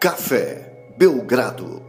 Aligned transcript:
Café 0.00 0.94
Belgrado. 0.96 1.82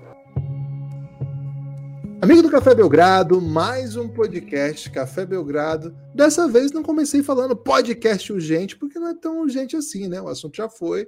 Amigo 2.21 2.41
do 2.41 2.51
Café 2.51 2.75
Belgrado, 2.75 3.39
mais 3.39 3.95
um 3.95 4.09
podcast 4.09 4.91
Café 4.91 5.25
Belgrado. 5.25 5.95
Dessa 6.13 6.45
vez 6.45 6.73
não 6.73 6.83
comecei 6.83 7.23
falando 7.23 7.55
podcast 7.55 8.33
urgente, 8.33 8.75
porque 8.75 8.99
não 8.99 9.07
é 9.07 9.13
tão 9.13 9.39
urgente 9.39 9.77
assim, 9.77 10.09
né? 10.09 10.21
O 10.21 10.27
assunto 10.27 10.57
já 10.57 10.67
foi. 10.67 11.07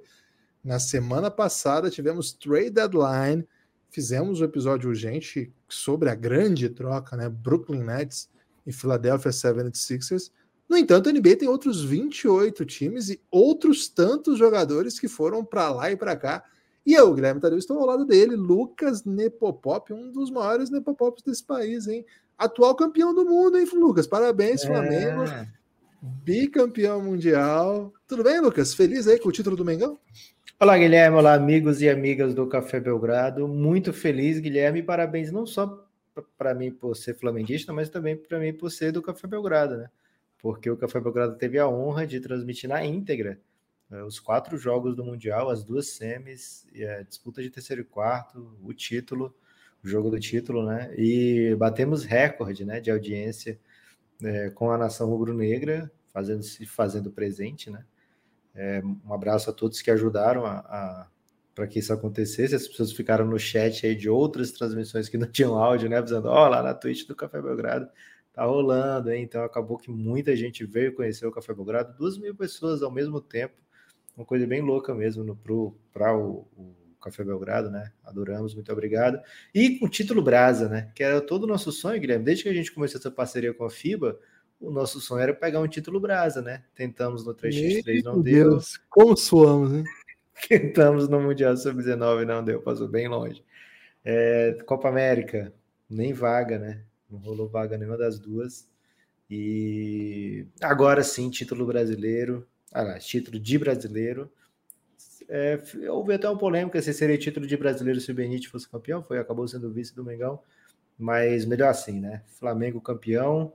Na 0.63 0.79
semana 0.79 1.29
passada 1.29 1.89
tivemos 1.89 2.31
trade 2.31 2.69
deadline, 2.69 3.45
fizemos 3.89 4.39
um 4.39 4.45
episódio 4.45 4.87
urgente 4.87 5.51
sobre 5.67 6.09
a 6.09 6.15
grande 6.15 6.69
troca, 6.69 7.17
né? 7.17 7.27
Brooklyn 7.27 7.83
Nets 7.83 8.29
e 8.65 8.71
Philadelphia 8.71 9.29
76ers. 9.29 10.31
No 10.69 10.77
entanto, 10.77 11.09
a 11.09 11.11
NBA 11.11 11.35
tem 11.35 11.49
outros 11.49 11.83
28 11.83 12.63
times 12.63 13.09
e 13.09 13.21
outros 13.29 13.89
tantos 13.89 14.39
jogadores 14.39 14.97
que 14.97 15.09
foram 15.09 15.43
para 15.43 15.69
lá 15.69 15.91
e 15.91 15.97
para 15.97 16.15
cá. 16.15 16.45
E 16.85 16.93
eu, 16.93 17.13
Guilherme 17.13 17.39
Tadeu, 17.39 17.57
estou 17.57 17.79
ao 17.79 17.85
lado 17.85 18.05
dele, 18.05 18.35
Lucas 18.35 19.05
Nepopop, 19.05 19.93
um 19.93 20.11
dos 20.11 20.29
maiores 20.29 20.69
Nepopops 20.69 21.23
desse 21.23 21.43
país, 21.43 21.87
hein? 21.87 22.05
Atual 22.37 22.75
campeão 22.75 23.13
do 23.13 23.23
mundo, 23.23 23.57
hein, 23.57 23.65
Lucas? 23.73 24.05
Parabéns, 24.05 24.63
é... 24.63 24.67
Flamengo. 24.67 25.23
Bicampeão 26.01 27.01
mundial. 27.01 27.93
Tudo 28.05 28.23
bem, 28.23 28.41
Lucas? 28.41 28.73
Feliz 28.73 29.07
aí 29.07 29.17
com 29.17 29.29
o 29.29 29.31
título 29.31 29.55
do 29.55 29.63
Mengão? 29.63 29.97
Olá, 30.59 30.77
Guilherme. 30.77 31.17
Olá, 31.17 31.33
amigos 31.33 31.81
e 31.81 31.89
amigas 31.89 32.33
do 32.33 32.45
Café 32.47 32.79
Belgrado. 32.79 33.47
Muito 33.47 33.93
feliz, 33.93 34.39
Guilherme. 34.39 34.83
Parabéns 34.83 35.31
não 35.31 35.45
só 35.45 35.87
para 36.37 36.53
mim 36.53 36.71
por 36.71 36.95
ser 36.95 37.13
flamenguista, 37.13 37.71
mas 37.71 37.89
também 37.89 38.17
para 38.17 38.39
mim 38.39 38.53
por 38.53 38.69
ser 38.69 38.91
do 38.91 39.01
Café 39.01 39.25
Belgrado, 39.27 39.77
né? 39.77 39.89
porque 40.43 40.69
o 40.69 40.75
Café 40.75 40.99
Belgrado 40.99 41.37
teve 41.37 41.57
a 41.57 41.69
honra 41.69 42.05
de 42.05 42.19
transmitir 42.19 42.69
na 42.69 42.83
íntegra 42.83 43.39
os 44.01 44.19
quatro 44.19 44.57
jogos 44.57 44.95
do 44.95 45.03
Mundial, 45.03 45.49
as 45.49 45.63
duas 45.63 45.89
semis, 45.89 46.67
a 46.99 47.03
disputa 47.03 47.41
de 47.41 47.49
terceiro 47.49 47.81
e 47.81 47.85
quarto, 47.85 48.57
o 48.63 48.73
título, 48.73 49.35
o 49.83 49.87
jogo 49.87 50.09
do 50.09 50.19
título, 50.19 50.65
né? 50.65 50.93
E 50.97 51.55
batemos 51.55 52.03
recorde 52.03 52.65
né, 52.65 52.79
de 52.79 52.89
audiência 52.89 53.59
uh, 54.21 54.53
com 54.53 54.71
a 54.71 54.77
nação 54.77 55.09
rubro-negra, 55.09 55.91
fazendo, 56.11 56.43
se 56.43 56.65
fazendo 56.65 57.11
presente, 57.11 57.69
né? 57.69 57.83
É, 58.55 58.81
um 58.83 59.13
abraço 59.13 59.49
a 59.49 59.53
todos 59.53 59.81
que 59.81 59.89
ajudaram 59.89 60.45
a, 60.45 60.59
a 60.59 61.07
para 61.55 61.67
que 61.67 61.79
isso 61.79 61.93
acontecesse. 61.93 62.55
As 62.55 62.67
pessoas 62.67 62.91
ficaram 62.91 63.25
no 63.25 63.37
chat 63.37 63.85
aí 63.85 63.95
de 63.95 64.09
outras 64.09 64.51
transmissões 64.51 65.07
que 65.09 65.17
não 65.17 65.27
tinham 65.27 65.57
áudio, 65.57 65.89
né? 65.89 65.97
Avisando, 65.97 66.27
ó, 66.27 66.45
oh, 66.45 66.49
lá 66.49 66.63
na 66.63 66.73
Twitch 66.73 67.05
do 67.07 67.15
Café 67.15 67.41
Belgrado 67.41 67.87
tá 68.33 68.43
rolando, 68.45 69.11
hein? 69.11 69.23
Então 69.23 69.43
acabou 69.43 69.77
que 69.77 69.91
muita 69.91 70.35
gente 70.35 70.65
veio 70.65 70.93
conhecer 70.95 71.25
o 71.25 71.31
Café 71.31 71.53
Belgrado, 71.53 71.95
duas 71.95 72.17
mil 72.17 72.35
pessoas 72.35 72.81
ao 72.81 72.91
mesmo 72.91 73.21
tempo, 73.21 73.55
uma 74.15 74.25
coisa 74.25 74.45
bem 74.45 74.61
louca 74.61 74.93
mesmo 74.93 75.37
para 75.91 76.15
o, 76.15 76.47
o, 76.57 76.75
Café 77.01 77.23
Belgrado, 77.23 77.69
né? 77.69 77.91
Adoramos, 78.03 78.55
muito 78.55 78.71
obrigado. 78.71 79.19
E 79.53 79.77
com 79.77 79.87
o 79.87 79.89
título 79.89 80.21
Brasa, 80.21 80.69
né? 80.69 80.91
Que 80.95 81.03
era 81.03 81.19
todo 81.19 81.43
o 81.43 81.47
nosso 81.47 81.71
sonho, 81.71 81.99
Guilherme, 81.99 82.23
desde 82.23 82.43
que 82.43 82.49
a 82.49 82.53
gente 82.53 82.71
começou 82.71 82.97
essa 82.97 83.11
parceria 83.11 83.53
com 83.53 83.65
a 83.65 83.69
FIBA, 83.69 84.17
o 84.59 84.71
nosso 84.71 85.01
sonho 85.01 85.21
era 85.21 85.33
pegar 85.33 85.59
um 85.59 85.67
título 85.67 85.99
Brasa, 85.99 86.41
né? 86.41 86.63
Tentamos 86.73 87.25
no 87.25 87.35
3x3, 87.35 88.03
não 88.03 88.21
deu. 88.21 88.51
Deus, 88.51 88.77
como 88.89 89.17
suamos, 89.17 89.73
hein? 89.73 89.83
Tentamos 90.47 91.09
no 91.09 91.19
Mundial 91.19 91.57
Sub-19, 91.57 92.25
não 92.25 92.43
deu, 92.43 92.61
passou 92.61 92.87
bem 92.87 93.07
longe. 93.07 93.43
É, 94.05 94.57
Copa 94.65 94.87
América, 94.87 95.53
nem 95.89 96.13
vaga, 96.13 96.57
né? 96.57 96.83
não 97.13 97.19
rolou 97.19 97.47
vaga 97.47 97.77
nenhuma 97.77 97.97
das 97.97 98.19
duas. 98.19 98.67
E 99.29 100.47
agora 100.61 101.03
sim, 101.03 101.29
título 101.29 101.65
brasileiro, 101.65 102.47
título 102.99 103.39
de 103.39 103.57
brasileiro. 103.57 104.31
É, 105.29 105.61
houve 105.89 106.13
até 106.13 106.27
uma 106.27 106.37
polêmica 106.37 106.81
se 106.81 106.93
seria 106.93 107.17
título 107.17 107.47
de 107.47 107.55
brasileiro 107.55 107.99
se 107.99 108.11
o 108.11 108.15
Benite 108.15 108.49
fosse 108.49 108.69
campeão, 108.69 109.01
foi 109.01 109.17
acabou 109.17 109.47
sendo 109.47 109.71
vice 109.71 109.95
do 109.95 110.03
Mengão, 110.03 110.39
mas 110.97 111.45
melhor 111.45 111.69
assim, 111.69 111.99
né? 111.99 112.23
Flamengo 112.27 112.81
campeão, 112.81 113.53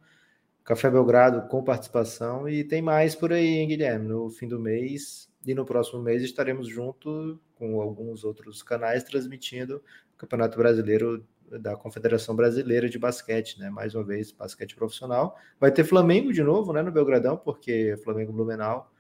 Café 0.65 0.91
Belgrado 0.91 1.48
com 1.48 1.62
participação 1.62 2.48
e 2.48 2.65
tem 2.65 2.82
mais 2.82 3.15
por 3.15 3.32
aí, 3.32 3.47
hein, 3.47 3.69
Guilherme? 3.69 4.09
No 4.09 4.31
fim 4.31 4.48
do 4.48 4.59
mês 4.59 5.28
e 5.47 5.54
no 5.54 5.64
próximo 5.64 6.03
mês 6.03 6.22
estaremos 6.22 6.69
junto 6.69 7.41
com 7.54 7.81
alguns 7.81 8.25
outros 8.25 8.62
canais 8.62 9.03
transmitindo 9.03 9.82
o 10.14 10.19
Campeonato 10.19 10.59
Brasileiro 10.59 11.25
da 11.50 11.76
Confederação 11.76 12.37
Brasileira 12.37 12.88
de 12.88 12.98
Basquete, 12.98 13.59
né? 13.59 13.70
Mais 13.70 13.94
uma 13.94 14.04
vez, 14.04 14.31
basquete 14.31 14.75
profissional. 14.76 15.38
Vai 15.59 15.72
ter 15.72 15.84
Flamengo 15.84 16.32
de 16.32 16.43
novo, 16.43 16.72
né? 16.72 16.82
No 16.82 16.93
Belgradão, 16.93 17.37
porque 17.37 17.97
Flamengo 18.04 18.32
Blumenau 18.32 18.91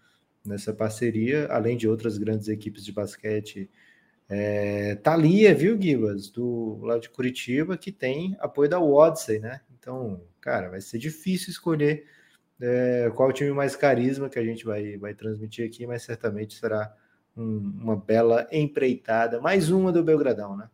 nessa 0.48 0.72
parceria, 0.72 1.46
além 1.48 1.76
de 1.76 1.86
outras 1.86 2.18
grandes 2.18 2.48
equipes 2.48 2.84
de 2.84 2.92
basquete. 2.92 3.70
É, 4.28 4.96
Thalia, 4.96 5.54
viu, 5.54 5.80
Gibas, 5.80 6.28
do 6.30 6.78
lado 6.82 7.02
de 7.02 7.10
Curitiba, 7.10 7.76
que 7.76 7.92
tem 7.92 8.36
apoio 8.40 8.68
da 8.68 8.80
Odyssey, 8.80 9.38
né? 9.38 9.60
Então, 9.78 10.20
cara, 10.40 10.68
vai 10.68 10.80
ser 10.80 10.98
difícil 10.98 11.50
escolher 11.50 12.06
é, 12.60 13.10
qual 13.14 13.28
o 13.28 13.32
time 13.32 13.52
mais 13.52 13.76
carisma 13.76 14.28
que 14.28 14.38
a 14.38 14.44
gente 14.44 14.64
vai, 14.64 14.96
vai 14.96 15.14
transmitir 15.14 15.66
aqui, 15.66 15.86
mas 15.86 16.02
certamente 16.02 16.58
será 16.58 16.92
um, 17.36 17.58
uma 17.80 17.96
bela 17.96 18.46
empreitada, 18.50 19.40
mais 19.40 19.70
uma 19.70 19.92
do 19.92 20.02
Belgradão, 20.02 20.56
né? 20.56 20.68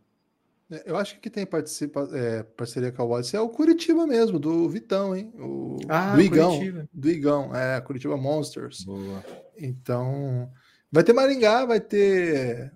É, 0.71 0.91
eu 0.91 0.97
acho 0.97 1.21
que 1.21 1.29
quem 1.31 1.45
participa, 1.45 2.09
é, 2.13 2.43
parceria 2.43 2.91
com 2.91 3.03
a 3.03 3.07
Odyssey 3.07 3.39
é 3.39 3.41
o 3.41 3.49
Curitiba 3.49 4.07
mesmo, 4.07 4.39
do 4.39 4.69
Vitão, 4.69 5.15
hein? 5.15 5.33
O, 5.39 5.79
ah, 5.89 6.15
do 6.15 6.23
Igão. 6.23 6.57
Curitiba. 6.57 6.89
Do 6.93 7.11
Igão, 7.11 7.55
é, 7.55 7.81
Curitiba 7.81 8.17
Monsters. 8.17 8.85
Boa. 8.85 9.23
Então, 9.59 10.51
vai 10.91 11.05
ter 11.05 11.13
Maringá, 11.13 11.65
vai 11.65 11.81
ter 11.81 12.73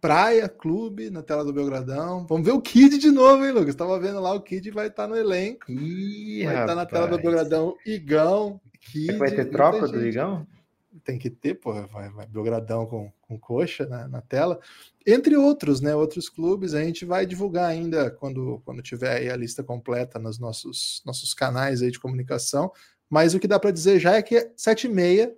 Praia 0.00 0.48
Clube 0.48 1.10
na 1.10 1.22
tela 1.22 1.44
do 1.44 1.52
Belgradão. 1.52 2.26
Vamos 2.26 2.46
ver 2.46 2.52
o 2.52 2.60
Kid 2.60 2.98
de 2.98 3.10
novo, 3.10 3.44
hein, 3.44 3.52
Lucas? 3.52 3.70
Estava 3.70 3.98
vendo 3.98 4.20
lá, 4.20 4.32
o 4.32 4.40
Kid 4.40 4.70
vai 4.70 4.88
estar 4.88 5.04
tá 5.04 5.08
no 5.08 5.16
elenco. 5.16 5.70
Ih, 5.70 6.44
vai 6.44 6.54
estar 6.54 6.66
tá 6.66 6.74
na 6.74 6.86
tela 6.86 7.06
do 7.08 7.18
Belgradão. 7.18 7.76
Igão, 7.84 8.60
Kid. 8.80 9.16
Vai 9.16 9.30
ter 9.30 9.46
tropa 9.46 9.88
do 9.88 10.04
Igão? 10.06 10.46
tem 11.08 11.18
que 11.18 11.30
ter, 11.30 11.54
pô, 11.54 11.72
vai, 11.86 12.10
vai 12.10 12.26
Belgradão 12.26 12.86
com, 12.86 13.10
com 13.22 13.38
coxa 13.38 13.86
na, 13.86 14.06
na, 14.08 14.20
tela, 14.20 14.60
entre 15.06 15.36
outros, 15.36 15.80
né? 15.80 15.94
Outros 15.94 16.28
clubes, 16.28 16.74
a 16.74 16.82
gente 16.82 17.04
vai 17.04 17.24
divulgar 17.24 17.70
ainda 17.70 18.10
quando, 18.10 18.60
quando 18.64 18.82
tiver 18.82 19.16
aí 19.16 19.30
a 19.30 19.36
lista 19.36 19.62
completa 19.62 20.18
nos 20.18 20.38
nossos, 20.38 21.02
nossos 21.06 21.32
canais 21.34 21.82
aí 21.82 21.90
de 21.90 21.98
comunicação. 21.98 22.70
Mas 23.08 23.34
o 23.34 23.40
que 23.40 23.48
dá 23.48 23.58
para 23.58 23.70
dizer 23.70 23.98
já 23.98 24.14
é 24.16 24.22
que 24.22 24.36
é 24.36 24.52
7 24.56 24.86
e 24.86 24.90
meia, 24.90 25.34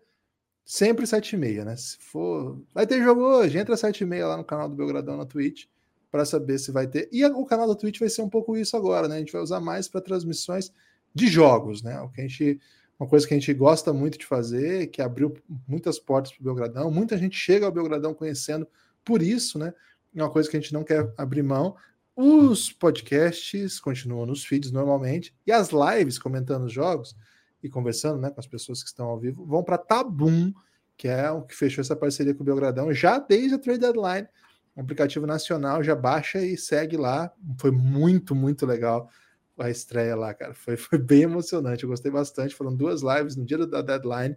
sempre 0.64 1.06
7 1.06 1.34
e 1.34 1.38
meia, 1.38 1.64
né? 1.64 1.76
Se 1.76 1.96
for. 1.98 2.60
Vai 2.74 2.86
ter 2.86 3.02
jogo 3.02 3.22
hoje, 3.22 3.58
entra 3.58 3.76
7 3.76 4.02
e 4.02 4.06
meia 4.06 4.26
lá 4.26 4.36
no 4.36 4.44
canal 4.44 4.68
do 4.68 4.76
Belgradão 4.76 5.16
na 5.16 5.26
Twitch 5.26 5.66
para 6.10 6.24
saber 6.24 6.58
se 6.58 6.72
vai 6.72 6.86
ter. 6.86 7.08
E 7.12 7.24
o 7.24 7.44
canal 7.44 7.68
da 7.68 7.74
Twitch 7.74 7.98
vai 7.98 8.08
ser 8.08 8.22
um 8.22 8.28
pouco 8.28 8.56
isso 8.56 8.76
agora, 8.76 9.08
né? 9.08 9.16
A 9.16 9.18
gente 9.18 9.32
vai 9.32 9.42
usar 9.42 9.60
mais 9.60 9.88
para 9.88 10.00
transmissões 10.00 10.72
de 11.14 11.26
jogos, 11.28 11.82
né? 11.82 12.00
O 12.00 12.08
que 12.08 12.20
a 12.20 12.26
gente 12.26 12.60
uma 13.00 13.08
coisa 13.08 13.26
que 13.26 13.32
a 13.32 13.38
gente 13.38 13.54
gosta 13.54 13.94
muito 13.94 14.18
de 14.18 14.26
fazer, 14.26 14.88
que 14.88 15.00
abriu 15.00 15.34
muitas 15.66 15.98
portas 15.98 16.32
para 16.32 16.42
o 16.42 16.44
Belgradão. 16.44 16.90
Muita 16.90 17.16
gente 17.16 17.34
chega 17.34 17.64
ao 17.64 17.72
Belgradão 17.72 18.12
conhecendo 18.12 18.68
por 19.02 19.22
isso, 19.22 19.58
né? 19.58 19.72
É 20.14 20.22
uma 20.22 20.30
coisa 20.30 20.50
que 20.50 20.56
a 20.58 20.60
gente 20.60 20.74
não 20.74 20.84
quer 20.84 21.10
abrir 21.16 21.42
mão. 21.42 21.74
Os 22.14 22.70
podcasts 22.70 23.80
continuam 23.80 24.26
nos 24.26 24.44
feeds 24.44 24.70
normalmente 24.70 25.34
e 25.46 25.52
as 25.52 25.70
lives 25.70 26.18
comentando 26.18 26.64
os 26.66 26.72
jogos 26.74 27.16
e 27.62 27.68
conversando 27.68 28.18
né, 28.18 28.30
com 28.30 28.40
as 28.40 28.46
pessoas 28.46 28.82
que 28.82 28.88
estão 28.88 29.06
ao 29.06 29.18
vivo 29.18 29.44
vão 29.44 29.62
para 29.62 29.78
Tabum, 29.78 30.52
que 30.96 31.08
é 31.08 31.30
o 31.30 31.42
que 31.42 31.54
fechou 31.54 31.82
essa 31.82 31.96
parceria 31.96 32.34
com 32.34 32.42
o 32.42 32.46
Belgradão 32.46 32.92
já 32.92 33.18
desde 33.18 33.54
a 33.54 33.58
trade 33.58 33.80
deadline. 33.80 34.28
Um 34.76 34.82
aplicativo 34.82 35.26
nacional, 35.26 35.82
já 35.82 35.94
baixa 35.94 36.40
e 36.40 36.56
segue 36.56 36.96
lá. 36.96 37.32
Foi 37.58 37.70
muito, 37.70 38.34
muito 38.34 38.64
legal 38.64 39.10
a 39.58 39.70
estreia 39.70 40.16
lá, 40.16 40.32
cara. 40.32 40.54
Foi, 40.54 40.76
foi 40.76 40.98
bem 40.98 41.22
emocionante. 41.22 41.84
Eu 41.84 41.90
gostei 41.90 42.10
bastante. 42.10 42.54
Foram 42.54 42.74
duas 42.74 43.02
lives 43.02 43.36
no 43.36 43.44
dia 43.44 43.66
da 43.66 43.82
deadline. 43.82 44.36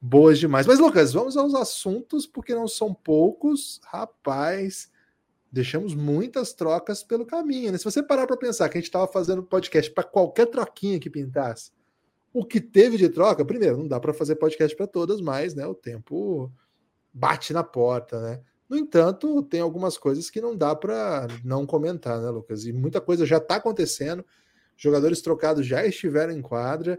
Boas 0.00 0.38
demais. 0.38 0.66
Mas, 0.66 0.78
Lucas, 0.78 1.12
vamos 1.12 1.36
aos 1.36 1.54
assuntos, 1.54 2.26
porque 2.26 2.54
não 2.54 2.68
são 2.68 2.94
poucos. 2.94 3.80
Rapaz, 3.84 4.90
deixamos 5.50 5.94
muitas 5.94 6.52
trocas 6.52 7.02
pelo 7.02 7.26
caminho. 7.26 7.72
Né? 7.72 7.78
Se 7.78 7.84
você 7.84 8.02
parar 8.02 8.26
para 8.26 8.36
pensar 8.36 8.68
que 8.68 8.78
a 8.78 8.80
gente 8.80 8.88
estava 8.88 9.06
fazendo 9.06 9.42
podcast 9.42 9.90
para 9.90 10.04
qualquer 10.04 10.46
troquinha 10.46 10.98
que 10.98 11.10
pintasse, 11.10 11.70
o 12.34 12.44
que 12.44 12.60
teve 12.60 12.98
de 12.98 13.08
troca, 13.08 13.44
primeiro, 13.44 13.78
não 13.78 13.88
dá 13.88 13.98
para 13.98 14.12
fazer 14.12 14.36
podcast 14.36 14.76
para 14.76 14.86
todas, 14.86 15.20
mas 15.20 15.54
né, 15.54 15.66
o 15.66 15.74
tempo 15.74 16.52
bate 17.12 17.52
na 17.52 17.64
porta, 17.64 18.20
né? 18.20 18.42
No 18.68 18.76
entanto, 18.76 19.42
tem 19.44 19.60
algumas 19.60 19.96
coisas 19.96 20.28
que 20.28 20.40
não 20.40 20.56
dá 20.56 20.74
para 20.74 21.28
não 21.44 21.64
comentar, 21.64 22.20
né, 22.20 22.28
Lucas? 22.28 22.66
E 22.66 22.72
muita 22.72 23.00
coisa 23.00 23.24
já 23.24 23.36
está 23.36 23.56
acontecendo 23.56 24.24
jogadores 24.76 25.20
trocados 25.20 25.66
já 25.66 25.86
estiveram 25.86 26.32
em 26.32 26.42
quadra. 26.42 26.98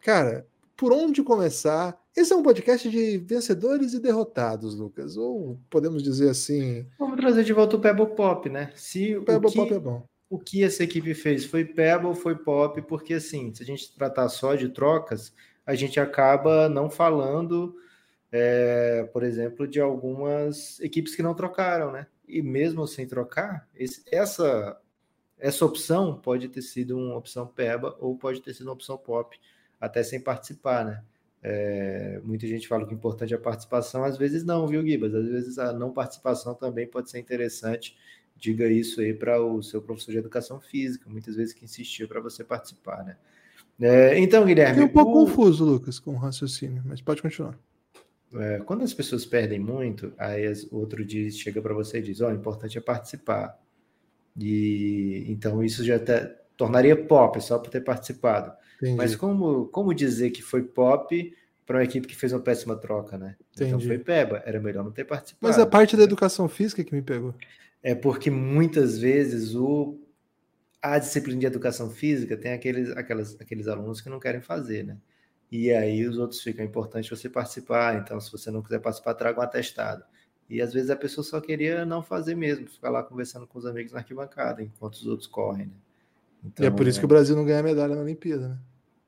Cara, 0.00 0.46
por 0.76 0.92
onde 0.92 1.22
começar? 1.22 1.98
Esse 2.16 2.32
é 2.32 2.36
um 2.36 2.42
podcast 2.42 2.88
de 2.88 3.18
vencedores 3.18 3.92
e 3.94 4.00
derrotados, 4.00 4.74
Lucas. 4.74 5.16
Ou 5.16 5.58
podemos 5.68 6.02
dizer 6.02 6.30
assim. 6.30 6.86
Vamos 6.98 7.16
trazer 7.16 7.44
de 7.44 7.52
volta 7.52 7.76
o 7.76 7.80
Pebble 7.80 8.14
Pop, 8.14 8.48
né? 8.48 8.72
Se 8.74 9.16
o 9.16 9.24
Pebble 9.24 9.52
Pop 9.52 9.72
é 9.72 9.78
bom. 9.78 10.06
O 10.30 10.38
que 10.38 10.62
essa 10.62 10.84
equipe 10.84 11.14
fez 11.14 11.44
foi 11.44 11.64
Pebble, 11.64 12.14
foi 12.14 12.36
Pop, 12.36 12.80
porque 12.82 13.14
assim, 13.14 13.52
se 13.54 13.62
a 13.62 13.66
gente 13.66 13.94
tratar 13.94 14.28
só 14.28 14.54
de 14.54 14.68
trocas, 14.68 15.32
a 15.64 15.74
gente 15.74 15.98
acaba 15.98 16.68
não 16.68 16.90
falando 16.90 17.74
é, 18.30 19.04
por 19.12 19.22
exemplo, 19.22 19.66
de 19.66 19.80
algumas 19.80 20.78
equipes 20.80 21.14
que 21.14 21.22
não 21.22 21.34
trocaram, 21.34 21.90
né? 21.92 22.06
E 22.26 22.42
mesmo 22.42 22.86
sem 22.86 23.06
trocar, 23.06 23.66
esse, 23.74 24.02
essa, 24.12 24.78
essa 25.38 25.64
opção 25.64 26.20
pode 26.20 26.48
ter 26.48 26.62
sido 26.62 26.96
uma 26.96 27.16
opção 27.16 27.46
PEBA 27.46 27.96
ou 27.98 28.16
pode 28.16 28.42
ter 28.42 28.52
sido 28.52 28.66
uma 28.66 28.74
opção 28.74 28.98
POP, 28.98 29.38
até 29.80 30.02
sem 30.02 30.20
participar, 30.20 30.84
né? 30.84 31.04
É, 31.40 32.20
muita 32.24 32.46
gente 32.46 32.66
fala 32.66 32.84
que 32.84 32.92
o 32.92 32.96
importante 32.96 33.32
é 33.32 33.36
a 33.36 33.40
participação, 33.40 34.04
às 34.04 34.18
vezes 34.18 34.44
não, 34.44 34.66
viu, 34.66 34.84
Gibas? 34.84 35.14
Às 35.14 35.28
vezes 35.28 35.58
a 35.58 35.72
não 35.72 35.92
participação 35.92 36.54
também 36.54 36.86
pode 36.86 37.10
ser 37.10 37.18
interessante. 37.18 37.96
Diga 38.38 38.68
isso 38.68 39.00
aí 39.00 39.12
para 39.12 39.42
o 39.42 39.62
seu 39.62 39.82
professor 39.82 40.12
de 40.12 40.18
educação 40.18 40.60
física, 40.60 41.10
muitas 41.10 41.34
vezes 41.34 41.52
que 41.52 41.64
insistiu 41.64 42.06
para 42.06 42.20
você 42.20 42.44
participar, 42.44 43.04
né? 43.04 43.16
É, 43.80 44.18
então, 44.18 44.44
Guilherme. 44.44 44.74
Fiquei 44.74 44.88
um 44.88 44.92
pouco 44.92 45.10
o... 45.10 45.26
confuso, 45.26 45.64
Lucas, 45.64 45.98
com 45.98 46.12
o 46.12 46.16
raciocínio, 46.16 46.82
mas 46.86 47.00
pode 47.00 47.20
continuar. 47.20 47.58
É, 48.34 48.58
quando 48.58 48.82
as 48.84 48.92
pessoas 48.92 49.24
perdem 49.24 49.58
muito, 49.58 50.12
aí 50.18 50.44
outro 50.70 51.04
diz, 51.04 51.38
chega 51.38 51.62
para 51.62 51.74
você 51.74 51.98
e 51.98 52.02
diz: 52.02 52.20
Ó, 52.20 52.28
oh, 52.28 52.30
o 52.30 52.34
importante 52.34 52.76
é 52.76 52.80
participar. 52.80 53.58
E 54.36 55.24
então 55.28 55.64
isso 55.64 55.84
já 55.84 55.96
até 55.96 56.36
tornaria 56.56 56.96
pop 56.96 57.40
só 57.40 57.58
por 57.58 57.70
ter 57.70 57.80
participado. 57.80 58.52
Entendi. 58.76 58.96
Mas 58.96 59.16
como, 59.16 59.66
como 59.68 59.94
dizer 59.94 60.30
que 60.30 60.42
foi 60.42 60.62
pop 60.62 61.34
para 61.64 61.78
uma 61.78 61.84
equipe 61.84 62.06
que 62.06 62.16
fez 62.16 62.32
uma 62.32 62.40
péssima 62.40 62.76
troca, 62.76 63.16
né? 63.16 63.36
Então 63.52 63.66
Entendi. 63.66 63.84
Então 63.84 63.96
foi 63.96 63.98
peba, 63.98 64.42
era 64.44 64.60
melhor 64.60 64.84
não 64.84 64.92
ter 64.92 65.04
participado. 65.04 65.40
Mas 65.40 65.58
a 65.58 65.66
parte 65.66 65.96
da 65.96 66.02
educação 66.02 66.48
física 66.48 66.84
que 66.84 66.94
me 66.94 67.02
pegou. 67.02 67.34
É 67.82 67.94
porque 67.94 68.30
muitas 68.30 68.98
vezes 68.98 69.54
o 69.54 69.98
a 70.80 70.98
disciplina 70.98 71.40
de 71.40 71.46
educação 71.46 71.90
física 71.90 72.36
tem 72.36 72.52
aqueles, 72.52 72.90
aquelas, 72.90 73.36
aqueles 73.40 73.66
alunos 73.66 74.00
que 74.00 74.08
não 74.08 74.20
querem 74.20 74.40
fazer, 74.40 74.84
né? 74.84 74.96
E 75.50 75.72
aí 75.72 76.06
os 76.06 76.18
outros 76.18 76.40
ficam 76.40 76.64
é 76.64 76.68
importante 76.68 77.10
você 77.10 77.28
participar. 77.28 77.96
Então, 77.96 78.20
se 78.20 78.30
você 78.30 78.50
não 78.50 78.62
quiser 78.62 78.78
participar, 78.80 79.14
traga 79.14 79.40
um 79.40 79.42
atestado. 79.42 80.04
E 80.48 80.62
às 80.62 80.72
vezes 80.72 80.90
a 80.90 80.96
pessoa 80.96 81.24
só 81.24 81.40
queria 81.40 81.84
não 81.84 82.02
fazer 82.02 82.34
mesmo, 82.34 82.68
ficar 82.68 82.90
lá 82.90 83.02
conversando 83.02 83.46
com 83.46 83.58
os 83.58 83.66
amigos 83.66 83.92
na 83.92 83.98
arquibancada, 83.98 84.62
enquanto 84.62 84.94
os 84.94 85.06
outros 85.06 85.26
correm, 85.26 85.66
né? 85.66 85.72
Então, 86.44 86.64
e 86.64 86.68
é 86.68 86.70
por 86.70 86.86
isso 86.86 87.00
que 87.00 87.04
o 87.04 87.08
Brasil 87.08 87.34
não 87.34 87.44
ganha 87.44 87.62
medalha 87.62 87.96
na 87.96 88.02
Olimpíada, 88.02 88.48
né? 88.48 88.58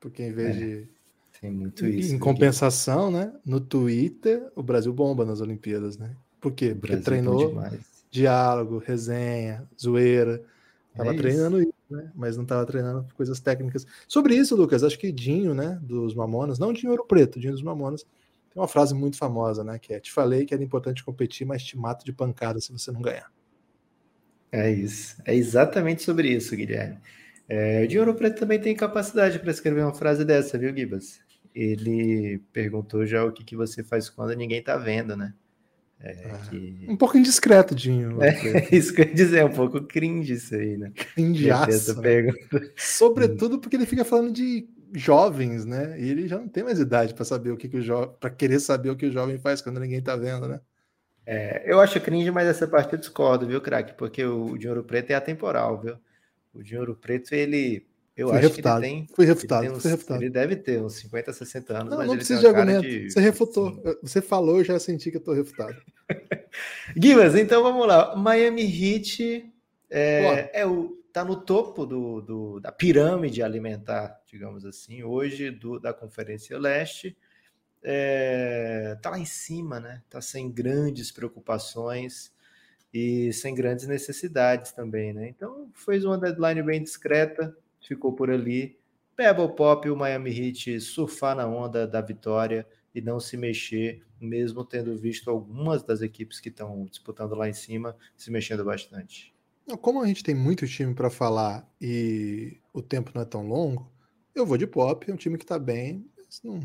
Porque 0.01 0.23
em 0.23 0.33
vez 0.33 0.57
é, 0.57 0.59
de. 0.59 0.89
Tem 1.41 1.51
muito 1.51 1.87
isso. 1.87 2.13
Em 2.13 2.19
compensação, 2.19 3.11
né? 3.11 3.33
No 3.45 3.61
Twitter, 3.61 4.51
o 4.57 4.63
Brasil 4.63 4.93
bomba 4.93 5.25
nas 5.25 5.41
Olimpíadas, 5.41 5.97
né? 5.97 6.17
Por 6.41 6.53
quê? 6.53 6.75
Porque 6.75 6.97
treinou 6.97 7.55
diálogo, 8.11 8.79
resenha, 8.79 9.69
zoeira. 9.81 10.43
Tava 10.95 11.15
é 11.15 11.17
treinando 11.17 11.61
isso, 11.61 11.73
né? 11.89 12.11
Mas 12.15 12.37
não 12.37 12.45
tava 12.45 12.67
treinando 12.67 13.07
coisas 13.15 13.39
técnicas. 13.41 13.87
Sobre 14.09 14.35
isso, 14.35 14.57
Lucas, 14.57 14.83
acho 14.83 14.99
que 14.99 15.13
Dinho, 15.13 15.55
né? 15.55 15.79
Dos 15.83 16.15
Mamonas, 16.15 16.59
não 16.59 16.73
Dinho 16.73 16.91
Ouro 16.91 17.07
Preto, 17.07 17.39
Dinho 17.39 17.53
dos 17.53 17.63
Mamonas, 17.63 18.03
tem 18.53 18.61
uma 18.61 18.69
frase 18.69 18.95
muito 18.95 19.17
famosa, 19.17 19.63
né? 19.63 19.79
Que 19.79 19.95
é: 19.95 20.01
Te 20.01 20.11
falei 20.11 20.45
que 20.45 20.53
era 20.53 20.63
importante 20.63 21.05
competir, 21.05 21.47
mas 21.47 21.63
te 21.63 21.79
mato 21.79 22.05
de 22.05 22.13
pancada 22.13 22.61
se 22.61 22.73
você 22.73 22.91
não 22.91 23.01
ganhar. 23.01 23.31
É 24.51 24.71
isso. 24.71 25.17
É 25.25 25.35
exatamente 25.35 26.03
sobre 26.03 26.29
isso, 26.29 26.57
Guilherme. 26.57 26.99
É, 27.49 27.83
o 27.85 27.89
de 27.89 27.99
Ouro 27.99 28.15
Preto 28.15 28.41
também 28.41 28.61
tem 28.61 28.75
capacidade 28.75 29.39
para 29.39 29.51
escrever 29.51 29.83
uma 29.83 29.95
frase 29.95 30.25
dessa, 30.25 30.59
viu, 30.59 30.75
Gibas? 30.77 31.21
Ele 31.55 32.41
perguntou 32.53 33.07
já 33.07 33.25
o 33.25 33.33
que, 33.33 33.45
que 33.45 33.57
você 33.57 33.83
faz 33.83 34.09
quando 34.09 34.37
ninguém 34.37 34.63
tá 34.63 34.77
vendo, 34.77 35.17
né? 35.17 35.35
É, 36.03 36.31
ah, 36.33 36.39
que... 36.49 36.87
Um 36.89 36.97
pouco 36.97 37.19
indiscreto, 37.19 37.75
Dinho. 37.75 38.23
É, 38.23 38.69
isso 38.75 38.95
que 38.95 39.03
eu 39.03 39.07
ia 39.07 39.15
dizer, 39.15 39.39
é 39.41 39.45
um 39.45 39.53
pouco 39.53 39.83
cringe 39.83 40.33
isso 40.33 40.55
aí, 40.55 40.77
né? 40.77 40.93
Cringeaço. 40.95 42.01
Pergunta. 42.01 42.73
Sobretudo 42.77 43.59
porque 43.59 43.77
ele 43.77 43.87
fica 43.87 44.05
falando 44.05 44.33
de 44.33 44.67
jovens, 44.95 45.65
né? 45.65 46.01
E 46.01 46.09
ele 46.09 46.27
já 46.27 46.39
não 46.39 46.49
tem 46.49 46.65
mais 46.65 46.79
idade 46.79 47.15
para 47.15 47.25
saber 47.25 47.51
o 47.51 47.57
que, 47.57 47.69
que 47.69 47.77
o 47.77 47.83
jovem, 47.83 48.15
para 48.19 48.31
querer 48.31 48.61
saber 48.61 48.91
o 48.91 48.97
que 48.97 49.07
o 49.07 49.13
jovem 49.13 49.39
faz 49.39 49.61
quando 49.61 49.79
ninguém 49.79 50.01
tá 50.01 50.17
vendo, 50.17 50.49
né? 50.49 50.61
É, 51.27 51.63
eu 51.71 51.79
acho 51.79 52.01
cringe, 52.01 52.31
mas 52.31 52.49
essa 52.49 52.67
parte 52.67 52.95
eu 52.95 52.99
discordo, 52.99 53.47
viu, 53.47 53.61
craque? 53.61 53.93
Porque 53.93 54.25
o 54.25 54.57
Dinheiro 54.57 54.83
Preto 54.83 55.11
é 55.11 55.15
atemporal, 55.15 55.81
viu? 55.81 55.97
O 56.53 56.63
Dinheiro 56.63 56.95
Preto, 56.97 57.33
ele. 57.35 57.87
Eu 58.21 58.29
fui 58.29 58.39
acho 58.39 58.49
refutado. 58.49 58.81
que 58.81 58.87
ele 58.87 58.97
tem. 58.97 59.07
Fui 59.15 59.25
refutado, 59.25 59.65
ele, 59.65 59.73
uns, 59.75 59.83
fui 59.83 59.91
refutado. 59.91 60.23
ele 60.23 60.31
deve 60.31 60.57
ter 60.57 60.83
uns 60.83 60.95
50, 60.95 61.33
60 61.33 61.79
anos. 61.79 61.91
Não, 61.97 62.07
não 62.07 62.17
precisa 62.17 62.41
de 62.41 62.47
argumento. 62.47 62.83
De... 62.83 63.11
Você 63.11 63.21
refutou. 63.21 63.83
Você 64.03 64.21
falou, 64.21 64.59
eu 64.59 64.65
já 64.65 64.79
senti 64.79 65.11
que 65.11 65.17
eu 65.17 65.23
tô 65.23 65.33
refutado. 65.33 65.77
Guilherme, 66.97 67.41
então 67.41 67.63
vamos 67.63 67.87
lá. 67.87 68.15
Miami 68.17 68.63
Heat 68.63 69.51
é, 69.89 70.51
é, 70.61 70.67
o, 70.67 70.97
tá 71.13 71.25
no 71.25 71.37
topo 71.37 71.87
do, 71.87 72.21
do, 72.21 72.61
da 72.61 72.71
pirâmide 72.71 73.43
alimentar, 73.43 74.21
digamos 74.27 74.65
assim, 74.65 75.03
hoje 75.03 75.51
do, 75.51 75.79
da 75.81 75.93
Conferência 75.93 76.59
Leste. 76.59 77.17
É, 77.83 78.97
tá 79.01 79.11
lá 79.11 79.19
em 79.19 79.25
cima, 79.25 79.81
né? 79.81 80.03
Tá 80.11 80.21
sem 80.21 80.51
grandes 80.51 81.11
preocupações 81.11 82.33
e 82.93 83.33
sem 83.33 83.55
grandes 83.55 83.87
necessidades 83.87 84.73
também, 84.73 85.13
né? 85.13 85.29
Então 85.29 85.71
fez 85.75 86.05
uma 86.05 86.19
deadline 86.19 86.63
bem 86.63 86.83
discreta, 86.83 87.57
ficou 87.81 88.13
por 88.13 88.31
ali. 88.31 88.79
Pebble 89.17 89.55
Pop 89.55 89.87
e 89.87 89.91
o 89.91 89.97
Miami 89.97 90.31
Heat 90.31 90.81
surfar 90.81 91.37
na 91.37 91.47
onda 91.47 91.87
da 91.87 92.01
vitória 92.01 92.67
e 92.95 93.01
não 93.01 93.21
se 93.21 93.37
mexer, 93.37 94.03
mesmo 94.21 94.65
tendo 94.65 94.97
visto 94.97 95.31
algumas 95.31 95.83
das 95.83 96.01
equipes 96.01 96.41
que 96.41 96.49
estão 96.49 96.87
disputando 96.87 97.35
lá 97.35 97.49
em 97.49 97.53
cima 97.53 97.97
se 98.17 98.31
mexendo 98.31 98.65
bastante. 98.65 99.35
Como 99.81 100.03
a 100.03 100.07
gente 100.07 100.25
tem 100.25 100.35
muito 100.35 100.67
time 100.67 100.95
para 100.95 101.11
falar 101.11 101.69
e 101.81 102.59
o 102.73 102.83
tempo 102.83 103.13
não 103.15 103.23
é 103.23 103.25
tão 103.25 103.47
longo, 103.47 103.91
eu 104.35 104.47
vou 104.47 104.57
de 104.57 104.67
Pop, 104.67 105.09
é 105.09 105.15
um 105.15 105.17
time 105.17 105.39
que 105.39 105.45
está 105.45 105.59
bem. 105.59 106.05
Não... 106.43 106.61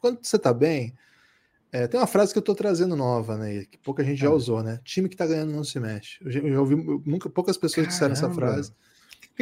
Quando 0.00 0.24
você 0.24 0.36
está 0.36 0.52
bem, 0.52 0.94
é, 1.72 1.86
tem 1.86 2.00
uma 2.00 2.06
frase 2.06 2.32
que 2.32 2.38
eu 2.38 2.40
estou 2.40 2.54
trazendo 2.54 2.96
nova, 2.96 3.36
né? 3.36 3.64
Que 3.64 3.78
pouca 3.78 4.02
gente 4.02 4.18
já 4.18 4.28
ah. 4.28 4.32
usou, 4.32 4.62
né? 4.62 4.80
Time 4.82 5.08
que 5.08 5.14
está 5.14 5.26
ganhando 5.26 5.52
não 5.52 5.62
se 5.62 5.78
mexe. 5.78 6.18
Eu 6.24 6.30
já, 6.30 6.40
eu 6.40 6.52
já 6.52 6.60
ouvi 6.60 6.74
nunca, 7.04 7.28
poucas 7.28 7.56
pessoas 7.56 7.86
Caramba. 7.86 7.92
disseram 7.92 8.12
essa 8.12 8.30
frase. 8.30 8.72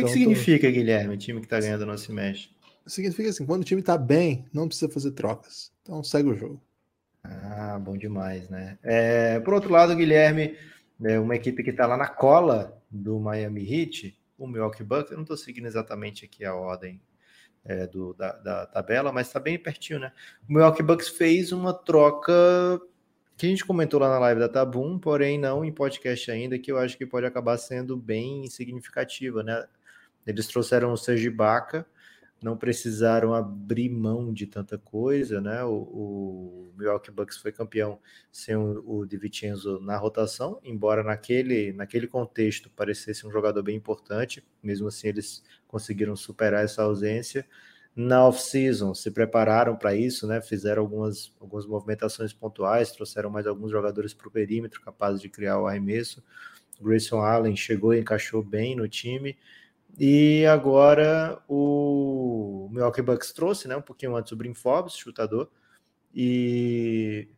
O 0.02 0.04
que, 0.06 0.10
então, 0.10 0.12
que 0.12 0.18
significa, 0.18 0.68
tô... 0.68 0.72
Guilherme, 0.72 1.16
time 1.16 1.40
que 1.40 1.46
está 1.46 1.60
ganhando 1.60 1.86
não 1.86 1.96
se 1.96 2.12
mexe? 2.12 2.50
Significa 2.86 3.28
assim, 3.28 3.44
quando 3.44 3.62
o 3.62 3.64
time 3.64 3.80
está 3.80 3.98
bem, 3.98 4.46
não 4.52 4.66
precisa 4.66 4.90
fazer 4.90 5.12
trocas. 5.12 5.72
Então 5.82 6.02
segue 6.02 6.28
o 6.28 6.34
jogo. 6.34 6.62
Ah, 7.22 7.78
bom 7.78 7.96
demais, 7.96 8.48
né? 8.48 8.78
É, 8.82 9.40
por 9.40 9.54
outro 9.54 9.70
lado, 9.70 9.94
Guilherme, 9.94 10.56
é 11.02 11.18
uma 11.18 11.36
equipe 11.36 11.62
que 11.62 11.70
está 11.70 11.86
lá 11.86 11.96
na 11.96 12.08
cola 12.08 12.80
do 12.90 13.18
Miami 13.18 13.62
Heat, 13.62 14.18
o 14.38 14.46
Milwaukee 14.46 14.84
Bucks, 14.84 15.10
eu 15.10 15.16
não 15.16 15.24
estou 15.24 15.36
seguindo 15.36 15.66
exatamente 15.66 16.24
aqui 16.24 16.44
a 16.44 16.54
ordem 16.54 17.00
é, 17.64 17.86
do, 17.86 18.14
da, 18.14 18.32
da, 18.32 18.66
tabela, 18.66 19.12
mas 19.12 19.26
está 19.26 19.40
bem 19.40 19.58
pertinho, 19.58 19.98
né? 19.98 20.12
O 20.48 20.52
Milwaukee 20.52 20.82
Bucks 20.82 21.08
fez 21.08 21.52
uma 21.52 21.74
troca 21.74 22.80
que 23.36 23.46
a 23.46 23.48
gente 23.48 23.64
comentou 23.64 24.00
lá 24.00 24.08
na 24.08 24.18
live 24.18 24.40
da 24.40 24.48
Tabum, 24.48 24.98
porém 24.98 25.38
não 25.38 25.64
em 25.64 25.72
podcast 25.72 26.30
ainda, 26.30 26.58
que 26.58 26.72
eu 26.72 26.78
acho 26.78 26.96
que 26.96 27.06
pode 27.06 27.26
acabar 27.26 27.56
sendo 27.58 27.96
bem 27.96 28.48
significativa, 28.48 29.42
né? 29.42 29.66
Eles 30.28 30.46
trouxeram 30.46 30.92
o 30.92 30.96
Sergi 30.96 31.30
Baca, 31.30 31.86
não 32.42 32.54
precisaram 32.54 33.32
abrir 33.32 33.88
mão 33.88 34.30
de 34.30 34.46
tanta 34.46 34.76
coisa, 34.76 35.40
né? 35.40 35.64
O, 35.64 35.72
o 35.72 36.72
Milwaukee 36.76 37.10
Bucks 37.10 37.38
foi 37.38 37.50
campeão 37.50 37.98
sem 38.30 38.54
o, 38.54 38.84
o 38.86 39.06
DiVincenzo 39.06 39.80
na 39.80 39.96
rotação, 39.96 40.60
embora 40.62 41.02
naquele, 41.02 41.72
naquele 41.72 42.06
contexto 42.06 42.68
parecesse 42.68 43.26
um 43.26 43.32
jogador 43.32 43.62
bem 43.62 43.74
importante, 43.74 44.46
mesmo 44.62 44.88
assim 44.88 45.08
eles 45.08 45.42
conseguiram 45.66 46.14
superar 46.14 46.62
essa 46.62 46.82
ausência. 46.82 47.46
Na 47.96 48.24
off-season 48.28 48.94
se 48.94 49.10
prepararam 49.10 49.76
para 49.76 49.96
isso, 49.96 50.26
né? 50.26 50.42
Fizeram 50.42 50.82
algumas, 50.82 51.34
algumas 51.40 51.66
movimentações 51.66 52.34
pontuais, 52.34 52.92
trouxeram 52.92 53.30
mais 53.30 53.46
alguns 53.46 53.70
jogadores 53.70 54.12
para 54.12 54.28
o 54.28 54.30
perímetro 54.30 54.82
capazes 54.82 55.22
de 55.22 55.30
criar 55.30 55.58
o 55.58 55.66
arremesso. 55.66 56.22
Grayson 56.80 57.20
Allen 57.20 57.56
chegou 57.56 57.94
e 57.94 58.00
encaixou 58.00 58.42
bem 58.42 58.76
no 58.76 58.86
time. 58.86 59.36
E 59.96 60.44
agora 60.46 61.40
o 61.48 62.68
Milwaukee 62.72 63.02
Bucks 63.02 63.32
trouxe, 63.32 63.68
né, 63.68 63.76
um 63.76 63.82
pouquinho 63.82 64.16
antes 64.16 64.32
o 64.32 64.36
Brim 64.36 64.54
Forbes, 64.54 64.96
chutador, 64.96 65.50
e 66.14 67.28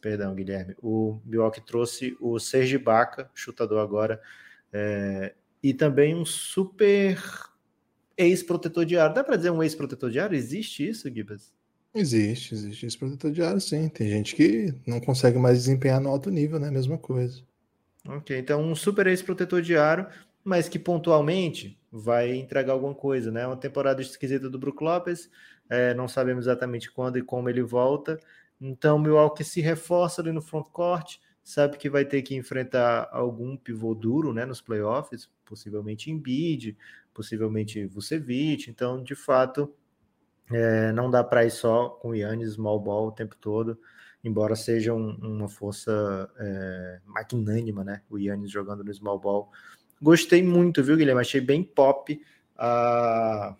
perdão, 0.00 0.34
Guilherme, 0.34 0.74
o 0.80 1.20
Milwaukee 1.24 1.60
trouxe 1.60 2.16
o 2.20 2.38
Serge 2.38 2.78
Baca, 2.78 3.30
chutador 3.34 3.80
agora, 3.80 4.20
é... 4.72 5.34
e 5.62 5.74
também 5.74 6.14
um 6.14 6.24
super 6.24 7.20
ex-protetor 8.16 8.84
de 8.84 8.96
ar. 8.96 9.12
Dá 9.12 9.24
para 9.24 9.36
dizer 9.36 9.50
um 9.50 9.62
ex-protetor 9.62 10.10
de 10.10 10.20
ar? 10.20 10.32
Existe 10.32 10.88
isso, 10.88 11.12
Gibas? 11.12 11.52
Existe, 11.94 12.54
existe 12.54 12.86
ex-protetor 12.86 13.32
de 13.32 13.42
ar, 13.42 13.60
sim. 13.60 13.88
Tem 13.88 14.08
gente 14.08 14.36
que 14.36 14.72
não 14.86 15.00
consegue 15.00 15.38
mais 15.38 15.58
desempenhar 15.58 16.00
no 16.00 16.10
alto 16.10 16.30
nível, 16.30 16.60
né? 16.60 16.70
Mesma 16.70 16.98
coisa. 16.98 17.42
Ok, 18.06 18.38
então 18.38 18.62
um 18.62 18.74
super 18.74 19.06
ex-protetor 19.06 19.60
de 19.60 19.76
aro 19.76 20.06
mas 20.48 20.66
que 20.68 20.78
pontualmente 20.78 21.77
vai 21.90 22.34
entregar 22.34 22.72
alguma 22.72 22.94
coisa, 22.94 23.30
né? 23.30 23.46
Uma 23.46 23.56
temporada 23.56 24.02
esquisita 24.02 24.48
do 24.50 24.58
Brook 24.58 24.82
Lopes, 24.82 25.30
é, 25.68 25.94
não 25.94 26.08
sabemos 26.08 26.46
exatamente 26.46 26.90
quando 26.90 27.18
e 27.18 27.22
como 27.22 27.48
ele 27.48 27.62
volta. 27.62 28.18
Então, 28.60 28.96
o 28.96 28.98
Milwaukee 28.98 29.44
se 29.44 29.60
reforça 29.60 30.20
ali 30.20 30.32
no 30.32 30.42
frontcourt, 30.42 31.16
sabe 31.44 31.78
que 31.78 31.88
vai 31.88 32.04
ter 32.04 32.22
que 32.22 32.34
enfrentar 32.34 33.08
algum 33.12 33.56
pivô 33.56 33.94
duro, 33.94 34.32
né, 34.34 34.44
nos 34.44 34.60
playoffs, 34.60 35.30
possivelmente 35.44 36.10
Embiid, 36.10 36.76
possivelmente 37.14 37.86
Vucevic. 37.86 38.68
Então, 38.70 39.02
de 39.02 39.14
fato, 39.14 39.72
é, 40.50 40.92
não 40.92 41.10
dá 41.10 41.22
para 41.22 41.44
ir 41.44 41.50
só 41.50 41.88
com 41.90 42.10
o 42.10 42.14
Yannis 42.14 42.54
small 42.54 42.80
ball 42.80 43.08
o 43.08 43.12
tempo 43.12 43.36
todo. 43.36 43.78
embora 44.24 44.56
seja 44.56 44.92
um, 44.92 45.10
uma 45.16 45.48
força 45.48 46.28
é, 46.38 47.00
magnânima, 47.06 47.84
né? 47.84 48.02
O 48.10 48.18
Yannis 48.18 48.50
jogando 48.50 48.84
no 48.84 48.92
small 48.92 49.18
ball. 49.18 49.50
Gostei 50.00 50.42
muito, 50.42 50.82
viu, 50.82 50.96
Guilherme? 50.96 51.20
Achei 51.20 51.40
bem 51.40 51.62
pop 51.62 52.20
a, 52.56 53.54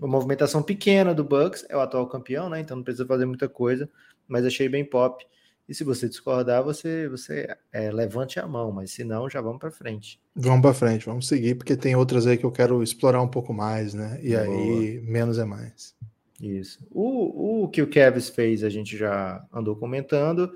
a 0.00 0.06
movimentação 0.06 0.62
pequena 0.62 1.14
do 1.14 1.24
Bucks, 1.24 1.64
é 1.68 1.76
o 1.76 1.80
atual 1.80 2.06
campeão, 2.06 2.48
né? 2.48 2.60
Então 2.60 2.76
não 2.76 2.84
precisa 2.84 3.06
fazer 3.06 3.26
muita 3.26 3.48
coisa, 3.48 3.88
mas 4.26 4.44
achei 4.44 4.68
bem 4.68 4.84
pop. 4.84 5.24
E 5.68 5.74
se 5.74 5.84
você 5.84 6.08
discordar, 6.08 6.64
você, 6.64 7.08
você 7.08 7.46
é, 7.72 7.92
levante 7.92 8.40
a 8.40 8.46
mão, 8.46 8.72
mas 8.72 8.90
se 8.90 9.04
não, 9.04 9.30
já 9.30 9.40
vamos 9.40 9.60
para 9.60 9.70
frente. 9.70 10.20
Vamos 10.34 10.62
para 10.62 10.74
frente, 10.74 11.06
vamos 11.06 11.28
seguir, 11.28 11.54
porque 11.54 11.76
tem 11.76 11.94
outras 11.94 12.26
aí 12.26 12.36
que 12.36 12.44
eu 12.44 12.50
quero 12.50 12.82
explorar 12.82 13.22
um 13.22 13.28
pouco 13.28 13.54
mais, 13.54 13.94
né? 13.94 14.18
E 14.20 14.30
Boa. 14.30 14.42
aí, 14.42 15.00
menos 15.02 15.38
é 15.38 15.44
mais. 15.44 15.94
Isso. 16.40 16.84
O, 16.90 17.64
o 17.64 17.68
que 17.68 17.82
o 17.82 17.86
Kevs 17.86 18.30
fez, 18.30 18.64
a 18.64 18.68
gente 18.68 18.96
já 18.96 19.44
andou 19.52 19.76
comentando. 19.76 20.50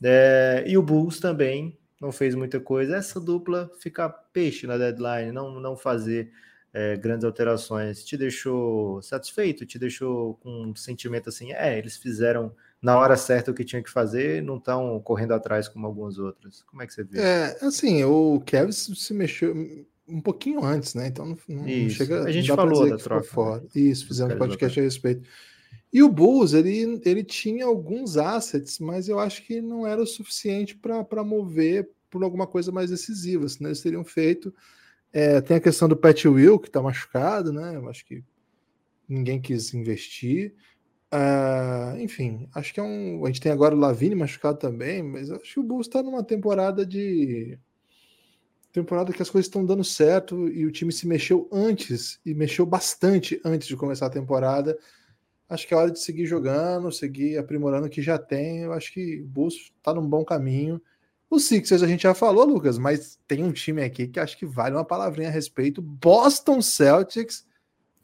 É, 0.00 0.62
e 0.66 0.78
o 0.78 0.82
Bulls 0.82 1.18
também 1.18 1.76
não 2.02 2.10
fez 2.10 2.34
muita 2.34 2.58
coisa. 2.58 2.96
Essa 2.96 3.20
dupla 3.20 3.70
ficar 3.78 4.08
peixe 4.08 4.66
na 4.66 4.76
deadline, 4.76 5.30
não, 5.30 5.60
não 5.60 5.76
fazer 5.76 6.32
é, 6.74 6.96
grandes 6.96 7.24
alterações, 7.24 8.04
te 8.04 8.16
deixou 8.16 9.00
satisfeito? 9.00 9.64
Te 9.64 9.78
deixou 9.78 10.34
com 10.42 10.64
um 10.64 10.74
sentimento 10.74 11.28
assim, 11.28 11.52
é, 11.52 11.78
eles 11.78 11.96
fizeram 11.96 12.52
na 12.82 12.98
hora 12.98 13.16
certa 13.16 13.52
o 13.52 13.54
que 13.54 13.64
tinha 13.64 13.80
que 13.80 13.88
fazer, 13.88 14.42
não 14.42 14.56
estão 14.56 15.00
correndo 15.00 15.32
atrás 15.32 15.68
como 15.68 15.86
alguns 15.86 16.18
outros. 16.18 16.64
Como 16.64 16.82
é 16.82 16.86
que 16.88 16.92
você 16.92 17.04
vê? 17.04 17.20
É, 17.20 17.58
assim, 17.62 18.02
o 18.02 18.42
Kevin 18.44 18.72
se 18.72 19.14
mexeu 19.14 19.54
um 20.08 20.20
pouquinho 20.20 20.64
antes, 20.64 20.94
né? 20.94 21.06
Então 21.06 21.24
não, 21.24 21.38
não 21.48 21.88
chega. 21.88 22.24
A 22.24 22.32
gente 22.32 22.48
falou 22.48 22.88
da 22.90 22.96
troca. 22.96 23.24
Fora. 23.24 23.60
Né? 23.60 23.68
Isso, 23.76 24.08
fizemos 24.08 24.34
um 24.34 24.38
podcast 24.38 24.80
a 24.80 24.82
respeito. 24.82 25.22
E 25.92 26.02
o 26.02 26.08
Bulls, 26.08 26.54
ele, 26.54 27.00
ele 27.04 27.22
tinha 27.22 27.66
alguns 27.66 28.16
assets, 28.16 28.78
mas 28.78 29.08
eu 29.08 29.18
acho 29.18 29.44
que 29.44 29.60
não 29.60 29.86
era 29.86 30.00
o 30.00 30.06
suficiente 30.06 30.74
para 30.74 31.22
mover 31.22 31.90
por 32.08 32.24
alguma 32.24 32.46
coisa 32.46 32.72
mais 32.72 32.90
decisiva, 32.90 33.48
senão 33.48 33.68
eles 33.68 33.82
teriam 33.82 34.04
feito. 34.04 34.54
É, 35.12 35.40
tem 35.42 35.58
a 35.58 35.60
questão 35.60 35.86
do 35.88 35.96
Pat 35.96 36.24
Will, 36.24 36.58
que 36.58 36.68
está 36.68 36.80
machucado, 36.80 37.52
né? 37.52 37.76
Eu 37.76 37.88
acho 37.90 38.06
que 38.06 38.24
ninguém 39.06 39.40
quis 39.40 39.74
investir. 39.74 40.54
Uh, 41.12 41.98
enfim, 42.00 42.48
acho 42.54 42.72
que 42.72 42.80
é 42.80 42.82
um. 42.82 43.22
A 43.24 43.26
gente 43.26 43.40
tem 43.42 43.52
agora 43.52 43.74
o 43.74 43.78
Lavine 43.78 44.14
machucado 44.14 44.58
também, 44.58 45.02
mas 45.02 45.30
acho 45.30 45.54
que 45.54 45.60
o 45.60 45.62
Bulls 45.62 45.86
está 45.86 46.02
numa 46.02 46.24
temporada 46.24 46.86
de. 46.86 47.58
Temporada 48.72 49.12
que 49.12 49.20
as 49.20 49.28
coisas 49.28 49.46
estão 49.46 49.66
dando 49.66 49.84
certo 49.84 50.48
e 50.48 50.64
o 50.64 50.72
time 50.72 50.90
se 50.90 51.06
mexeu 51.06 51.46
antes 51.52 52.18
e 52.24 52.32
mexeu 52.32 52.64
bastante 52.64 53.38
antes 53.44 53.68
de 53.68 53.76
começar 53.76 54.06
a 54.06 54.10
temporada. 54.10 54.78
Acho 55.52 55.68
que 55.68 55.74
é 55.74 55.76
hora 55.76 55.90
de 55.90 56.00
seguir 56.00 56.24
jogando, 56.24 56.90
seguir 56.90 57.36
aprimorando 57.36 57.86
o 57.86 57.90
que 57.90 58.00
já 58.00 58.16
tem. 58.16 58.60
Eu 58.60 58.72
acho 58.72 58.90
que 58.90 59.20
o 59.20 59.26
Bulls 59.26 59.70
está 59.76 59.92
num 59.92 60.08
bom 60.08 60.24
caminho. 60.24 60.80
O 61.28 61.38
Sixers 61.38 61.82
a 61.82 61.86
gente 61.86 62.04
já 62.04 62.14
falou, 62.14 62.46
Lucas, 62.46 62.78
mas 62.78 63.20
tem 63.28 63.44
um 63.44 63.52
time 63.52 63.82
aqui 63.82 64.08
que 64.08 64.18
acho 64.18 64.38
que 64.38 64.46
vale 64.46 64.74
uma 64.74 64.84
palavrinha 64.84 65.28
a 65.28 65.30
respeito. 65.30 65.82
Boston 65.82 66.62
Celtics. 66.62 67.46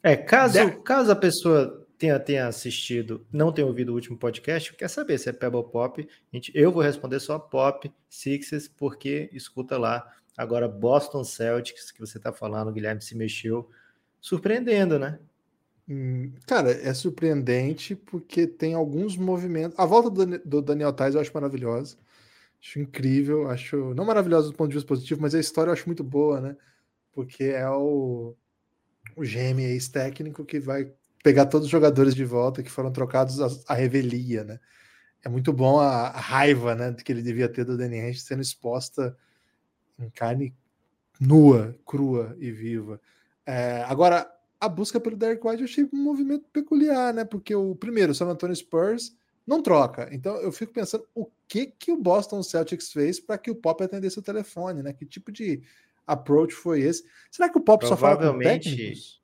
É, 0.03 0.15
caso, 0.15 0.79
caso 0.83 1.11
a 1.11 1.15
pessoa 1.15 1.87
tenha, 1.97 2.19
tenha 2.19 2.47
assistido, 2.47 3.25
não 3.33 3.51
tenha 3.51 3.65
ouvido 3.65 3.89
o 3.89 3.95
último 3.95 4.15
podcast, 4.15 4.71
quer 4.75 4.87
saber 4.87 5.17
se 5.17 5.27
é 5.27 5.33
Pebble 5.33 5.63
Pop, 5.63 6.07
gente, 6.31 6.51
eu 6.53 6.71
vou 6.71 6.83
responder 6.83 7.19
só 7.19 7.39
Pop, 7.39 7.91
Sixers, 8.07 8.67
porque 8.67 9.27
escuta 9.33 9.75
lá. 9.75 10.07
Agora, 10.37 10.67
Boston 10.67 11.23
Celtics, 11.23 11.91
que 11.91 11.99
você 11.99 12.17
está 12.17 12.31
falando, 12.31 12.67
o 12.67 12.71
Guilherme 12.71 13.01
se 13.01 13.17
mexeu, 13.17 13.67
surpreendendo, 14.21 14.99
né? 14.99 15.19
Hum, 15.89 16.31
cara, 16.45 16.71
é 16.71 16.93
surpreendente 16.93 17.95
porque 17.95 18.45
tem 18.45 18.75
alguns 18.75 19.17
movimentos. 19.17 19.77
A 19.79 19.85
volta 19.85 20.11
do, 20.37 20.61
Daniel 20.61 20.93
Tais 20.93 21.15
eu 21.15 21.21
acho 21.21 21.31
maravilhosa. 21.33 21.97
Acho 22.61 22.79
incrível, 22.79 23.49
acho 23.49 23.93
não 23.95 24.05
maravilhosa 24.05 24.49
do 24.49 24.53
ponto 24.53 24.69
de 24.69 24.75
vista 24.75 24.87
positivo, 24.87 25.21
mas 25.21 25.33
a 25.33 25.39
história 25.39 25.69
eu 25.69 25.73
acho 25.73 25.87
muito 25.87 26.03
boa, 26.03 26.39
né? 26.39 26.55
Porque 27.13 27.45
é 27.45 27.67
o, 27.69 28.35
o 29.15 29.23
GM 29.23 29.63
ex-técnico 29.63 30.45
que 30.45 30.59
vai 30.59 30.93
pegar 31.23 31.47
todos 31.47 31.65
os 31.65 31.71
jogadores 31.71 32.13
de 32.13 32.23
volta 32.23 32.61
que 32.61 32.69
foram 32.69 32.91
trocados 32.91 33.39
à, 33.67 33.73
revelia, 33.73 34.43
né? 34.43 34.59
É 35.23 35.29
muito 35.29 35.51
bom 35.51 35.79
a, 35.79 36.09
a, 36.09 36.19
raiva, 36.19 36.75
né, 36.75 36.93
que 36.93 37.11
ele 37.11 37.21
devia 37.21 37.49
ter 37.49 37.65
do 37.65 37.77
Danny 37.77 38.13
sendo 38.15 38.41
exposta 38.41 39.17
em 39.99 40.09
carne 40.11 40.55
nua, 41.19 41.77
crua 41.85 42.35
e 42.39 42.51
viva. 42.51 43.01
É, 43.45 43.83
agora, 43.87 44.29
a 44.59 44.67
busca 44.67 44.99
pelo 44.99 45.15
Derek 45.15 45.45
White 45.45 45.61
eu 45.61 45.65
achei 45.65 45.83
um 45.91 46.03
movimento 46.03 46.45
peculiar, 46.51 47.13
né? 47.13 47.23
Porque 47.23 47.55
o 47.55 47.75
primeiro, 47.75 48.11
o 48.11 48.15
San 48.15 48.27
Antonio 48.27 48.55
Spurs 48.55 49.15
não 49.47 49.61
troca. 49.61 50.09
Então 50.11 50.35
eu 50.37 50.51
fico 50.51 50.73
pensando 50.73 51.07
o 51.15 51.27
que 51.47 51.67
que 51.67 51.91
o 51.91 51.97
Boston 51.97 52.43
Celtics 52.43 52.91
fez 52.91 53.19
para 53.19 53.37
que 53.37 53.49
o 53.49 53.55
Pop 53.55 53.83
atendesse 53.83 54.19
o 54.19 54.21
telefone, 54.21 54.83
né? 54.83 54.93
Que 54.93 55.05
tipo 55.05 55.31
de 55.31 55.61
approach 56.05 56.53
foi 56.53 56.81
esse? 56.81 57.03
Será 57.31 57.49
que 57.49 57.57
o 57.57 57.61
Pop 57.61 57.85
só 57.87 57.95
fala 57.95 58.17
com 58.17 58.37
técnicos? 58.39 59.19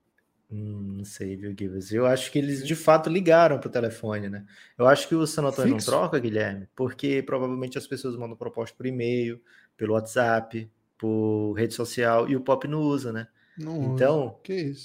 Hum, 0.49 0.97
não 0.97 1.05
sei, 1.05 1.35
viu, 1.35 1.53
Gibbs? 1.57 1.91
Eu 1.91 2.05
acho 2.05 2.31
que 2.31 2.37
eles 2.37 2.65
de 2.65 2.75
fato 2.75 3.09
ligaram 3.09 3.59
pro 3.59 3.69
telefone, 3.69 4.29
né? 4.29 4.45
Eu 4.77 4.87
acho 4.87 5.07
que 5.07 5.15
o 5.15 5.25
San 5.25 5.43
Antônio 5.43 5.71
não 5.71 5.77
troca, 5.79 6.19
Guilherme, 6.19 6.67
porque 6.75 7.21
provavelmente 7.23 7.77
as 7.77 7.87
pessoas 7.87 8.15
mandam 8.15 8.37
proposta 8.37 8.75
por 8.75 8.85
e-mail, 8.85 9.41
pelo 9.75 9.93
WhatsApp, 9.93 10.69
por 10.97 11.53
rede 11.53 11.73
social, 11.73 12.29
e 12.29 12.35
o 12.35 12.41
Pop 12.41 12.67
não 12.67 12.79
usa, 12.79 13.11
né? 13.11 13.27
Não 13.57 13.93
então, 13.93 14.37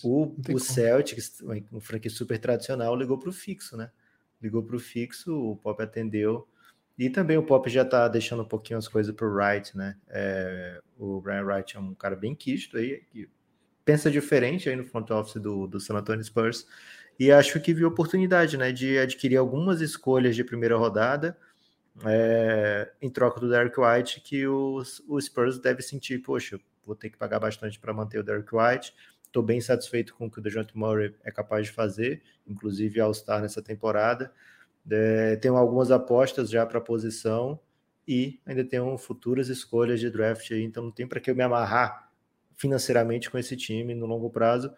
o, 0.04 0.34
o 0.52 0.58
Celtics, 0.58 1.42
um 1.72 1.80
franquia 1.80 2.10
super 2.10 2.38
tradicional, 2.38 2.94
ligou 2.96 3.18
pro 3.18 3.32
fixo, 3.32 3.76
né? 3.76 3.90
Ligou 4.40 4.62
pro 4.62 4.78
fixo, 4.78 5.34
o 5.34 5.56
Pop 5.56 5.82
atendeu. 5.82 6.46
E 6.98 7.10
também 7.10 7.36
o 7.36 7.42
Pop 7.42 7.68
já 7.68 7.84
tá 7.84 8.06
deixando 8.08 8.42
um 8.42 8.48
pouquinho 8.48 8.78
as 8.78 8.86
coisas 8.86 9.14
pro 9.14 9.32
Wright, 9.32 9.76
né? 9.76 9.96
É, 10.08 10.80
o 10.98 11.20
Brian 11.20 11.44
Wright 11.44 11.76
é 11.76 11.80
um 11.80 11.94
cara 11.94 12.14
bem 12.14 12.34
quisto 12.34 12.76
aí, 12.76 13.02
que 13.10 13.28
pensa 13.84 14.10
diferente 14.10 14.68
aí 14.68 14.76
no 14.76 14.84
front 14.84 15.10
office 15.10 15.40
do, 15.40 15.66
do 15.66 15.80
San 15.80 15.96
Antonio 15.96 16.24
Spurs 16.24 16.66
e 17.18 17.30
acho 17.30 17.60
que 17.60 17.74
viu 17.74 17.88
oportunidade, 17.88 18.56
né, 18.56 18.72
de 18.72 18.98
adquirir 18.98 19.36
algumas 19.36 19.80
escolhas 19.80 20.34
de 20.34 20.44
primeira 20.44 20.76
rodada 20.76 21.36
é, 22.06 22.90
em 23.02 23.10
troca 23.10 23.40
do 23.40 23.48
Derek 23.48 23.78
White, 23.78 24.20
que 24.20 24.46
os, 24.46 25.02
o 25.06 25.20
Spurs 25.20 25.58
deve 25.58 25.82
sentir, 25.82 26.18
poxa, 26.20 26.58
vou 26.90 26.96
ter 26.96 27.08
que 27.08 27.16
pagar 27.16 27.38
bastante 27.38 27.78
para 27.78 27.92
manter 27.92 28.18
o 28.18 28.22
Derek 28.24 28.48
White. 28.52 28.94
Estou 29.24 29.42
bem 29.42 29.60
satisfeito 29.60 30.12
com 30.14 30.26
o 30.26 30.30
que 30.30 30.40
o 30.40 30.42
DeJounte 30.42 30.76
Murray 30.76 31.14
é 31.22 31.30
capaz 31.30 31.66
de 31.66 31.72
fazer, 31.72 32.20
inclusive 32.46 33.00
All-Star 33.00 33.40
nessa 33.40 33.62
temporada. 33.62 34.32
É, 34.90 35.36
tenho 35.36 35.56
algumas 35.56 35.92
apostas 35.92 36.50
já 36.50 36.66
para 36.66 36.78
a 36.78 36.80
posição 36.80 37.60
e 38.08 38.40
ainda 38.44 38.64
tenho 38.64 38.98
futuras 38.98 39.48
escolhas 39.48 40.00
de 40.00 40.10
draft 40.10 40.50
aí, 40.50 40.64
então 40.64 40.82
não 40.82 40.90
tem 40.90 41.06
para 41.06 41.20
que 41.20 41.30
eu 41.30 41.36
me 41.36 41.44
amarrar 41.44 42.10
financeiramente 42.56 43.30
com 43.30 43.38
esse 43.38 43.56
time 43.56 43.94
no 43.94 44.06
longo 44.06 44.28
prazo. 44.28 44.72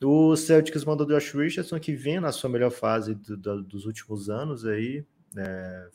O 0.00 0.36
Celtics 0.36 0.84
mandou 0.84 1.04
o 1.04 1.10
Josh 1.10 1.32
Richardson, 1.32 1.80
que 1.80 1.92
vem 1.92 2.20
na 2.20 2.30
sua 2.30 2.48
melhor 2.48 2.70
fase 2.70 3.16
do, 3.16 3.36
do, 3.36 3.62
dos 3.64 3.84
últimos 3.84 4.30
anos 4.30 4.64
aí, 4.64 5.04
né, 5.34 5.88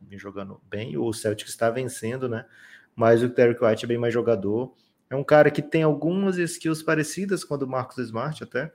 vem 0.00 0.16
jogando 0.16 0.60
bem. 0.70 0.96
O 0.96 1.12
Celtics 1.12 1.50
está 1.50 1.70
vencendo, 1.70 2.28
né? 2.28 2.46
Mas 2.94 3.22
o 3.22 3.28
Derek 3.28 3.64
White 3.64 3.84
é 3.84 3.88
bem 3.88 3.98
mais 3.98 4.14
jogador. 4.14 4.74
É 5.10 5.16
um 5.16 5.24
cara 5.24 5.50
que 5.50 5.62
tem 5.62 5.82
algumas 5.82 6.36
skills 6.36 6.82
parecidas 6.82 7.44
com 7.44 7.54
a 7.54 7.56
do 7.56 7.66
Marcos 7.66 7.98
Smart 7.98 8.42
até. 8.42 8.72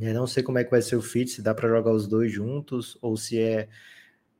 Eu 0.00 0.14
não 0.14 0.26
sei 0.26 0.42
como 0.42 0.58
é 0.58 0.64
que 0.64 0.70
vai 0.70 0.80
ser 0.80 0.96
o 0.96 1.02
fit, 1.02 1.30
se 1.30 1.42
dá 1.42 1.54
para 1.54 1.68
jogar 1.68 1.92
os 1.92 2.06
dois 2.06 2.32
juntos 2.32 2.96
ou 3.02 3.16
se 3.16 3.38
é 3.38 3.68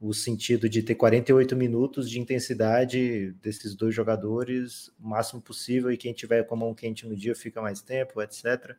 o 0.01 0.15
sentido 0.15 0.67
de 0.67 0.83
ter 0.83 0.95
48 0.95 1.55
minutos 1.55 2.09
de 2.09 2.19
intensidade 2.19 3.33
desses 3.43 3.75
dois 3.75 3.95
jogadores, 3.95 4.89
o 4.99 5.07
máximo 5.07 5.43
possível, 5.43 5.93
e 5.93 5.97
quem 5.99 6.15
tiver 6.15 6.43
com 6.45 6.55
a 6.55 6.59
mão 6.59 6.75
quente 6.75 7.07
no 7.07 7.15
dia 7.15 7.35
fica 7.35 7.61
mais 7.61 7.83
tempo, 7.83 8.23
etc. 8.23 8.75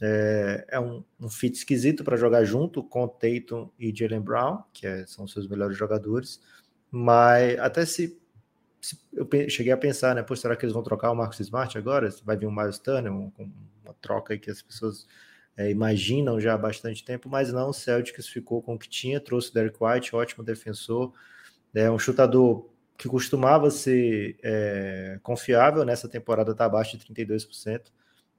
É, 0.00 0.64
é 0.68 0.80
um, 0.80 1.02
um 1.20 1.28
fit 1.28 1.56
esquisito 1.56 2.04
para 2.04 2.16
jogar 2.16 2.44
junto 2.44 2.82
com 2.82 3.08
Tatum 3.08 3.68
e 3.76 3.92
Jalen 3.94 4.20
Brown, 4.20 4.62
que 4.72 4.86
é, 4.86 5.04
são 5.04 5.26
seus 5.26 5.48
melhores 5.48 5.76
jogadores, 5.76 6.40
mas 6.88 7.58
até 7.58 7.84
se, 7.84 8.16
se, 8.20 8.21
eu 9.12 9.28
cheguei 9.48 9.72
a 9.72 9.76
pensar, 9.76 10.14
né, 10.14 10.22
pô, 10.22 10.34
será 10.34 10.56
que 10.56 10.64
eles 10.64 10.72
vão 10.72 10.82
trocar 10.82 11.10
o 11.10 11.14
Marcus 11.14 11.40
Smart 11.40 11.76
agora? 11.78 12.08
Vai 12.24 12.36
vir 12.36 12.46
um 12.46 12.54
Miles 12.54 12.78
Turner, 12.78 13.12
um, 13.12 13.30
uma 13.84 13.94
troca 14.00 14.36
que 14.36 14.50
as 14.50 14.60
pessoas 14.60 15.06
é, 15.56 15.70
imaginam 15.70 16.40
já 16.40 16.54
há 16.54 16.58
bastante 16.58 17.04
tempo, 17.04 17.28
mas 17.28 17.52
não, 17.52 17.68
o 17.70 17.72
Celtics 17.72 18.26
ficou 18.28 18.62
com 18.62 18.74
o 18.74 18.78
que 18.78 18.88
tinha, 18.88 19.20
trouxe 19.20 19.50
o 19.50 19.54
Derek 19.54 19.76
White, 19.80 20.16
ótimo 20.16 20.42
defensor, 20.42 21.12
é 21.74 21.90
um 21.90 21.98
chutador 21.98 22.68
que 22.98 23.08
costumava 23.08 23.70
ser 23.70 24.36
é, 24.42 25.18
confiável, 25.22 25.84
nessa 25.84 26.08
temporada 26.08 26.52
está 26.52 26.64
abaixo 26.64 26.96
de 26.96 27.04
32%, 27.04 27.92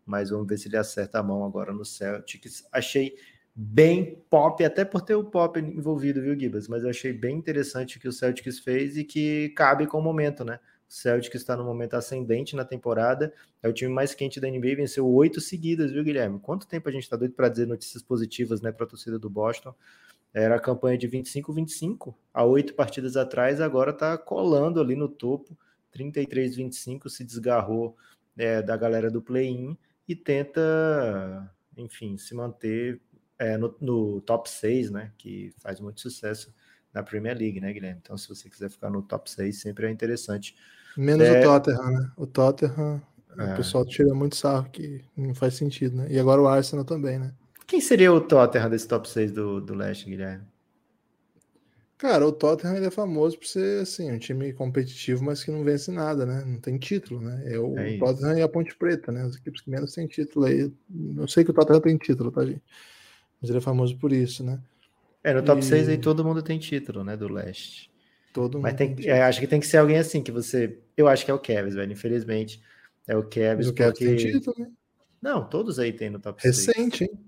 mas 0.06 0.30
vamos 0.30 0.48
ver 0.48 0.58
se 0.58 0.68
ele 0.68 0.78
acerta 0.78 1.20
a 1.20 1.24
mão 1.24 1.46
agora 1.46 1.74
no 1.74 1.86
Celtics. 1.86 2.66
Achei 2.72 3.16
bem 3.56 4.24
pop, 4.30 4.64
até 4.64 4.84
por 4.84 5.02
ter 5.02 5.16
o 5.16 5.24
pop 5.24 5.60
envolvido, 5.60 6.22
viu, 6.22 6.38
Gibas? 6.40 6.68
Mas 6.68 6.84
eu 6.84 6.90
achei 6.90 7.14
bem 7.14 7.38
interessante 7.38 7.98
o 7.98 8.00
que 8.00 8.08
o 8.08 8.12
Celtics 8.12 8.60
fez 8.60 8.98
e 8.98 9.04
que 9.04 9.50
cabe 9.50 9.86
com 9.86 10.00
o 10.00 10.02
momento, 10.02 10.44
né? 10.44 10.60
Celtic 10.94 11.34
está 11.34 11.58
no 11.58 11.64
momento 11.64 11.96
ascendente 11.96 12.56
na 12.56 12.64
temporada, 12.64 13.34
é 13.64 13.68
o 13.68 13.74
time 13.74 13.92
mais 13.92 14.14
quente 14.14 14.40
da 14.40 14.48
NBA, 14.48 14.76
venceu 14.76 15.08
oito 15.08 15.42
seguidas, 15.42 15.92
viu, 15.92 16.04
Guilherme? 16.04 16.40
Quanto 16.40 16.68
tempo 16.68 16.88
a 16.88 16.92
gente 16.92 17.02
está 17.02 17.18
doido 17.18 17.34
para 17.34 17.50
dizer 17.50 17.66
notícias 17.66 18.04
positivas 18.04 18.62
né, 18.62 18.72
para 18.72 18.86
a 18.86 18.90
torcida 18.90 19.18
do 19.18 19.28
Boston? 19.28 19.74
Era 20.32 20.56
a 20.56 20.60
campanha 20.60 20.96
de 20.96 21.10
25-25, 21.10 22.14
há 22.32 22.44
oito 22.44 22.76
partidas 22.76 23.18
atrás, 23.18 23.60
agora 23.60 23.90
está 23.90 24.16
colando 24.20 24.80
ali 24.80 24.96
no 24.96 25.08
topo, 25.08 25.58
33-25, 25.96 27.10
se 27.10 27.24
desgarrou 27.24 27.98
é, 28.38 28.62
da 28.62 28.78
galera 28.78 29.10
do 29.10 29.22
play-in 29.22 29.76
e 30.08 30.16
tenta, 30.16 31.52
enfim, 31.76 32.18
se 32.20 32.36
manter 32.36 33.02
é, 33.38 33.58
no, 33.58 33.76
no, 33.80 34.22
top 34.22 34.50
6, 34.50 34.92
né? 34.92 35.12
Que 35.18 35.54
faz 35.60 35.80
muito 35.80 36.02
sucesso 36.02 36.54
na 36.94 37.04
Premier 37.04 37.38
League, 37.38 37.60
né, 37.60 37.72
Guilherme? 37.74 38.00
Então, 38.02 38.18
se 38.18 38.30
você 38.30 38.50
quiser 38.50 38.70
ficar 38.70 38.90
no 38.90 39.02
top 39.02 39.30
6, 39.30 39.60
sempre 39.60 39.88
é 39.88 39.92
interessante. 39.92 40.56
Menos 40.96 41.28
é... 41.28 41.40
o 41.40 41.44
Tottenham, 41.44 41.92
né? 41.92 42.12
O 42.16 42.28
Tottenham, 42.28 43.02
é. 43.38 43.54
o 43.54 43.56
pessoal 43.58 43.86
tira 43.86 44.14
muito 44.14 44.36
sarro 44.36 44.70
que 44.72 45.04
não 45.16 45.34
faz 45.34 45.56
sentido, 45.56 45.98
né? 45.98 46.08
E 46.10 46.20
agora 46.20 46.42
o 46.42 46.48
Arsenal 46.48 46.86
também, 46.86 47.20
né? 47.20 47.34
Quem 47.66 47.82
seria 47.82 48.14
o 48.14 48.22
Tottenham 48.22 48.70
desse 48.70 48.88
top 48.88 49.10
6 49.10 49.32
do, 49.32 49.62
do 49.62 49.74
Leste, 49.74 50.06
Guilherme? 50.06 50.46
Cara, 52.04 52.28
o 52.28 52.34
Tottenham 52.34 52.84
é 52.84 52.92
famoso 52.92 53.40
por 53.40 53.48
ser 53.48 53.82
assim, 53.82 54.12
um 54.12 54.20
time 54.20 54.52
competitivo, 54.52 55.24
mas 55.24 55.42
que 55.42 55.50
não 55.50 55.64
vence 55.64 55.90
nada, 55.90 56.26
né? 56.26 56.44
Não 56.46 56.60
tem 56.60 56.78
título, 56.78 57.22
né? 57.22 57.42
É 57.46 57.58
o 57.58 57.80
é 57.80 57.98
Tottenham 57.98 58.38
e 58.40 58.42
a 58.42 58.50
Ponte 58.50 58.76
Preta, 58.76 59.10
né? 59.10 59.22
As 59.22 59.38
equipes 59.38 59.62
que 59.62 59.70
menos 59.70 59.94
têm 59.94 60.06
título 60.06 60.46
aí. 60.46 60.70
Não 60.90 61.30
sei 61.30 61.46
que 61.46 61.52
o 61.52 61.54
Tottenham 61.54 61.80
tem 61.80 61.98
título, 61.98 62.30
tá, 62.30 62.46
gente? 62.46 62.62
Mas 63.44 63.50
ele 63.50 63.58
é 63.58 63.62
famoso 63.62 63.98
por 63.98 64.14
isso, 64.14 64.42
né? 64.42 64.58
É, 65.22 65.34
no 65.34 65.44
top 65.44 65.60
e... 65.60 65.66
6 65.66 65.90
aí 65.90 65.98
todo 65.98 66.24
mundo 66.24 66.42
tem 66.42 66.58
título, 66.58 67.04
né? 67.04 67.18
Do 67.18 67.28
leste. 67.28 67.92
Todo 68.32 68.62
Mas 68.62 68.74
tem, 68.76 68.96
tem 68.96 69.10
é, 69.10 69.22
acho 69.22 69.42
que 69.42 69.46
tem 69.46 69.60
que 69.60 69.68
ser 69.68 69.78
alguém 69.78 69.98
assim 69.98 70.24
que 70.24 70.32
você. 70.32 70.80
Eu 70.96 71.10
acho 71.10 71.26
que 71.26 71.30
é 71.30 71.34
o 71.34 71.40
Kevs, 71.40 71.76
velho. 71.76 71.92
Infelizmente, 71.92 72.64
é 73.06 73.18
o 73.18 73.24
Kevs. 73.24 73.68
o 73.68 73.74
Kevs 73.74 74.00
tem 74.00 74.16
título, 74.16 74.56
né? 74.58 74.72
Não, 75.22 75.48
todos 75.48 75.78
aí 75.78 75.92
tem 75.92 76.10
no 76.10 76.20
top 76.20 76.42
Recente, 76.42 76.66
6. 76.66 76.78
Recente, 76.78 77.04
hein? 77.04 77.20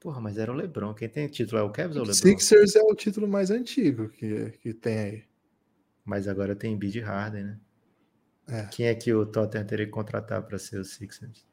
Porra, 0.00 0.22
mas 0.22 0.38
era 0.38 0.50
o 0.50 0.54
Lebron. 0.54 0.94
Quem 0.94 1.08
tem 1.08 1.28
título 1.28 1.60
é 1.60 1.62
o 1.62 1.70
Kevs 1.70 1.96
ou 1.96 2.02
o 2.02 2.06
Lebron? 2.06 2.14
Sixers 2.14 2.74
é 2.76 2.82
o 2.82 2.94
título 2.94 3.28
mais 3.28 3.50
antigo 3.50 4.08
que, 4.08 4.52
que 4.62 4.72
tem 4.72 4.98
aí. 4.98 5.24
Mas 6.02 6.26
agora 6.26 6.56
tem 6.56 6.76
Bid 6.76 6.98
Harden, 7.00 7.44
né? 7.44 7.60
É. 8.48 8.62
Quem 8.70 8.86
é 8.86 8.94
que 8.94 9.12
o 9.12 9.26
Tottenham 9.26 9.66
teria 9.66 9.84
que 9.84 9.92
contratar 9.92 10.42
para 10.42 10.58
ser 10.58 10.80
o 10.80 10.84
Sixers? 10.84 11.46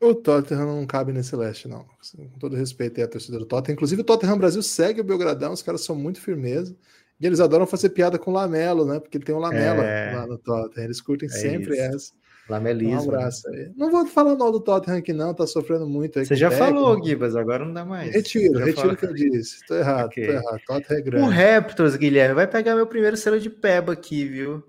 O 0.00 0.14
Tottenham 0.14 0.64
não 0.64 0.86
cabe 0.86 1.12
nesse 1.12 1.36
leste, 1.36 1.68
não. 1.68 1.84
Com 1.84 2.38
todo 2.38 2.56
respeito 2.56 2.98
aí 2.98 3.04
à 3.04 3.08
torcida 3.08 3.38
do 3.38 3.44
Tottenham. 3.44 3.74
Inclusive, 3.74 4.00
o 4.00 4.04
Tottenham 4.04 4.38
Brasil 4.38 4.62
segue 4.62 5.02
o 5.02 5.04
Belgradão, 5.04 5.52
os 5.52 5.62
caras 5.62 5.82
são 5.82 5.94
muito 5.94 6.20
firmeza. 6.22 6.74
E 7.20 7.26
eles 7.26 7.38
adoram 7.38 7.66
fazer 7.66 7.90
piada 7.90 8.18
com 8.18 8.30
o 8.30 8.34
Lamelo, 8.34 8.86
né? 8.86 8.98
Porque 8.98 9.18
ele 9.18 9.24
tem 9.26 9.34
um 9.34 9.38
Lamela 9.38 9.84
é... 9.84 10.16
lá 10.16 10.26
no 10.26 10.38
Tottenham. 10.38 10.86
Eles 10.86 11.02
curtem 11.02 11.28
é 11.28 11.32
sempre 11.32 11.74
isso. 11.74 11.82
essa. 11.82 12.12
Lamelismo. 12.48 13.02
Um 13.02 13.12
né? 13.12 13.18
abraço 13.18 13.48
aí. 13.50 13.70
Não 13.76 13.90
vou 13.90 14.06
falar 14.06 14.34
mal 14.36 14.50
do 14.50 14.58
Tottenham 14.58 14.98
aqui, 14.98 15.12
não, 15.12 15.34
tá 15.34 15.46
sofrendo 15.46 15.86
muito. 15.86 16.18
Você 16.18 16.34
já 16.34 16.48
técnico. 16.48 16.74
falou, 16.74 17.04
Gibas, 17.04 17.36
agora 17.36 17.64
não 17.66 17.74
dá 17.74 17.84
mais. 17.84 18.10
Retiro, 18.10 18.58
retiro 18.58 18.94
o 18.94 18.96
que 18.96 19.04
eu 19.04 19.12
disse. 19.12 19.64
Tô 19.66 19.74
errado, 19.76 20.06
okay. 20.06 20.26
tô 20.26 20.32
errado. 20.32 20.60
Tottenham 20.66 20.98
é 20.98 21.02
grande. 21.02 21.26
O 21.26 21.28
Raptors, 21.28 21.94
Guilherme, 21.96 22.34
vai 22.34 22.46
pegar 22.46 22.74
meu 22.74 22.86
primeiro 22.86 23.18
selo 23.18 23.38
de 23.38 23.50
peba 23.50 23.92
aqui, 23.92 24.24
viu? 24.24 24.64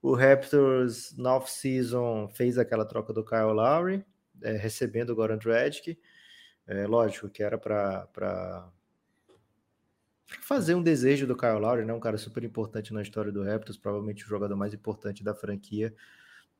O 0.00 0.14
Raptors, 0.14 1.12
na 1.18 1.34
off-season, 1.34 2.28
fez 2.28 2.56
aquela 2.56 2.84
troca 2.84 3.12
do 3.12 3.24
Kyle 3.24 3.52
Lowry 3.52 4.04
é, 4.42 4.52
recebendo 4.56 5.10
o 5.10 5.14
Goran 5.14 5.38
Dragic. 5.38 5.98
É, 6.66 6.86
lógico 6.86 7.28
que 7.28 7.42
era 7.42 7.56
para 7.56 8.68
fazer 10.40 10.74
um 10.74 10.82
desejo 10.82 11.26
do 11.26 11.36
Kyle 11.36 11.58
Lowry, 11.58 11.84
né? 11.84 11.92
um 11.92 12.00
cara 12.00 12.18
super 12.18 12.42
importante 12.42 12.92
na 12.92 13.02
história 13.02 13.30
do 13.30 13.44
Raptors, 13.44 13.78
provavelmente 13.78 14.24
o 14.24 14.28
jogador 14.28 14.56
mais 14.56 14.74
importante 14.74 15.22
da 15.22 15.34
franquia. 15.34 15.94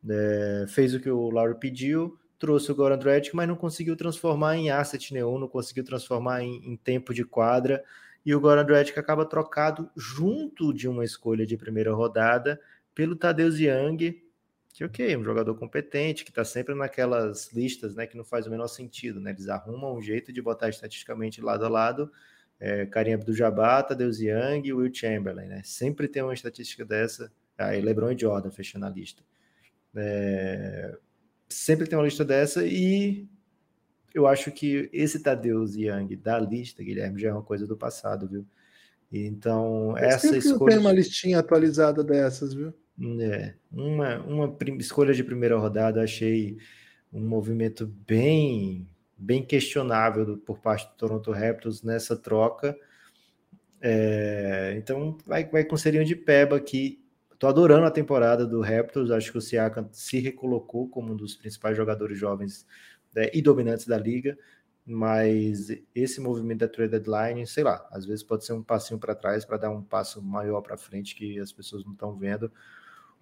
É, 0.09 0.67
fez 0.69 0.95
o 0.95 1.01
que 1.01 1.11
o 1.11 1.29
Lowry 1.31 1.59
pediu, 1.59 2.19
trouxe 2.39 2.71
o 2.71 2.75
Goran 2.75 2.99
Dragic, 2.99 3.35
mas 3.35 3.49
não 3.49 3.57
conseguiu 3.57 3.97
transformar 3.97 4.57
em 4.57 4.71
asset 4.71 5.13
nenhum, 5.13 5.39
não 5.39 5.49
conseguiu 5.49 5.85
transformar 5.85 6.43
em, 6.43 6.73
em 6.73 6.77
tempo 6.77 7.13
de 7.13 7.25
quadra, 7.25 7.83
e 8.25 8.35
o 8.35 8.41
Goran 8.41 8.65
Dragic 8.65 8.99
acaba 8.99 9.25
trocado 9.25 9.91
junto 9.97 10.73
de 10.73 10.89
uma 10.89 11.05
escolha 11.05 11.47
de 11.47 11.57
primeira 11.57 11.93
rodada 11.93 12.61
pelo 12.95 13.17
Tadeusz 13.17 13.59
Young, 13.59 14.21
que 14.77 14.85
ok, 14.85 15.17
um 15.17 15.25
jogador 15.25 15.55
competente, 15.55 16.23
que 16.23 16.31
está 16.31 16.45
sempre 16.45 16.75
naquelas 16.75 17.51
listas 17.51 17.95
né, 17.95 18.07
que 18.07 18.15
não 18.15 18.25
faz 18.25 18.47
o 18.47 18.51
menor 18.51 18.69
sentido, 18.69 19.19
né? 19.19 19.31
Eles 19.31 19.49
arrumam 19.49 19.97
um 19.97 20.03
jeito 20.03 20.31
de 20.31 20.43
botar 20.43 20.69
estatisticamente 20.69 21.41
lado 21.41 21.65
a 21.65 21.69
lado 21.71 22.13
é, 22.61 22.85
Karim 22.85 23.15
Abdul-Jabbar, 23.15 23.87
Tadeusz 23.87 24.21
Young 24.21 24.67
e 24.67 24.75
Will 24.75 24.93
Chamberlain, 24.93 25.47
né? 25.47 25.63
Sempre 25.65 26.07
tem 26.07 26.23
uma 26.23 26.35
estatística 26.35 26.85
dessa, 26.85 27.33
aí 27.57 27.81
LeBron 27.81 28.11
e 28.11 28.19
Jordan 28.19 28.51
fechando 28.51 28.85
a 28.85 28.91
lista. 28.91 29.23
É, 29.95 30.95
sempre 31.49 31.87
tem 31.87 31.99
uma 31.99 32.05
lista 32.05 32.23
dessa 32.23 32.63
e 32.67 33.27
eu 34.13 34.27
acho 34.27 34.53
que 34.53 34.91
esse 34.93 35.23
Tadeusz 35.23 35.75
Young 35.75 36.17
da 36.17 36.39
lista, 36.39 36.83
Guilherme, 36.85 37.19
já 37.19 37.31
é 37.31 37.33
uma 37.33 37.43
coisa 37.43 37.67
do 37.67 37.79
passado, 37.79 38.29
viu? 38.29 38.47
Então, 39.11 39.97
essa 39.97 40.37
escolha... 40.37 40.73
Tem 40.75 40.79
uma 40.79 40.93
listinha 40.93 41.39
atualizada 41.39 42.05
dessas, 42.05 42.53
viu? 42.53 42.75
É, 43.21 43.55
uma, 43.71 44.19
uma 44.21 44.57
escolha 44.79 45.13
de 45.13 45.23
primeira 45.23 45.59
rodada, 45.59 46.03
achei 46.03 46.57
um 47.13 47.21
movimento 47.21 47.87
bem 48.07 48.89
bem 49.17 49.43
questionável 49.43 50.37
por 50.39 50.59
parte 50.59 50.87
do 50.89 50.97
Toronto 50.97 51.33
Raptors 51.33 51.83
nessa 51.83 52.15
troca. 52.17 52.77
É, 53.81 54.75
então 54.77 55.17
vai, 55.27 55.45
vai 55.49 55.65
com 55.65 55.77
serinho 55.77 56.05
de 56.05 56.15
peba 56.15 56.57
aqui. 56.57 57.03
Estou 57.33 57.49
adorando 57.49 57.87
a 57.87 57.91
temporada 57.91 58.47
do 58.47 58.61
Raptors. 58.61 59.11
Acho 59.11 59.33
que 59.33 59.39
o 59.39 59.41
Siakam 59.41 59.89
se 59.93 60.19
recolocou 60.19 60.89
como 60.89 61.13
um 61.13 61.17
dos 61.17 61.35
principais 61.35 61.77
jogadores 61.77 62.19
jovens 62.19 62.67
né, 63.15 63.31
e 63.33 63.41
dominantes 63.41 63.87
da 63.87 63.99
liga. 63.99 64.37
Mas 64.85 65.69
esse 65.95 66.21
movimento 66.21 66.61
da 66.61 66.69
trade 66.69 66.93
deadline, 66.93 67.47
sei 67.47 67.65
lá, 67.65 67.87
às 67.91 68.07
vezes 68.07 68.23
pode 68.23 68.45
ser 68.45 68.53
um 68.53 68.63
passinho 68.63 69.01
para 69.01 69.17
trás 69.17 69.45
para 69.45 69.57
dar 69.57 69.71
um 69.71 69.83
passo 69.83 70.23
maior 70.23 70.61
para 70.61 70.77
frente 70.77 71.17
que 71.17 71.41
as 71.41 71.53
pessoas 71.53 71.85
não 71.85 71.93
estão 71.93 72.17
vendo. 72.17 72.53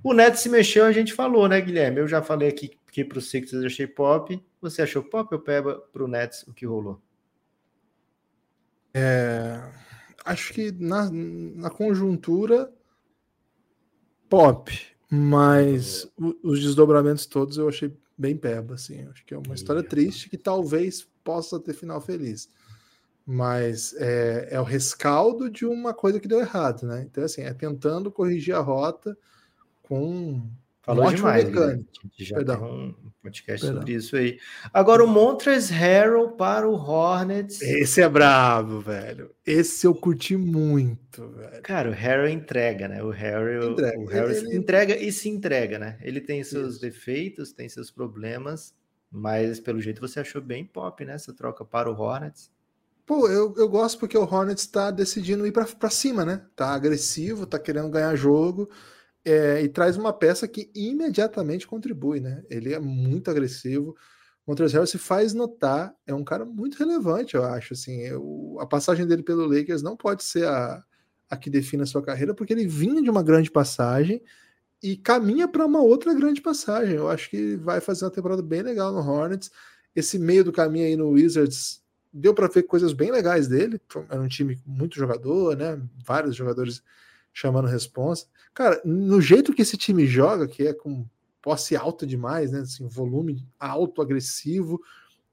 O 0.02 0.12
Neto 0.12 0.37
se 0.37 0.48
mexeu, 0.48 0.85
a 0.85 0.92
gente 0.92 1.12
falou, 1.12 1.48
né, 1.48 1.61
Guilherme? 1.61 2.00
Eu 2.00 2.09
já 2.09 2.22
falei 2.22 2.48
aqui 2.48 2.78
que 2.90 3.04
para 3.04 3.18
o 3.18 3.22
Sixers 3.22 3.62
eu 3.62 3.66
achei 3.66 3.87
pop. 3.87 4.40
Você 4.61 4.83
achou 4.83 5.02
pop 5.02 5.35
ou 5.35 5.40
peba 5.40 5.80
para 5.92 6.04
o 6.04 6.09
Nets 6.09 6.44
o 6.46 6.52
que 6.52 6.64
rolou? 6.64 7.00
É, 8.94 9.61
acho 10.24 10.52
que 10.52 10.70
na, 10.70 11.11
na 11.11 11.70
conjuntura 11.70 12.72
pop, 14.28 14.72
mas 15.11 16.09
o, 16.16 16.37
os 16.42 16.61
desdobramentos 16.61 17.26
todos 17.26 17.57
eu 17.57 17.68
achei 17.68 17.92
bem 18.16 18.37
peba, 18.37 18.74
assim. 18.74 19.07
Acho 19.09 19.24
que 19.24 19.35
é 19.35 19.38
uma 19.38 19.54
história 19.54 19.83
triste 19.83 20.30
que 20.30 20.38
talvez 20.38 21.07
possa 21.24 21.59
ter 21.59 21.74
final 21.74 22.00
feliz. 22.00 22.48
Mas 23.26 23.94
é, 23.94 24.48
é 24.52 24.61
o 24.61 24.64
rescaldo 24.64 25.50
de 25.50 25.66
uma 25.66 25.92
coisa 25.92 26.20
que 26.20 26.28
deu 26.28 26.40
errado, 26.40 26.87
né? 26.87 27.02
Então, 27.02 27.24
assim, 27.24 27.42
é 27.42 27.52
tentando 27.52 28.12
corrigir 28.12 28.54
a 28.54 28.61
rota 28.61 29.16
com 29.88 30.42
Falou 30.85 31.07
um 31.07 31.14
demais. 31.14 31.44
Mecânico. 31.44 31.88
Já 32.18 32.37
Perdão. 32.37 32.57
tem 32.57 32.66
um 32.66 32.94
podcast 33.23 33.64
Perdão. 33.64 33.81
sobre 33.81 33.94
isso 33.94 34.16
aí. 34.16 34.38
Agora, 34.70 35.03
o 35.03 35.07
Montres 35.07 35.70
Harrell 35.70 36.33
para 36.33 36.68
o 36.68 36.75
Hornets. 36.75 37.62
Esse 37.62 38.03
é 38.03 38.09
bravo, 38.09 38.81
velho. 38.81 39.31
Esse 39.47 39.87
eu 39.87 39.94
curti 39.94 40.37
muito, 40.37 41.27
velho. 41.29 41.62
Cara, 41.62 41.88
o 41.88 41.92
Harrell 41.92 42.29
entrega, 42.29 42.87
né? 42.87 43.03
O 43.03 43.09
Harrell 43.09 43.73
entrega, 43.73 43.99
o 43.99 44.05
Harrell 44.05 44.31
ele... 44.31 44.57
entrega 44.57 44.97
e 44.97 45.11
se 45.11 45.31
entrega, 45.31 45.79
né? 45.79 45.99
Ele 46.03 46.20
tem 46.20 46.44
seus 46.44 46.75
isso. 46.75 46.83
defeitos, 46.83 47.53
tem 47.53 47.66
seus 47.66 47.90
problemas, 47.90 48.75
mas 49.11 49.59
pelo 49.59 49.81
jeito 49.81 50.03
você 50.03 50.20
achou 50.20 50.42
bem 50.42 50.66
pop, 50.66 51.03
né? 51.03 51.14
Essa 51.14 51.33
troca 51.33 51.64
para 51.64 51.90
o 51.90 51.99
Hornets. 51.99 52.53
Pô, 53.07 53.27
eu, 53.29 53.55
eu 53.57 53.68
gosto 53.70 53.99
porque 53.99 54.18
o 54.18 54.23
Hornets 54.23 54.64
está 54.64 54.90
decidindo 54.90 55.47
ir 55.47 55.53
para 55.53 55.90
cima, 55.90 56.27
né? 56.27 56.42
Tá 56.55 56.75
agressivo, 56.75 57.47
tá 57.47 57.59
querendo 57.59 57.88
ganhar 57.88 58.14
jogo 58.16 58.68
é, 59.25 59.63
e 59.63 59.69
traz 59.69 59.97
uma 59.97 60.13
peça 60.13 60.47
que 60.47 60.71
imediatamente 60.75 61.67
contribui, 61.67 62.21
né? 62.21 62.45
Ele 62.51 62.75
é 62.75 62.79
muito 62.79 63.31
agressivo. 63.31 63.97
Montrezl 64.47 64.75
Harrell 64.75 64.87
se 64.87 64.99
faz 64.99 65.33
notar, 65.33 65.95
é 66.07 66.13
um 66.13 66.23
cara 66.23 66.45
muito 66.45 66.77
relevante, 66.77 67.35
eu 67.35 67.45
acho. 67.45 67.73
Assim, 67.73 68.01
eu, 68.03 68.57
a 68.61 68.67
passagem 68.67 69.07
dele 69.07 69.23
pelo 69.23 69.47
Lakers 69.47 69.83
não 69.83 69.97
pode 69.97 70.23
ser 70.23 70.47
a, 70.47 70.85
a 71.31 71.37
que 71.37 71.49
define 71.49 71.83
a 71.83 71.87
sua 71.87 72.03
carreira, 72.03 72.35
porque 72.35 72.53
ele 72.53 72.67
vinha 72.67 73.03
de 73.03 73.09
uma 73.09 73.23
grande 73.23 73.51
passagem 73.51 74.23
e 74.83 74.97
caminha 74.99 75.49
para 75.49 75.65
uma 75.65 75.81
outra 75.81 76.13
grande 76.13 76.43
passagem. 76.43 76.97
Eu 76.97 77.09
acho 77.09 77.31
que 77.31 77.57
vai 77.57 77.81
fazer 77.81 78.05
uma 78.05 78.11
temporada 78.11 78.43
bem 78.43 78.61
legal 78.61 78.93
no 78.93 78.99
Hornets. 78.99 79.51
Esse 79.97 80.19
meio 80.19 80.45
do 80.45 80.53
caminho 80.53 80.85
aí 80.87 80.97
no 80.97 81.09
Wizards 81.09 81.83
deu 82.13 82.35
para 82.35 82.49
ver 82.49 82.65
coisas 82.65 82.93
bem 82.93 83.11
legais 83.11 83.49
dele. 83.49 83.81
Era 84.11 84.21
um 84.21 84.29
time 84.29 84.61
muito 84.67 84.97
jogador, 84.97 85.57
né? 85.57 85.81
Vários 86.05 86.37
jogadores 86.37 86.83
chamando 87.35 87.66
responsa. 87.66 88.27
Cara, 88.55 88.81
no 88.85 89.20
jeito 89.20 89.53
que 89.53 89.62
esse 89.62 89.77
time 89.77 90.07
joga, 90.07 90.47
que 90.47 90.68
é 90.68 90.73
com 90.73 91.05
posse 91.42 91.77
alta 91.77 92.07
demais, 92.07 92.53
né? 92.53 92.61
Assim, 92.61 92.87
volume 92.87 93.47
alto, 93.59 94.01
agressivo, 94.01 94.81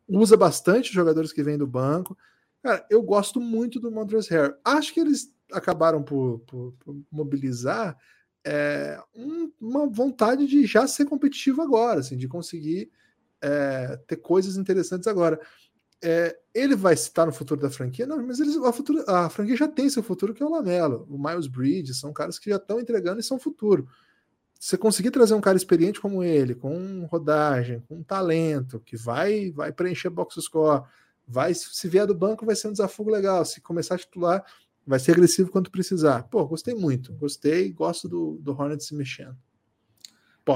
usa 0.09 0.35
bastante 0.35 0.91
jogadores 0.91 1.31
que 1.31 1.43
vêm 1.43 1.57
do 1.57 1.67
banco. 1.67 2.17
Cara, 2.61 2.85
eu 2.89 3.01
gosto 3.01 3.39
muito 3.39 3.79
do 3.79 3.91
Montrezl 3.91 4.33
Harrell. 4.33 4.55
Acho 4.65 4.93
que 4.93 4.99
eles 4.99 5.33
acabaram 5.53 6.01
por, 6.01 6.39
por, 6.39 6.73
por 6.79 6.99
mobilizar 7.11 7.97
é, 8.43 8.99
um, 9.15 9.51
uma 9.59 9.87
vontade 9.87 10.47
de 10.47 10.65
já 10.65 10.87
ser 10.87 11.05
competitivo 11.05 11.61
agora, 11.61 11.99
assim, 11.99 12.17
de 12.17 12.27
conseguir 12.27 12.91
é, 13.41 13.97
ter 14.07 14.17
coisas 14.17 14.57
interessantes 14.57 15.07
agora. 15.07 15.39
É, 16.03 16.37
ele 16.53 16.75
vai 16.75 16.93
estar 16.93 17.25
no 17.25 17.31
futuro 17.31 17.61
da 17.61 17.69
franquia? 17.69 18.07
Não, 18.07 18.25
mas 18.25 18.39
eles, 18.39 18.57
a, 18.57 18.73
futuro, 18.73 19.03
a 19.07 19.29
franquia 19.29 19.55
já 19.55 19.67
tem 19.67 19.89
seu 19.89 20.01
futuro, 20.01 20.33
que 20.33 20.41
é 20.41 20.45
o 20.45 20.49
Lamelo. 20.49 21.07
O 21.09 21.17
Miles 21.17 21.47
Bridges, 21.47 21.99
são 21.99 22.11
caras 22.11 22.39
que 22.39 22.49
já 22.49 22.55
estão 22.55 22.79
entregando 22.79 23.19
e 23.19 23.23
são 23.23 23.39
futuro. 23.39 23.87
Você 24.59 24.77
conseguir 24.77 25.11
trazer 25.11 25.33
um 25.33 25.41
cara 25.41 25.57
experiente 25.57 25.99
como 25.99 26.23
ele, 26.23 26.53
com 26.53 27.05
rodagem, 27.05 27.79
com 27.87 28.03
talento, 28.03 28.79
que 28.79 28.95
vai 28.95 29.51
vai 29.51 29.71
preencher 29.71 30.09
box 30.09 30.39
score, 30.39 30.83
vai 31.27 31.53
se 31.53 31.87
vier 31.87 32.05
do 32.05 32.13
banco 32.13 32.45
vai 32.45 32.55
ser 32.55 32.67
um 32.67 32.71
desafio 32.71 33.09
legal. 33.09 33.43
Se 33.43 33.59
começar 33.59 33.95
a 33.95 33.97
titular, 33.97 34.45
vai 34.85 34.99
ser 34.99 35.13
agressivo 35.13 35.49
quando 35.49 35.71
precisar. 35.71 36.23
Pô, 36.23 36.45
gostei 36.45 36.75
muito. 36.75 37.13
Gostei, 37.13 37.71
gosto 37.71 38.07
do, 38.07 38.37
do 38.39 38.51
Hornets 38.51 38.87
se 38.87 38.95
mexendo. 38.95 39.35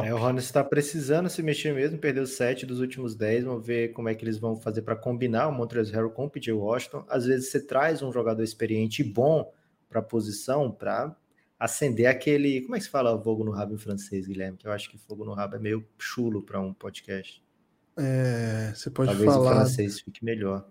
É, 0.04 0.14
o 0.14 0.18
Hornets 0.18 0.46
está 0.46 0.64
precisando 0.64 1.30
se 1.30 1.42
mexer 1.44 1.74
mesmo, 1.74 1.98
perdeu 1.98 2.26
7 2.26 2.66
dos 2.66 2.80
últimos 2.80 3.16
10. 3.16 3.46
Vamos 3.46 3.66
ver 3.66 3.94
como 3.94 4.10
é 4.10 4.16
que 4.16 4.24
eles 4.24 4.38
vão 4.38 4.56
fazer 4.56 4.82
para 4.82 4.96
combinar 4.96 5.48
o 5.48 5.52
Montrezl 5.52 5.94
Harrell 5.94 6.12
com 6.12 6.26
o 6.26 6.30
PJ 6.30 6.52
Washington. 6.52 7.06
Às 7.08 7.26
vezes 7.26 7.50
você 7.50 7.60
traz 7.60 8.02
um 8.02 8.12
jogador 8.12 8.44
experiente 8.44 9.02
e 9.02 9.06
bom 9.06 9.52
para 9.90 10.00
a 10.00 10.04
posição 10.04 10.72
para 10.72 11.16
acender 11.60 12.08
aquele. 12.08 12.62
Como 12.62 12.76
é 12.76 12.80
que 12.80 12.86
se 12.86 12.90
fala 12.90 13.22
fogo 13.22 13.44
no 13.44 13.52
rabo 13.52 13.74
em 13.74 13.78
francês, 13.78 14.28
Guilherme? 14.28 14.58
Que 14.58 14.68
eu 14.68 14.72
acho 14.72 14.90
que 14.90 14.98
fogo 14.98 15.24
no 15.24 15.34
rabo 15.34 15.56
é 15.56 15.60
meio 15.60 15.86
chulo 15.98 16.42
para 16.42 16.60
um 16.60 16.74
podcast. 16.74 17.44
É, 17.98 18.74
você 18.76 18.90
pode 18.90 19.10
Talvez 19.12 19.32
falar. 19.32 19.52
o 19.52 19.56
francês 19.56 20.00
fique 20.02 20.24
melhor. 20.24 20.68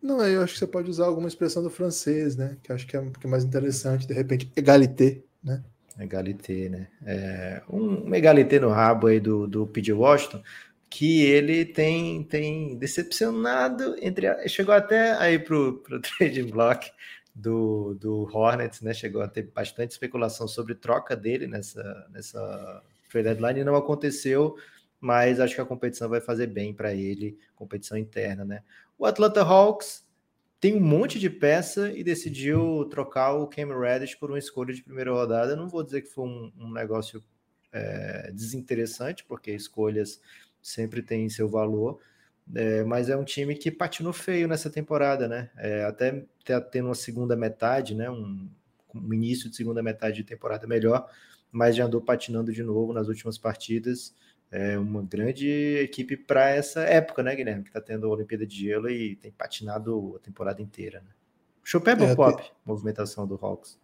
Não, 0.00 0.22
eu 0.22 0.42
acho 0.42 0.52
que 0.52 0.58
você 0.58 0.66
pode 0.66 0.90
usar 0.90 1.06
alguma 1.06 1.26
expressão 1.26 1.62
do 1.62 1.70
francês, 1.70 2.36
né? 2.36 2.58
Que 2.62 2.70
acho 2.70 2.86
que 2.86 2.96
é, 2.96 3.00
que 3.10 3.26
é 3.26 3.30
mais 3.30 3.42
interessante, 3.42 4.06
de 4.06 4.12
repente, 4.12 4.52
égalité, 4.54 5.24
né? 5.42 5.64
Egalité, 5.98 6.68
né? 6.68 6.88
É, 7.06 7.62
um, 7.70 8.04
um 8.06 8.60
no 8.60 8.68
rabo 8.70 9.06
aí 9.06 9.20
do, 9.20 9.46
do 9.46 9.66
P.J. 9.66 9.92
Washington, 9.92 10.42
que 10.90 11.22
ele 11.22 11.64
tem, 11.64 12.24
tem 12.24 12.76
decepcionado 12.76 13.96
entre. 14.00 14.48
Chegou 14.48 14.74
até 14.74 15.12
aí 15.14 15.38
pro, 15.38 15.78
pro 15.78 16.00
trading 16.02 16.50
block 16.50 16.90
do, 17.34 17.94
do 17.94 18.28
Hornets, 18.32 18.80
né? 18.80 18.94
Chegou 18.94 19.22
a 19.22 19.28
ter 19.28 19.50
bastante 19.54 19.92
especulação 19.92 20.46
sobre 20.46 20.74
troca 20.74 21.16
dele 21.16 21.46
nessa, 21.46 22.06
nessa 22.10 22.82
trade 23.10 23.28
deadline 23.28 23.60
e 23.60 23.64
não 23.64 23.76
aconteceu, 23.76 24.56
mas 25.00 25.40
acho 25.40 25.54
que 25.54 25.60
a 25.60 25.66
competição 25.66 26.08
vai 26.08 26.20
fazer 26.20 26.46
bem 26.46 26.74
para 26.74 26.94
ele, 26.94 27.38
competição 27.54 27.96
interna, 27.96 28.44
né? 28.44 28.62
O 28.98 29.06
Atlanta 29.06 29.42
Hawks 29.42 30.04
tem 30.60 30.74
um 30.74 30.80
monte 30.80 31.18
de 31.18 31.28
peça 31.28 31.92
e 31.92 32.02
decidiu 32.02 32.86
trocar 32.90 33.34
o 33.34 33.46
Cam 33.46 33.78
Reddish 33.78 34.14
por 34.14 34.30
uma 34.30 34.38
escolha 34.38 34.72
de 34.72 34.82
primeira 34.82 35.12
rodada. 35.12 35.54
Não 35.54 35.68
vou 35.68 35.82
dizer 35.82 36.02
que 36.02 36.08
foi 36.08 36.26
um, 36.26 36.52
um 36.58 36.72
negócio 36.72 37.22
é, 37.72 38.30
desinteressante, 38.32 39.24
porque 39.24 39.50
escolhas 39.50 40.20
sempre 40.62 41.02
têm 41.02 41.28
seu 41.28 41.48
valor, 41.48 42.00
é, 42.54 42.84
mas 42.84 43.10
é 43.10 43.16
um 43.16 43.24
time 43.24 43.54
que 43.54 43.70
patinou 43.70 44.12
feio 44.12 44.48
nessa 44.48 44.70
temporada, 44.70 45.28
né? 45.28 45.50
É, 45.56 45.84
até 45.84 46.24
tá 46.44 46.60
tendo 46.60 46.86
uma 46.88 46.94
segunda 46.94 47.36
metade, 47.36 47.94
né? 47.94 48.10
Um, 48.10 48.48
um 48.94 49.12
início 49.12 49.50
de 49.50 49.56
segunda 49.56 49.82
metade 49.82 50.16
de 50.16 50.24
temporada 50.24 50.66
melhor, 50.66 51.10
mas 51.50 51.76
já 51.76 51.84
andou 51.84 52.00
patinando 52.00 52.52
de 52.52 52.62
novo 52.62 52.92
nas 52.92 53.08
últimas 53.08 53.36
partidas 53.36 54.14
é 54.54 54.78
uma 54.78 55.02
grande 55.02 55.48
equipe 55.82 56.16
para 56.16 56.50
essa 56.50 56.80
época, 56.82 57.24
né, 57.24 57.34
Guilherme? 57.34 57.64
Que 57.64 57.70
está 57.70 57.80
tendo 57.80 58.06
a 58.06 58.10
Olimpíada 58.10 58.46
de 58.46 58.56
Gelo 58.56 58.88
e 58.88 59.16
tem 59.16 59.32
patinado 59.32 60.14
a 60.14 60.20
temporada 60.20 60.62
inteira. 60.62 61.00
Né? 61.00 61.10
Chopeba 61.64 62.04
é, 62.04 62.14
Pop, 62.14 62.40
tem... 62.40 62.52
movimentação 62.64 63.26
do 63.26 63.34
Hawks. 63.34 63.76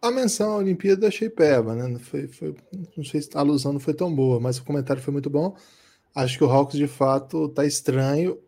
A 0.00 0.10
menção 0.10 0.52
à 0.52 0.56
Olimpíada 0.56 1.06
achei 1.06 1.28
peba, 1.28 1.74
né? 1.74 1.98
Foi, 1.98 2.26
foi, 2.28 2.54
não 2.96 3.04
sei 3.04 3.20
se 3.20 3.28
a 3.34 3.40
alusão 3.40 3.74
não 3.74 3.80
foi 3.80 3.92
tão 3.92 4.14
boa, 4.14 4.40
mas 4.40 4.56
o 4.56 4.64
comentário 4.64 5.02
foi 5.02 5.12
muito 5.12 5.28
bom. 5.28 5.54
Acho 6.14 6.38
que 6.38 6.44
o 6.44 6.50
Hawks 6.50 6.78
de 6.78 6.88
fato 6.88 7.50
tá 7.50 7.66
estranho. 7.66 8.40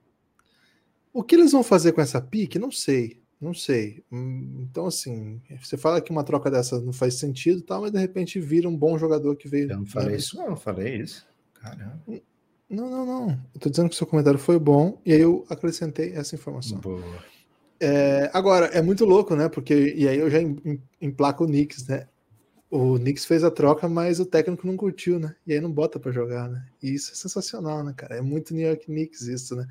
O 1.12 1.22
que 1.22 1.34
eles 1.34 1.52
vão 1.52 1.62
fazer 1.62 1.92
com 1.92 2.00
essa 2.00 2.18
pique? 2.18 2.58
Não 2.58 2.70
sei. 2.70 3.20
Não 3.38 3.52
sei. 3.52 4.02
Então, 4.10 4.86
assim, 4.86 5.42
você 5.60 5.76
fala 5.76 6.00
que 6.00 6.10
uma 6.10 6.24
troca 6.24 6.50
dessa 6.50 6.80
não 6.80 6.94
faz 6.94 7.18
sentido, 7.18 7.60
tal, 7.60 7.82
mas 7.82 7.92
de 7.92 7.98
repente 7.98 8.40
vira 8.40 8.66
um 8.66 8.76
bom 8.76 8.96
jogador 8.96 9.36
que 9.36 9.48
veio. 9.48 9.70
Eu 9.70 9.78
não 9.80 9.86
falei 9.86 10.12
né? 10.12 10.16
isso, 10.16 10.36
não, 10.38 10.46
eu 10.46 10.56
falei 10.56 10.96
isso. 10.96 11.30
Caramba. 11.62 12.02
Não, 12.68 12.90
não, 12.90 13.06
não. 13.06 13.30
Eu 13.54 13.60
tô 13.60 13.70
dizendo 13.70 13.88
que 13.88 13.94
o 13.94 13.98
seu 13.98 14.06
comentário 14.06 14.38
foi 14.38 14.58
bom 14.58 15.00
e 15.04 15.12
aí 15.12 15.20
eu 15.20 15.44
acrescentei 15.48 16.12
essa 16.14 16.34
informação. 16.34 16.78
Boa. 16.78 17.02
É, 17.78 18.30
agora, 18.32 18.66
é 18.66 18.80
muito 18.80 19.04
louco, 19.04 19.36
né? 19.36 19.48
Porque, 19.48 19.94
e 19.96 20.08
aí 20.08 20.18
eu 20.18 20.30
já 20.30 20.38
emplaco 21.00 21.44
o 21.44 21.46
Knicks, 21.46 21.86
né? 21.86 22.06
O 22.70 22.98
Knicks 22.98 23.26
fez 23.26 23.44
a 23.44 23.50
troca, 23.50 23.88
mas 23.88 24.18
o 24.18 24.24
técnico 24.24 24.66
não 24.66 24.76
curtiu, 24.76 25.18
né? 25.18 25.34
E 25.46 25.52
aí 25.52 25.60
não 25.60 25.70
bota 25.70 26.00
para 26.00 26.10
jogar, 26.10 26.48
né? 26.48 26.64
E 26.82 26.94
isso 26.94 27.12
é 27.12 27.14
sensacional, 27.14 27.84
né, 27.84 27.92
cara? 27.94 28.16
É 28.16 28.20
muito 28.22 28.54
New 28.54 28.66
York 28.66 28.86
Knicks 28.86 29.22
isso, 29.22 29.54
né? 29.54 29.66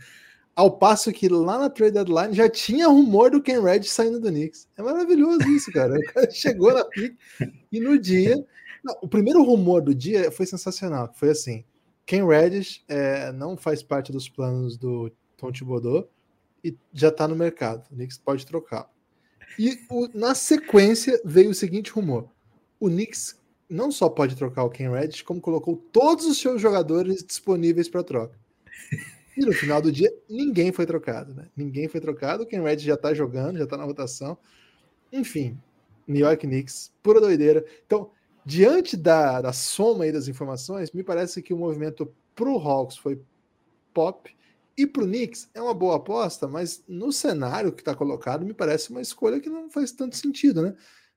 Ao 0.56 0.69
passo 0.69 1.12
que 1.12 1.27
lá 1.27 1.58
na 1.58 1.69
trade 1.69 1.93
deadline 1.93 2.34
já 2.34 2.47
tinha 2.47 2.88
rumor 2.88 3.32
do 3.32 3.41
Ken 3.41 3.62
Red 3.62 3.84
saindo 3.84 4.19
do 4.19 4.27
Knicks. 4.27 4.67
É 4.77 4.84
maravilhoso 4.84 5.41
isso, 5.49 5.71
cara. 5.71 5.97
O 5.97 6.13
cara 6.13 6.30
chegou 6.30 6.73
na 6.73 6.86
pique 6.86 7.17
e 7.71 7.80
no 7.80 7.97
dia. 7.97 8.45
Não, 8.84 8.95
o 9.01 9.08
primeiro 9.08 9.41
rumor 9.43 9.82
do 9.82 9.95
dia 9.95 10.30
foi 10.32 10.45
sensacional. 10.45 11.12
Foi 11.15 11.30
assim: 11.30 11.63
Ken 12.06 12.26
Reddish 12.26 12.84
é, 12.88 13.32
não 13.32 13.56
faz 13.56 13.82
parte 13.84 14.12
dos 14.12 14.28
planos 14.28 14.78
do 14.78 15.12
Tom 15.38 15.52
Thibodeau 15.52 16.10
e 16.64 16.76
já 16.94 17.10
está 17.10 17.28
no 17.28 17.36
mercado. 17.36 17.86
O 17.92 17.96
Knicks 17.96 18.18
pode 18.18 18.46
trocar. 18.46 18.90
E 19.58 19.80
o, 19.90 20.08
na 20.14 20.36
sequência 20.36 21.20
veio 21.24 21.52
o 21.52 21.56
seguinte 21.56 21.92
rumor: 21.92 22.30
o 22.80 22.88
Knicks 22.90 23.40
não 23.70 23.92
só 23.92 24.10
pode 24.10 24.36
trocar 24.36 24.64
o 24.64 24.70
Ken 24.70 24.92
Reddish, 24.92 25.22
como 25.22 25.40
colocou 25.40 25.78
todos 25.92 26.26
os 26.26 26.38
seus 26.38 26.62
jogadores 26.62 27.24
disponíveis 27.24 27.88
para 27.88 28.04
troca. 28.04 28.38
E 29.36 29.46
no 29.46 29.54
final 29.54 29.82
do 29.82 29.92
dia, 29.92 30.14
ninguém 30.30 30.74
foi 30.74 30.86
trocado, 30.86 31.34
né? 31.34 31.48
Ninguém 31.56 31.88
foi 31.88 32.02
trocado. 32.02 32.44
O 32.44 32.46
Ken 32.46 32.62
Reddish 32.62 32.86
já 32.86 32.96
está 32.96 33.14
jogando, 33.14 33.58
já 33.58 33.64
está 33.64 33.78
na 33.78 33.86
rotação. 33.86 34.38
Enfim, 35.12 35.58
New 36.06 36.20
York 36.20 36.46
Knicks, 36.46 36.92
pura 37.02 37.22
doideira. 37.22 37.66
Então, 37.86 38.12
diante 38.45 38.97
da, 38.97 39.41
da 39.41 39.54
soma 39.54 40.04
aí 40.04 40.12
das 40.12 40.27
informações, 40.27 40.91
me 40.91 41.04
parece 41.04 41.41
que 41.41 41.54
o 41.54 41.58
movimento 41.58 42.12
para 42.36 42.49
o 42.49 42.58
Hawks 42.58 42.97
foi 42.97 43.21
pop 43.93 44.36
e 44.77 44.88
para 44.88 45.04
o 45.04 45.08
Knicks 45.08 45.49
é 45.54 45.62
uma 45.62 45.73
boa 45.73 45.97
aposta, 45.97 46.47
mas 46.47 46.84
no 46.88 47.12
cenário 47.12 47.71
que 47.71 47.82
está 47.82 47.93
colocado, 47.93 48.45
me 48.45 48.54
parece 48.54 48.89
uma 48.89 49.01
escolha 49.01 49.39
que 49.39 49.49
não 49.49 49.69
faz 49.69 49.91
tanto 49.91 50.15
sentido, 50.15 50.62
né? 50.62 50.75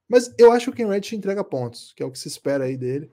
Mas 0.09 0.35
eu 0.37 0.53
acho 0.53 0.67
que 0.67 0.71
o 0.71 0.75
Ken 0.75 0.89
Reddish 0.89 1.15
entrega 1.15 1.43
pontos, 1.43 1.93
que 1.97 2.03
é 2.03 2.07
o 2.07 2.11
que 2.11 2.19
se 2.19 2.29
espera 2.29 2.65
aí 2.65 2.77
dele. 2.77 3.11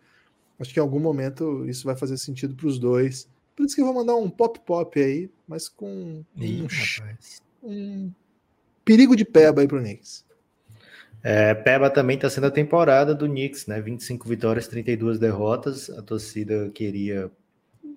Acho 0.60 0.74
que 0.74 0.80
em 0.80 0.84
algum 0.84 1.00
momento 1.00 1.65
isso 1.65 1.86
vai 1.86 1.95
fazer 1.95 2.17
sentido 2.17 2.56
para 2.56 2.67
os 2.67 2.78
dois. 2.78 3.30
Por 3.56 3.65
isso 3.65 3.76
que 3.76 3.82
eu 3.82 3.86
vou 3.86 3.93
mandar 3.93 4.15
um 4.15 4.30
pop-pop 4.30 5.02
aí, 5.02 5.30
mas 5.47 5.69
com 5.69 6.24
Ih, 6.36 6.67
um, 7.63 7.69
um, 7.69 8.12
perigo 8.84 9.15
de 9.15 9.24
peba 9.24 9.62
aí 9.62 9.67
para 9.67 9.78
o 9.78 9.82
Knicks. 9.82 10.26
É, 11.24 11.54
Peba 11.54 11.90
também 11.90 12.16
está 12.16 12.30
sendo 12.30 12.48
a 12.48 12.52
temporada 12.52 13.14
do 13.14 13.28
Knicks, 13.28 13.68
né? 13.68 13.80
25 13.80 14.28
vitórias, 14.28 14.68
32 14.68 15.20
derrotas. 15.20 15.90
A 15.92 16.02
torcida 16.02 16.70
queria 16.70 17.32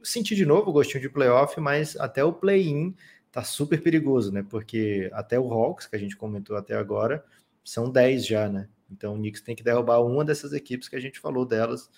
sentir 0.02 0.34
de 0.34 0.44
novo 0.44 0.70
o 0.70 0.72
gostinho 0.72 1.00
de 1.00 1.08
playoff, 1.08 1.58
mas 1.60 1.96
até 1.96 2.22
o 2.22 2.32
play-in 2.32 2.94
tá 3.32 3.42
super 3.42 3.80
perigoso, 3.82 4.30
né? 4.30 4.44
Porque 4.48 5.10
até 5.12 5.40
o 5.40 5.50
Hawks, 5.52 5.86
que 5.86 5.96
a 5.96 5.98
gente 5.98 6.16
comentou 6.16 6.56
até 6.56 6.74
agora, 6.74 7.24
são 7.64 7.90
10 7.90 8.26
já, 8.26 8.48
né? 8.48 8.68
Então 8.90 9.14
o 9.14 9.16
Knicks 9.16 9.40
tem 9.40 9.56
que 9.56 9.64
derrubar 9.64 10.00
uma 10.00 10.24
dessas 10.24 10.52
equipes 10.52 10.88
que 10.88 10.96
a 10.96 11.00
gente 11.00 11.18
falou 11.18 11.46
delas. 11.46 11.90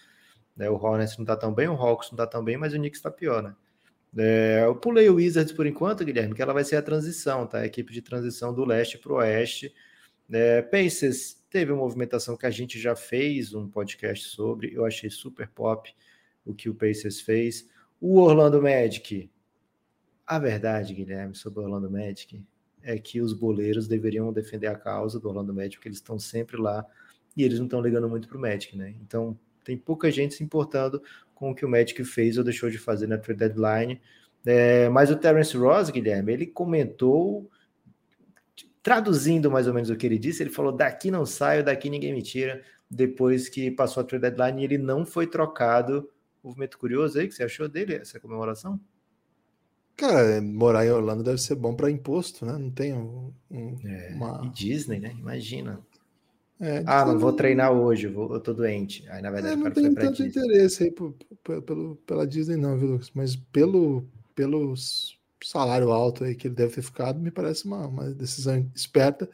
Né? 0.57 0.71
O 0.71 0.75
Hornets 0.75 1.19
não 1.19 1.25
tá 1.25 1.37
tão 1.37 1.53
bem, 1.53 1.69
o 1.69 1.75
Hawks 1.75 2.11
não 2.11 2.17
tá 2.17 2.27
tão 2.27 2.43
bem, 2.43 2.57
mas 2.57 2.73
o 2.73 2.77
Knicks 2.77 3.01
tá 3.01 3.11
pior, 3.11 3.43
né? 3.43 3.55
É, 4.17 4.62
eu 4.65 4.75
pulei 4.75 5.11
o 5.11 5.17
Wizards 5.17 5.53
por 5.53 5.67
enquanto, 5.67 6.05
Guilherme, 6.05 6.35
que 6.35 6.41
ela 6.41 6.55
vai 6.55 6.65
ser 6.65 6.77
a 6.77 6.83
transição, 6.83 7.47
tá? 7.47 7.59
A 7.59 7.67
equipe 7.67 7.93
de 7.93 8.01
transição 8.01 8.55
do 8.55 8.65
leste 8.65 8.97
para 8.97 9.12
o 9.12 9.17
oeste 9.17 9.75
é, 10.31 10.62
Pacers 10.62 11.35
teve 11.51 11.73
uma 11.73 11.83
movimentação 11.83 12.37
que 12.37 12.47
a 12.47 12.51
gente 12.51 12.79
já 12.79 12.97
fez 12.97 13.55
um 13.55 13.69
podcast 13.69 14.29
sobre, 14.29 14.73
eu 14.75 14.85
achei 14.85 15.09
super 15.09 15.49
pop 15.49 15.95
o 16.45 16.55
que 16.55 16.69
o 16.69 16.75
Pacers 16.75 17.21
fez. 17.21 17.69
O 18.01 18.19
Orlando 18.21 18.61
Magic, 18.61 19.31
a 20.27 20.39
verdade, 20.39 20.95
Guilherme, 20.95 21.35
sobre 21.35 21.61
o 21.61 21.62
Orlando 21.62 21.91
Magic 21.91 22.43
é 22.83 22.99
que 22.99 23.21
os 23.21 23.33
boleiros 23.33 23.89
deveriam 23.89 24.33
defender 24.33 24.69
a 24.69 24.77
causa 24.77 25.19
do 25.19 25.29
Orlando 25.29 25.53
Magic, 25.53 25.77
porque 25.77 25.89
eles 25.89 25.99
estão 25.99 26.19
sempre 26.19 26.57
lá 26.57 26.87
e 27.37 27.43
eles 27.43 27.59
não 27.59 27.67
estão 27.67 27.81
ligando 27.81 28.09
muito 28.09 28.29
para 28.29 28.39
o 28.39 28.41
Magic, 28.41 28.77
né? 28.77 28.95
Então 29.03 29.39
tem 29.65 29.77
pouca 29.77 30.11
gente 30.11 30.35
se 30.35 30.45
importando 30.45 31.03
com 31.35 31.51
o 31.51 31.55
que 31.55 31.65
o 31.65 31.69
Magic 31.69 32.03
fez 32.05 32.39
ou 32.39 32.45
deixou 32.45 32.71
de 32.71 32.79
fazer 32.79 33.07
na 33.09 33.19
trade 33.19 33.41
deadline. 33.41 34.01
É, 34.45 34.89
mas 34.89 35.11
o 35.11 35.17
Terence 35.17 35.57
Ross, 35.57 35.91
Guilherme, 35.91 36.33
ele 36.33 36.47
comentou 36.47 37.51
Traduzindo 38.87 39.51
mais 39.51 39.66
ou 39.66 39.75
menos 39.75 39.90
o 39.90 39.96
que 39.96 40.07
ele 40.07 40.16
disse, 40.16 40.44
ele 40.44 40.51
falou: 40.51 40.70
daqui 40.70 41.11
não 41.11 41.27
saio, 41.27 41.64
daqui 41.64 41.90
ninguém 41.90 42.14
me 42.14 42.22
tira. 42.22 42.62
Depois 42.88 43.49
que 43.49 43.68
passou 43.68 44.01
a 44.01 44.05
trade 44.05 44.31
deadline, 44.31 44.62
ele 44.62 44.79
não 44.79 45.05
foi 45.05 45.27
trocado. 45.27 46.09
Movimento 46.40 46.79
curioso 46.79 47.18
aí, 47.18 47.27
que 47.27 47.35
você 47.35 47.42
achou 47.42 47.68
dele, 47.68 47.96
essa 47.96 48.20
comemoração? 48.20 48.79
Cara, 49.96 50.40
morar 50.40 50.87
em 50.87 50.90
Orlando 50.92 51.25
deve 51.25 51.38
ser 51.38 51.57
bom 51.57 51.75
para 51.75 51.90
imposto, 51.90 52.46
né? 52.46 52.53
Não 52.57 52.70
tem 52.70 52.94
um, 52.94 53.33
um, 53.51 53.77
é, 53.85 54.12
uma... 54.14 54.40
E 54.44 54.51
Disney, 54.51 55.01
né? 55.01 55.16
Imagina. 55.18 55.81
É, 56.61 56.85
ah, 56.87 57.05
não 57.07 57.18
vou 57.18 57.33
treinar 57.33 57.72
hoje, 57.72 58.07
vou, 58.07 58.33
eu 58.33 58.40
tô 58.40 58.55
doente. 58.55 59.05
Aí, 59.09 59.20
na 59.20 59.33
verdade, 59.33 59.55
é, 59.55 59.57
não 59.57 59.68
tem 59.72 59.92
tanto 59.94 60.22
Disney. 60.22 60.29
interesse 60.29 60.85
aí 60.85 60.92
pelo, 60.92 61.96
pela 62.07 62.25
Disney, 62.25 62.57
não, 62.57 62.79
viu, 62.79 62.90
Lucas? 62.90 63.11
Mas 63.12 63.35
pelo, 63.35 64.07
pelos 64.33 65.15
salário 65.44 65.90
alto 65.90 66.25
aí 66.25 66.35
que 66.35 66.49
ele 66.49 66.55
deve 66.55 66.75
ter 66.75 66.83
ficado, 66.83 67.20
me 67.20 67.31
parece 67.31 67.64
uma, 67.64 67.87
uma 67.87 68.11
decisão 68.11 68.70
esperta. 68.75 69.29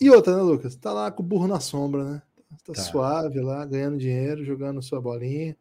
E 0.00 0.10
outra, 0.10 0.36
né, 0.36 0.42
Lucas? 0.42 0.76
Tá 0.76 0.92
lá 0.92 1.10
com 1.10 1.22
o 1.22 1.26
burro 1.26 1.46
na 1.46 1.60
sombra, 1.60 2.04
né? 2.04 2.22
Tá, 2.64 2.72
tá, 2.72 2.80
suave 2.80 3.40
lá, 3.40 3.64
ganhando 3.64 3.98
dinheiro, 3.98 4.44
jogando 4.44 4.82
sua 4.82 5.00
bolinha. 5.00 5.56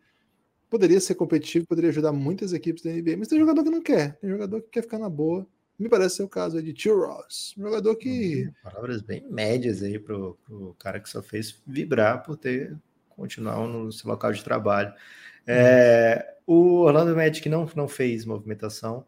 Poderia 0.70 1.00
ser 1.00 1.16
competitivo, 1.16 1.68
poderia 1.68 1.90
ajudar 1.90 2.12
muitas 2.12 2.54
equipes 2.54 2.84
da 2.84 2.92
NBA, 2.92 3.18
mas 3.18 3.28
tem 3.28 3.40
jogador 3.40 3.64
que 3.64 3.70
não 3.70 3.82
quer. 3.82 4.18
Tem 4.18 4.30
jogador 4.30 4.62
que 4.62 4.70
quer 4.70 4.82
ficar 4.82 5.00
na 5.00 5.10
boa. 5.10 5.48
Me 5.78 5.90
parece 5.90 6.18
ser 6.18 6.24
o 6.24 6.30
caso 6.30 6.58
aí 6.58 6.64
de 6.64 6.74
Tio 6.74 7.06
Ross. 7.06 7.56
Um 7.58 7.64
jogador 7.64 7.96
que. 7.96 8.46
Uhum. 8.46 8.54
Palavras 8.64 9.02
bem 9.02 9.26
médias 9.30 9.82
aí 9.82 9.98
pro, 9.98 10.38
pro 10.46 10.76
cara 10.78 11.00
que 11.00 11.10
só 11.10 11.22
fez 11.22 11.62
vibrar 11.66 12.24
por 12.24 12.38
ter 12.38 12.78
continuado 13.10 13.68
no 13.68 13.92
seu 13.92 14.10
local 14.10 14.32
de 14.32 14.44
trabalho. 14.44 14.94
É, 15.48 16.36
o 16.46 16.82
Orlando 16.82 17.16
Magic 17.16 17.48
não, 17.50 17.70
não 17.76 17.88
fez 17.88 18.26
movimentação 18.26 19.06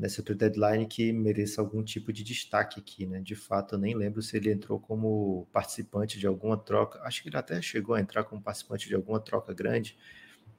nessa 0.00 0.22
deadline 0.22 0.86
que 0.86 1.12
mereça 1.12 1.60
algum 1.60 1.82
tipo 1.82 2.12
de 2.12 2.24
destaque 2.24 2.80
aqui, 2.80 3.06
né? 3.06 3.20
De 3.20 3.34
fato, 3.34 3.74
eu 3.74 3.78
nem 3.78 3.94
lembro 3.94 4.22
se 4.22 4.36
ele 4.36 4.50
entrou 4.50 4.80
como 4.80 5.46
participante 5.52 6.18
de 6.18 6.26
alguma 6.26 6.56
troca. 6.56 7.00
Acho 7.02 7.22
que 7.22 7.28
ele 7.28 7.36
até 7.36 7.60
chegou 7.60 7.94
a 7.94 8.00
entrar 8.00 8.24
como 8.24 8.42
participante 8.42 8.88
de 8.88 8.94
alguma 8.94 9.20
troca 9.20 9.52
grande, 9.52 9.96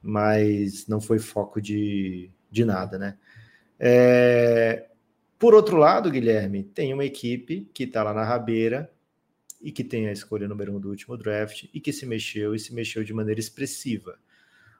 mas 0.00 0.86
não 0.86 1.00
foi 1.00 1.18
foco 1.18 1.60
de, 1.60 2.30
de 2.50 2.64
nada, 2.64 2.98
né? 2.98 3.18
É, 3.78 4.88
por 5.38 5.54
outro 5.54 5.76
lado, 5.76 6.10
Guilherme, 6.10 6.62
tem 6.62 6.94
uma 6.94 7.04
equipe 7.04 7.68
que 7.74 7.82
está 7.82 8.04
lá 8.04 8.14
na 8.14 8.24
rabeira 8.24 8.88
e 9.60 9.72
que 9.72 9.82
tem 9.82 10.08
a 10.08 10.12
escolha 10.12 10.46
número 10.46 10.76
um 10.76 10.80
do 10.80 10.88
último 10.88 11.16
draft 11.16 11.64
e 11.74 11.80
que 11.80 11.92
se 11.92 12.06
mexeu 12.06 12.54
e 12.54 12.58
se 12.60 12.72
mexeu 12.72 13.02
de 13.02 13.12
maneira 13.12 13.40
expressiva. 13.40 14.18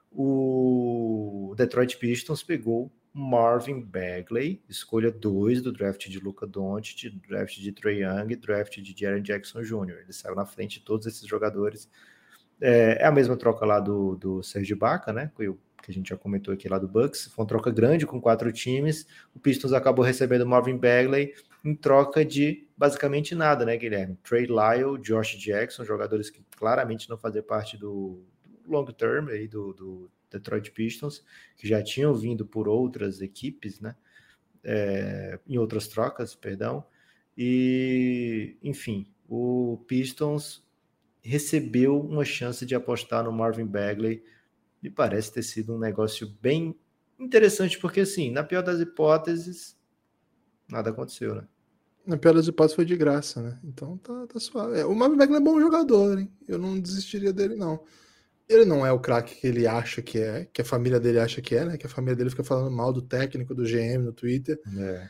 O 0.09 1.53
Detroit 1.57 1.97
Pistons 1.97 2.43
pegou 2.43 2.91
Marvin 3.13 3.79
Bagley, 3.79 4.59
escolha 4.67 5.11
2 5.11 5.61
do 5.61 5.71
draft 5.71 6.09
de 6.09 6.19
Luca 6.19 6.47
Doncic, 6.47 7.11
draft 7.27 7.59
de 7.59 7.71
Trey 7.71 8.03
Young, 8.03 8.35
draft 8.35 8.79
de 8.81 8.95
Jaren 8.97 9.21
Jackson 9.21 9.61
Jr. 9.61 9.99
Ele 10.01 10.13
saiu 10.13 10.35
na 10.35 10.45
frente 10.45 10.79
de 10.79 10.85
todos 10.85 11.05
esses 11.05 11.27
jogadores. 11.27 11.87
É, 12.59 12.97
é 13.01 13.05
a 13.05 13.11
mesma 13.11 13.37
troca 13.37 13.65
lá 13.65 13.79
do, 13.79 14.15
do 14.15 14.41
Serge 14.41 14.73
Baca, 14.73 15.13
né? 15.13 15.31
Que 15.37 15.91
a 15.91 15.93
gente 15.93 16.09
já 16.09 16.17
comentou 16.17 16.51
aqui 16.51 16.67
lá 16.67 16.79
do 16.79 16.87
Bucks. 16.87 17.27
Foi 17.27 17.43
uma 17.43 17.47
troca 17.47 17.69
grande 17.69 18.07
com 18.07 18.19
quatro 18.19 18.51
times. 18.51 19.05
O 19.35 19.39
Pistons 19.39 19.73
acabou 19.73 20.03
recebendo 20.03 20.45
Marvin 20.45 20.77
Bagley 20.77 21.35
em 21.63 21.75
troca 21.75 22.25
de 22.25 22.67
basicamente 22.75 23.35
nada, 23.35 23.63
né, 23.63 23.77
Guilherme? 23.77 24.17
Trey 24.23 24.47
Lyle, 24.47 24.99
Josh 24.99 25.37
Jackson, 25.37 25.85
jogadores 25.85 26.31
que 26.31 26.43
claramente 26.57 27.07
não 27.09 27.17
faziam 27.17 27.43
parte 27.43 27.77
do, 27.77 28.23
do 28.43 28.71
long 28.71 28.85
term 28.85 29.27
aí 29.27 29.47
do, 29.47 29.71
do 29.73 30.11
Detroit 30.33 30.71
Pistons, 30.71 31.23
que 31.55 31.67
já 31.67 31.81
tinham 31.81 32.13
vindo 32.13 32.45
por 32.45 32.67
outras 32.67 33.21
equipes, 33.21 33.79
né? 33.79 33.95
É, 34.63 35.39
em 35.47 35.57
outras 35.57 35.87
trocas, 35.87 36.35
perdão. 36.35 36.85
E, 37.37 38.57
enfim, 38.63 39.11
o 39.27 39.83
Pistons 39.87 40.63
recebeu 41.21 41.99
uma 41.99 42.25
chance 42.25 42.65
de 42.65 42.75
apostar 42.75 43.23
no 43.23 43.31
Marvin 43.31 43.65
Bagley. 43.65 44.23
Me 44.81 44.89
parece 44.89 45.33
ter 45.33 45.43
sido 45.43 45.75
um 45.75 45.79
negócio 45.79 46.27
bem 46.41 46.75
interessante, 47.19 47.79
porque, 47.79 48.01
assim, 48.01 48.31
na 48.31 48.43
pior 48.43 48.61
das 48.61 48.79
hipóteses, 48.79 49.77
nada 50.69 50.89
aconteceu, 50.89 51.35
né? 51.35 51.47
Na 52.05 52.17
pior 52.17 52.33
das 52.33 52.47
hipóteses 52.47 52.75
foi 52.75 52.85
de 52.85 52.97
graça, 52.97 53.41
né? 53.41 53.59
Então 53.63 53.97
tá, 53.97 54.27
tá 54.27 54.39
suave. 54.39 54.79
É, 54.79 54.85
o 54.85 54.93
Marvin 54.93 55.17
Bagley 55.17 55.37
é 55.37 55.43
bom 55.43 55.59
jogador, 55.59 56.19
hein? 56.19 56.29
Eu 56.47 56.57
não 56.57 56.77
desistiria 56.79 57.31
dele, 57.31 57.55
não 57.55 57.81
ele 58.53 58.65
não 58.65 58.85
é 58.85 58.91
o 58.91 58.99
craque 58.99 59.35
que 59.35 59.47
ele 59.47 59.67
acha 59.67 60.01
que 60.01 60.19
é, 60.19 60.47
que 60.51 60.61
a 60.61 60.65
família 60.65 60.99
dele 60.99 61.19
acha 61.19 61.41
que 61.41 61.55
é, 61.55 61.65
né? 61.65 61.77
Que 61.77 61.85
a 61.85 61.89
família 61.89 62.15
dele 62.15 62.29
fica 62.29 62.43
falando 62.43 62.71
mal 62.71 62.93
do 62.93 63.01
técnico, 63.01 63.55
do 63.55 63.63
GM 63.63 63.99
no 64.03 64.13
Twitter. 64.13 64.59
É. 64.77 65.07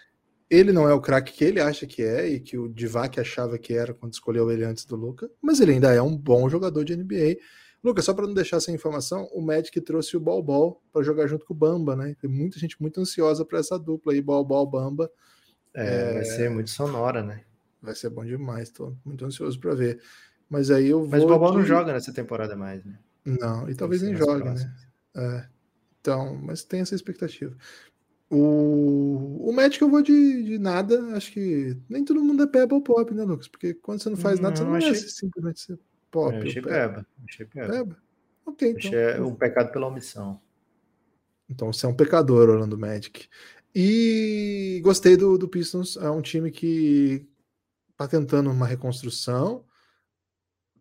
Ele 0.49 0.71
não 0.71 0.87
é 0.87 0.93
o 0.93 1.01
craque 1.01 1.33
que 1.33 1.43
ele 1.43 1.59
acha 1.59 1.87
que 1.87 2.03
é 2.03 2.27
e 2.27 2.39
que 2.39 2.57
o 2.57 2.69
Divac 2.69 3.19
achava 3.19 3.57
que 3.57 3.73
era 3.73 3.93
quando 3.93 4.13
escolheu 4.13 4.51
ele 4.51 4.63
antes 4.63 4.85
do 4.85 4.95
Luca, 4.95 5.29
mas 5.41 5.59
ele 5.59 5.71
ainda 5.71 5.91
é 5.93 6.01
um 6.01 6.15
bom 6.15 6.47
jogador 6.49 6.83
de 6.83 6.95
NBA. 6.95 7.37
Lucas, 7.83 8.05
só 8.05 8.13
para 8.13 8.25
não 8.25 8.33
deixar 8.33 8.57
essa 8.57 8.71
informação, 8.71 9.27
o 9.33 9.41
Magic 9.41 9.79
trouxe 9.81 10.15
o 10.15 10.19
Ball 10.19 10.41
Ball 10.41 10.81
para 10.91 11.03
jogar 11.03 11.27
junto 11.27 11.45
com 11.45 11.53
o 11.53 11.57
Bamba, 11.57 11.95
né? 11.95 12.15
Tem 12.21 12.29
muita 12.29 12.57
gente 12.57 12.81
muito 12.81 13.01
ansiosa 13.01 13.43
para 13.43 13.59
essa 13.59 13.77
dupla 13.77 14.13
aí, 14.13 14.21
Ball 14.21 14.45
Ball 14.45 14.65
Bamba. 14.65 15.11
É, 15.73 15.85
é, 15.85 16.13
vai 16.13 16.25
ser 16.25 16.49
muito 16.49 16.69
sonora, 16.69 17.23
né? 17.23 17.41
Vai 17.81 17.95
ser 17.95 18.09
bom 18.09 18.23
demais, 18.23 18.69
tô 18.69 18.95
muito 19.03 19.25
ansioso 19.25 19.59
para 19.59 19.73
ver. 19.75 19.99
Mas 20.49 20.71
aí 20.71 20.87
eu 20.87 20.99
vou. 20.99 21.09
Mas 21.09 21.23
o 21.23 21.27
Ball 21.27 21.39
Ball 21.39 21.51
de... 21.51 21.57
não 21.57 21.65
joga 21.65 21.91
nessa 21.91 22.13
temporada 22.13 22.55
mais, 22.55 22.85
né? 22.85 22.97
Não, 23.25 23.69
e 23.69 23.75
talvez 23.75 24.01
nem 24.01 24.15
jogue, 24.15 24.49
né? 24.49 24.75
É, 25.15 25.47
então, 26.01 26.35
mas 26.35 26.63
tem 26.63 26.81
essa 26.81 26.95
expectativa. 26.95 27.55
O, 28.29 29.49
o 29.49 29.53
Magic 29.53 29.81
eu 29.81 29.89
vou 29.89 30.01
de, 30.01 30.43
de 30.43 30.57
nada, 30.57 31.15
acho 31.15 31.31
que 31.31 31.77
nem 31.87 32.03
todo 32.03 32.23
mundo 32.23 32.43
é 32.43 32.47
peba 32.47 32.73
ou 32.73 32.81
pop, 32.81 33.13
né, 33.13 33.23
Lucas? 33.23 33.47
Porque 33.47 33.73
quando 33.75 34.01
você 34.01 34.09
não 34.09 34.17
faz 34.17 34.39
nada, 34.39 34.55
você 34.55 34.63
não 34.63 34.73
achei... 34.73 34.91
é 34.91 34.95
simplesmente 34.95 35.61
ser 35.61 35.79
pop. 36.09 36.35
Eu 36.35 36.43
achei 36.43 36.61
peba. 36.61 37.07
Achei 37.27 37.45
peba. 37.45 37.71
peba. 37.71 37.97
Ok, 38.45 38.69
então. 38.71 38.79
Achei 38.79 39.21
um 39.21 39.35
pecado 39.35 39.71
pela 39.71 39.87
omissão. 39.87 40.41
Então 41.47 41.71
você 41.71 41.85
é 41.85 41.89
um 41.89 41.95
pecador, 41.95 42.49
Orlando 42.49 42.77
Magic. 42.77 43.27
E 43.75 44.81
gostei 44.83 45.15
do, 45.15 45.37
do 45.37 45.47
Pistons, 45.47 45.97
é 45.97 46.09
um 46.09 46.21
time 46.21 46.51
que 46.51 47.27
tá 47.95 48.07
tentando 48.07 48.51
uma 48.51 48.67
reconstrução 48.67 49.63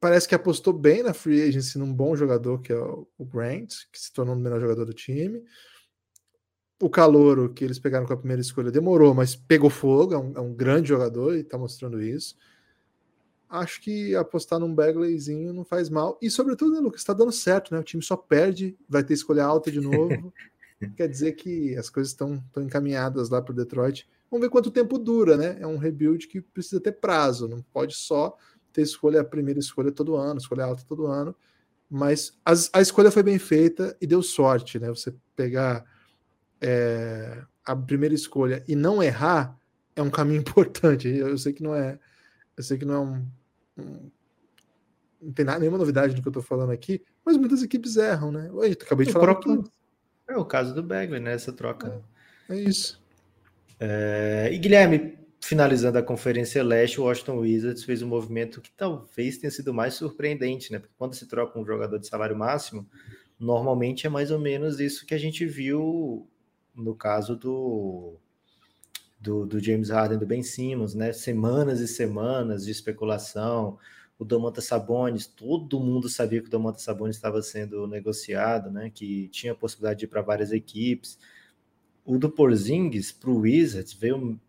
parece 0.02 0.26
que 0.26 0.34
apostou 0.34 0.72
bem 0.72 1.00
na 1.00 1.14
free 1.14 1.40
agency 1.40 1.78
num 1.78 1.94
bom 1.94 2.16
jogador, 2.16 2.60
que 2.60 2.72
é 2.72 2.76
o 2.76 3.06
Grant, 3.20 3.72
que 3.92 4.00
se 4.00 4.12
tornou 4.12 4.34
o 4.34 4.38
melhor 4.38 4.60
jogador 4.60 4.84
do 4.84 4.92
time. 4.92 5.44
O 6.82 6.90
Calouro, 6.90 7.54
que 7.54 7.62
eles 7.62 7.78
pegaram 7.78 8.04
com 8.04 8.12
a 8.12 8.16
primeira 8.16 8.42
escolha, 8.42 8.72
demorou, 8.72 9.14
mas 9.14 9.36
pegou 9.36 9.70
fogo, 9.70 10.12
é 10.12 10.18
um, 10.18 10.32
é 10.34 10.40
um 10.40 10.52
grande 10.52 10.88
jogador 10.88 11.36
e 11.36 11.42
está 11.42 11.56
mostrando 11.56 12.02
isso. 12.02 12.36
Acho 13.48 13.80
que 13.80 14.16
apostar 14.16 14.58
num 14.58 14.74
Bagleyzinho 14.74 15.52
não 15.52 15.64
faz 15.64 15.88
mal. 15.88 16.18
E, 16.20 16.28
sobretudo, 16.28 16.72
né, 16.72 16.80
Lucas, 16.80 17.02
está 17.02 17.12
dando 17.12 17.30
certo, 17.30 17.72
né? 17.72 17.78
O 17.78 17.84
time 17.84 18.02
só 18.02 18.16
perde, 18.16 18.76
vai 18.88 19.04
ter 19.04 19.14
escolha 19.14 19.44
alta 19.44 19.70
de 19.70 19.80
novo. 19.80 20.34
Quer 20.96 21.06
dizer 21.06 21.32
que 21.34 21.76
as 21.76 21.88
coisas 21.88 22.10
estão 22.10 22.42
encaminhadas 22.56 23.30
lá 23.30 23.40
para 23.40 23.52
o 23.52 23.56
Detroit. 23.56 24.08
Vamos 24.28 24.44
ver 24.44 24.50
quanto 24.50 24.68
tempo 24.68 24.98
dura, 24.98 25.36
né? 25.36 25.58
É 25.60 25.66
um 25.66 25.76
rebuild 25.76 26.26
que 26.26 26.40
precisa 26.40 26.80
ter 26.80 26.90
prazo, 26.90 27.46
não 27.46 27.62
pode 27.62 27.94
só 27.94 28.36
ter 28.72 28.82
escolha, 28.82 29.20
a 29.20 29.24
primeira 29.24 29.60
escolha 29.60 29.92
todo 29.92 30.16
ano, 30.16 30.38
escolha 30.38 30.64
alta 30.64 30.82
todo 30.86 31.06
ano, 31.06 31.34
mas 31.90 32.38
as, 32.44 32.70
a 32.72 32.80
escolha 32.80 33.10
foi 33.10 33.22
bem 33.22 33.38
feita 33.38 33.96
e 34.00 34.06
deu 34.06 34.22
sorte, 34.22 34.78
né? 34.78 34.88
Você 34.88 35.14
pegar 35.36 35.84
é, 36.60 37.42
a 37.64 37.76
primeira 37.76 38.14
escolha 38.14 38.64
e 38.66 38.74
não 38.74 39.02
errar 39.02 39.58
é 39.94 40.02
um 40.02 40.10
caminho 40.10 40.40
importante. 40.42 41.08
Eu, 41.08 41.36
sei 41.36 41.52
que 41.52 41.62
não 41.62 41.74
é, 41.74 41.98
eu 42.56 42.62
sei 42.62 42.78
que 42.78 42.84
não 42.84 42.94
é 42.94 43.00
um, 43.00 43.26
um 43.78 44.10
não 45.22 45.32
tem 45.32 45.44
nada, 45.44 45.60
nenhuma 45.60 45.78
novidade 45.78 46.16
no 46.16 46.20
que 46.20 46.26
eu 46.26 46.30
estou 46.30 46.42
falando 46.42 46.72
aqui, 46.72 47.00
mas 47.24 47.36
muitas 47.36 47.62
equipes 47.62 47.96
erram, 47.96 48.32
né? 48.32 48.48
Eu 48.50 48.62
acabei 48.72 49.06
de 49.06 49.10
o 49.10 49.12
falar. 49.12 49.26
Próprio, 49.26 49.64
é 50.26 50.36
o 50.36 50.44
caso 50.44 50.74
do 50.74 50.82
Bagley, 50.82 51.20
né? 51.20 51.32
Essa 51.32 51.52
troca. 51.52 52.02
É, 52.48 52.54
é 52.54 52.60
isso. 52.60 53.00
É, 53.78 54.50
e 54.52 54.58
Guilherme, 54.58 55.18
finalizando 55.42 55.98
a 55.98 56.02
Conferência 56.02 56.62
Leste, 56.62 57.00
o 57.00 57.04
Washington 57.04 57.38
Wizards 57.38 57.82
fez 57.82 58.00
um 58.00 58.06
movimento 58.06 58.60
que 58.60 58.70
talvez 58.70 59.38
tenha 59.38 59.50
sido 59.50 59.74
mais 59.74 59.94
surpreendente, 59.94 60.70
né? 60.70 60.78
Porque 60.78 60.94
quando 60.96 61.14
se 61.14 61.26
troca 61.26 61.58
um 61.58 61.66
jogador 61.66 61.98
de 61.98 62.06
salário 62.06 62.36
máximo, 62.36 62.88
normalmente 63.40 64.06
é 64.06 64.10
mais 64.10 64.30
ou 64.30 64.38
menos 64.38 64.78
isso 64.78 65.04
que 65.04 65.14
a 65.14 65.18
gente 65.18 65.44
viu 65.44 66.28
no 66.72 66.94
caso 66.94 67.34
do, 67.34 68.14
do, 69.20 69.44
do 69.44 69.58
James 69.58 69.90
Harden, 69.90 70.16
do 70.16 70.26
Ben 70.26 70.44
Simmons, 70.44 70.94
né? 70.94 71.12
Semanas 71.12 71.80
e 71.80 71.88
semanas 71.88 72.64
de 72.64 72.70
especulação. 72.70 73.76
O 74.16 74.24
Domantas 74.24 74.66
Sabonis, 74.66 75.26
todo 75.26 75.80
mundo 75.80 76.08
sabia 76.08 76.40
que 76.40 76.46
o 76.46 76.50
Domantas 76.50 76.82
Sabonis 76.82 77.16
estava 77.16 77.42
sendo 77.42 77.88
negociado, 77.88 78.70
né? 78.70 78.90
Que 78.94 79.26
tinha 79.28 79.52
a 79.52 79.56
possibilidade 79.56 79.98
de 79.98 80.04
ir 80.04 80.08
para 80.08 80.22
várias 80.22 80.52
equipes. 80.52 81.18
O 82.04 82.16
do 82.16 82.30
Porzingis 82.30 83.10
para 83.10 83.30
o 83.30 83.40
Wizards 83.40 83.92
veio 83.92 84.40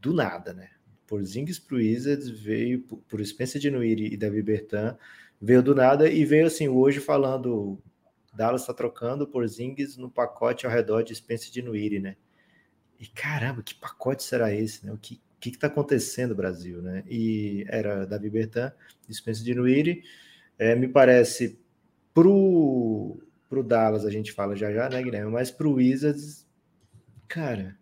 do 0.00 0.12
nada, 0.12 0.52
né? 0.52 0.70
Por 1.06 1.22
Zings 1.24 1.58
pro 1.58 1.76
Wizards, 1.76 2.28
veio 2.28 2.80
por 2.80 3.24
Spencer 3.24 3.60
Dinwiddie 3.60 4.12
e 4.12 4.16
Davi 4.16 4.42
Bertan, 4.42 4.96
veio 5.40 5.62
do 5.62 5.74
nada 5.74 6.08
e 6.08 6.24
veio 6.24 6.46
assim, 6.46 6.68
hoje 6.68 7.00
falando, 7.00 7.78
Dallas 8.34 8.62
está 8.62 8.74
trocando 8.74 9.26
por 9.26 9.46
Zings 9.46 9.96
no 9.96 10.10
pacote 10.10 10.66
ao 10.66 10.72
redor 10.72 11.02
de 11.02 11.14
Spencer 11.14 11.50
Dinwiddie, 11.52 12.00
né? 12.00 12.16
E 12.98 13.06
caramba, 13.06 13.62
que 13.62 13.74
pacote 13.74 14.22
será 14.22 14.52
esse, 14.52 14.84
né? 14.84 14.92
O 14.92 14.98
que 14.98 15.20
que 15.38 15.50
está 15.50 15.66
acontecendo 15.68 16.34
Brasil, 16.34 16.82
né? 16.82 17.04
E 17.06 17.64
era 17.68 18.06
Davi 18.06 18.30
Bertan 18.30 18.72
Spencer 19.12 19.44
Dinwiddie, 19.44 20.02
é, 20.58 20.74
me 20.74 20.88
parece 20.88 21.58
pro 22.12 23.20
pro 23.48 23.62
Dallas 23.62 24.04
a 24.04 24.10
gente 24.10 24.32
fala 24.32 24.56
já 24.56 24.72
já, 24.72 24.88
né, 24.88 25.02
Guilherme? 25.02 25.30
Mas 25.30 25.50
pro 25.50 25.74
Wizards, 25.74 26.46
cara, 27.28 27.78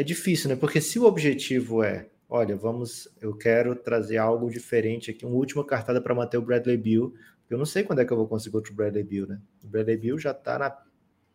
é 0.00 0.04
difícil, 0.04 0.48
né? 0.48 0.56
Porque 0.56 0.80
se 0.80 0.98
o 0.98 1.04
objetivo 1.04 1.82
é, 1.82 2.08
olha, 2.28 2.56
vamos, 2.56 3.08
eu 3.20 3.34
quero 3.36 3.74
trazer 3.74 4.16
algo 4.18 4.48
diferente 4.50 5.10
aqui, 5.10 5.26
uma 5.26 5.34
última 5.34 5.64
cartada 5.64 6.00
para 6.00 6.14
manter 6.14 6.38
o 6.38 6.42
Bradley 6.42 6.76
Bill. 6.76 7.14
Eu 7.50 7.58
não 7.58 7.66
sei 7.66 7.82
quando 7.82 8.00
é 8.00 8.04
que 8.04 8.12
eu 8.12 8.16
vou 8.16 8.28
conseguir 8.28 8.56
outro 8.56 8.74
Bradley 8.74 9.02
Bill, 9.02 9.26
né? 9.26 9.40
O 9.64 9.66
Bradley 9.66 9.96
Bill 9.96 10.18
já 10.18 10.30
está 10.30 10.58
na 10.58 10.76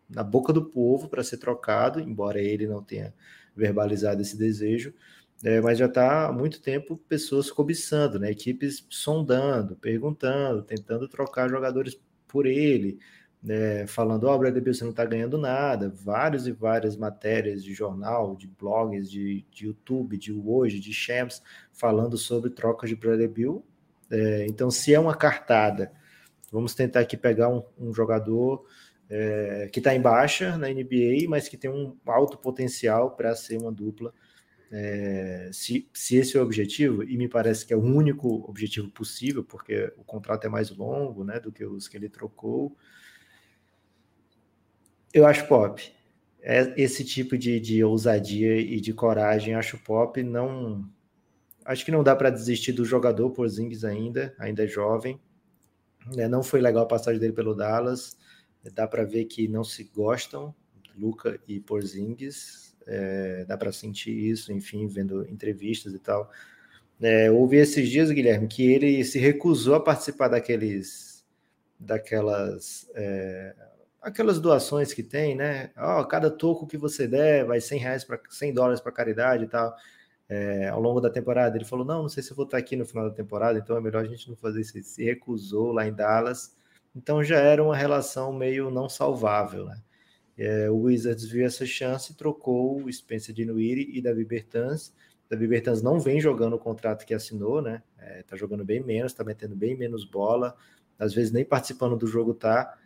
na 0.09 0.23
boca 0.23 0.53
do 0.53 0.65
povo 0.65 1.09
para 1.09 1.23
ser 1.23 1.37
trocado, 1.37 1.99
embora 1.99 2.39
ele 2.39 2.67
não 2.67 2.83
tenha 2.83 3.13
verbalizado 3.55 4.21
esse 4.21 4.37
desejo, 4.37 4.93
é, 5.43 5.59
mas 5.59 5.77
já 5.77 5.87
está 5.87 6.27
há 6.27 6.31
muito 6.31 6.61
tempo 6.61 6.97
pessoas 7.09 7.51
cobiçando, 7.51 8.19
né? 8.19 8.31
equipes 8.31 8.85
sondando, 8.89 9.75
perguntando, 9.75 10.61
tentando 10.63 11.07
trocar 11.07 11.49
jogadores 11.49 11.99
por 12.27 12.45
ele, 12.45 12.99
né? 13.43 13.85
falando, 13.87 14.23
ó, 14.25 14.37
Bradley 14.37 14.61
Bill, 14.63 14.73
você 14.73 14.83
não 14.83 14.91
está 14.91 15.03
ganhando 15.03 15.37
nada, 15.37 15.89
várias 15.89 16.47
e 16.47 16.51
várias 16.51 16.95
matérias 16.95 17.63
de 17.63 17.73
jornal, 17.73 18.35
de 18.35 18.47
blogs, 18.47 19.11
de, 19.11 19.45
de 19.51 19.65
YouTube, 19.65 20.17
de 20.17 20.31
hoje, 20.31 20.79
de 20.79 20.93
Champs, 20.93 21.43
falando 21.71 22.17
sobre 22.17 22.49
trocas 22.49 22.89
de 22.89 22.95
Bradley 22.95 23.27
Bill. 23.27 23.65
É, 24.09 24.45
então, 24.47 24.71
se 24.71 24.93
é 24.93 24.99
uma 24.99 25.15
cartada, 25.15 25.91
vamos 26.51 26.73
tentar 26.73 27.01
aqui 27.01 27.17
pegar 27.17 27.49
um, 27.49 27.63
um 27.77 27.93
jogador 27.93 28.65
é, 29.09 29.69
que 29.71 29.79
está 29.79 29.93
em 29.93 30.01
baixa 30.01 30.57
na 30.57 30.69
NBA, 30.69 31.27
mas 31.27 31.47
que 31.49 31.57
tem 31.57 31.69
um 31.69 31.97
alto 32.05 32.37
potencial 32.37 33.11
para 33.11 33.35
ser 33.35 33.57
uma 33.57 33.71
dupla. 33.71 34.13
É, 34.71 35.51
se, 35.53 35.87
se 35.93 36.15
esse 36.15 36.35
é 36.35 36.39
o 36.39 36.43
objetivo, 36.43 37.03
e 37.03 37.15
me 37.15 37.27
parece 37.27 37.65
que 37.65 37.73
é 37.73 37.77
o 37.77 37.83
único 37.83 38.43
objetivo 38.49 38.89
possível, 38.89 39.43
porque 39.43 39.93
o 39.97 40.03
contrato 40.03 40.45
é 40.45 40.49
mais 40.49 40.71
longo 40.71 41.23
né, 41.23 41.39
do 41.39 41.51
que 41.51 41.63
os 41.63 41.87
que 41.87 41.95
ele 41.95 42.09
trocou, 42.09 42.75
eu 45.13 45.25
acho 45.25 45.47
pop. 45.47 45.81
É, 46.41 46.73
esse 46.75 47.05
tipo 47.05 47.37
de, 47.37 47.59
de 47.59 47.83
ousadia 47.83 48.57
e 48.57 48.81
de 48.81 48.93
coragem, 48.93 49.55
acho 49.55 49.77
pop. 49.77 50.21
Não, 50.21 50.83
acho 51.63 51.85
que 51.85 51.91
não 51.91 52.03
dá 52.03 52.15
para 52.15 52.29
desistir 52.29 52.73
do 52.73 52.83
jogador 52.83 53.29
por 53.31 53.47
Zings 53.47 53.85
ainda, 53.85 54.35
ainda 54.37 54.63
é 54.63 54.67
jovem. 54.67 55.19
É, 56.17 56.27
não 56.27 56.43
foi 56.43 56.59
legal 56.59 56.83
a 56.83 56.87
passagem 56.87 57.19
dele 57.19 57.33
pelo 57.33 57.55
Dallas 57.55 58.17
dá 58.71 58.87
para 58.87 59.03
ver 59.03 59.25
que 59.25 59.47
não 59.47 59.63
se 59.63 59.83
gostam, 59.83 60.53
Luca 60.97 61.39
e 61.47 61.59
Porzingis, 61.59 62.75
é, 62.85 63.45
dá 63.45 63.57
para 63.57 63.71
sentir 63.71 64.11
isso, 64.11 64.53
enfim, 64.53 64.87
vendo 64.87 65.27
entrevistas 65.27 65.93
e 65.93 65.99
tal. 65.99 66.29
É, 67.01 67.31
ouvi 67.31 67.57
esses 67.57 67.89
dias, 67.89 68.11
Guilherme, 68.11 68.47
que 68.47 68.63
ele 68.63 69.03
se 69.03 69.19
recusou 69.19 69.75
a 69.75 69.79
participar 69.79 70.27
daqueles, 70.29 71.25
daquelas, 71.79 72.89
é, 72.93 73.55
aquelas 74.03 74.39
doações 74.39 74.93
que 74.93 75.03
tem, 75.03 75.35
né? 75.35 75.71
Oh, 75.77 76.05
cada 76.05 76.29
toco 76.29 76.67
que 76.67 76.77
você 76.77 77.07
der 77.07 77.45
vai 77.45 77.59
100 77.61 77.79
reais 77.79 78.03
para 78.03 78.19
100 78.29 78.53
dólares 78.53 78.79
para 78.81 78.91
caridade 78.91 79.45
e 79.45 79.47
tal. 79.47 79.75
É, 80.29 80.69
ao 80.69 80.79
longo 80.81 81.01
da 81.01 81.09
temporada, 81.09 81.57
ele 81.57 81.65
falou: 81.65 81.85
Não, 81.85 82.03
não 82.03 82.09
sei 82.09 82.23
se 82.23 82.31
eu 82.31 82.35
vou 82.35 82.45
estar 82.45 82.57
aqui 82.57 82.75
no 82.75 82.85
final 82.85 83.09
da 83.09 83.15
temporada, 83.15 83.59
então 83.59 83.77
é 83.77 83.81
melhor 83.81 84.03
a 84.03 84.07
gente 84.07 84.29
não 84.29 84.35
fazer 84.35 84.61
isso. 84.61 84.77
Ele 84.77 84.83
se 84.83 85.03
recusou 85.03 85.71
lá 85.71 85.87
em 85.87 85.93
Dallas 85.93 86.55
então 86.95 87.23
já 87.23 87.39
era 87.39 87.63
uma 87.63 87.75
relação 87.75 88.31
meio 88.31 88.69
não 88.69 88.87
salvável. 88.87 89.65
Né? 89.65 89.81
É, 90.37 90.69
o 90.69 90.77
Wizards 90.81 91.25
viu 91.25 91.45
essa 91.45 91.65
chance 91.65 92.11
e 92.11 92.15
trocou 92.15 92.83
o 92.83 92.91
Spencer 92.91 93.33
Dinwiddie 93.33 93.97
e 93.97 94.01
Davi 94.01 94.23
Bertans. 94.23 94.93
Davi 95.29 95.47
Bertans 95.47 95.81
não 95.81 95.99
vem 95.99 96.19
jogando 96.19 96.53
o 96.53 96.59
contrato 96.59 97.05
que 97.05 97.13
assinou, 97.13 97.61
né? 97.61 97.81
É, 97.97 98.21
tá 98.23 98.35
jogando 98.35 98.63
bem 98.63 98.83
menos, 98.83 99.13
tá 99.13 99.23
metendo 99.23 99.55
bem 99.55 99.75
menos 99.75 100.05
bola, 100.05 100.55
às 100.99 101.13
vezes 101.13 101.31
nem 101.31 101.43
participando 101.43 101.95
do 101.95 102.05
jogo 102.05 102.33
tá. 102.33 102.77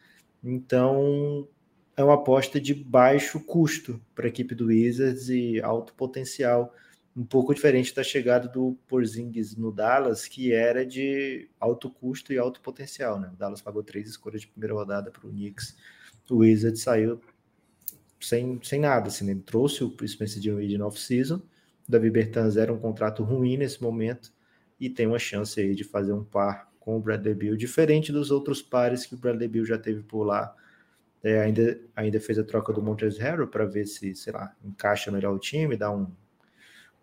Então 0.44 1.48
é 1.96 2.04
uma 2.04 2.16
aposta 2.16 2.60
de 2.60 2.74
baixo 2.74 3.40
custo 3.40 4.02
para 4.14 4.26
a 4.26 4.30
equipe 4.30 4.54
do 4.54 4.68
Wizards 4.68 5.30
e 5.30 5.60
alto 5.62 5.94
potencial 5.94 6.74
um 7.18 7.26
pouco 7.26 7.52
diferente 7.52 7.96
da 7.96 8.04
chegada 8.04 8.48
do 8.48 8.78
Porzingis 8.88 9.56
no 9.56 9.72
Dallas, 9.72 10.28
que 10.28 10.54
era 10.54 10.86
de 10.86 11.50
alto 11.60 11.90
custo 11.90 12.32
e 12.32 12.38
alto 12.38 12.62
potencial. 12.62 13.20
Né? 13.20 13.28
O 13.34 13.36
Dallas 13.36 13.60
pagou 13.60 13.82
três 13.82 14.08
escolhas 14.08 14.42
de 14.42 14.48
primeira 14.48 14.76
rodada 14.76 15.10
para 15.10 15.26
o 15.26 15.32
Knicks. 15.32 15.76
O 16.30 16.38
Wizards 16.38 16.84
saiu 16.84 17.20
sem, 18.20 18.60
sem 18.62 18.80
nada. 18.80 19.08
Assim, 19.08 19.26
né? 19.26 19.32
Ele 19.32 19.42
trouxe 19.42 19.84
o 19.84 20.08
Spencer 20.08 20.40
Dinwiddie 20.40 20.78
no 20.78 20.86
off-season. 20.86 21.42
Davi 21.90 22.12
Bertans 22.12 22.56
era 22.56 22.72
um 22.72 22.78
contrato 22.78 23.24
ruim 23.24 23.58
nesse 23.58 23.82
momento 23.82 24.32
e 24.80 24.88
tem 24.88 25.08
uma 25.08 25.18
chance 25.18 25.60
aí 25.60 25.74
de 25.74 25.84
fazer 25.84 26.14
um 26.14 26.24
par 26.24 26.67
com 26.88 26.96
o 26.96 27.02
Bradley 27.02 27.36
Bill, 27.36 27.58
diferente 27.58 28.14
dos 28.14 28.32
outros 28.32 28.62
pares 28.62 29.06
que 29.06 29.14
o 29.14 29.18
Bradley 29.18 29.50
Bill 29.50 29.66
já 29.66 29.78
teve 29.78 30.04
por 30.04 30.24
lá. 30.24 30.56
É, 31.22 31.42
ainda, 31.42 31.78
ainda 31.94 32.18
fez 32.18 32.40
a 32.40 32.46
troca 32.46 32.72
do 32.72 32.82
Montrezl 32.82 33.20
Harrell 33.22 33.48
para 33.50 33.66
ver 33.66 33.86
se, 33.86 34.16
sei 34.16 34.32
lá, 34.32 34.56
encaixa 34.64 35.12
melhor 35.12 35.36
o 35.36 35.40
time, 35.40 35.76
dá 35.76 35.92
um 35.92 36.08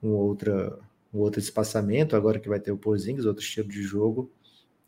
um, 0.03 0.13
outra, 0.13 0.79
um 1.13 1.19
outro 1.19 1.39
espaçamento, 1.39 2.17
agora 2.17 2.41
que 2.41 2.49
vai 2.49 2.59
ter 2.59 2.73
o 2.73 2.79
Porzingis, 2.79 3.27
outro 3.27 3.43
estilo 3.43 3.69
de 3.69 3.83
jogo. 3.83 4.33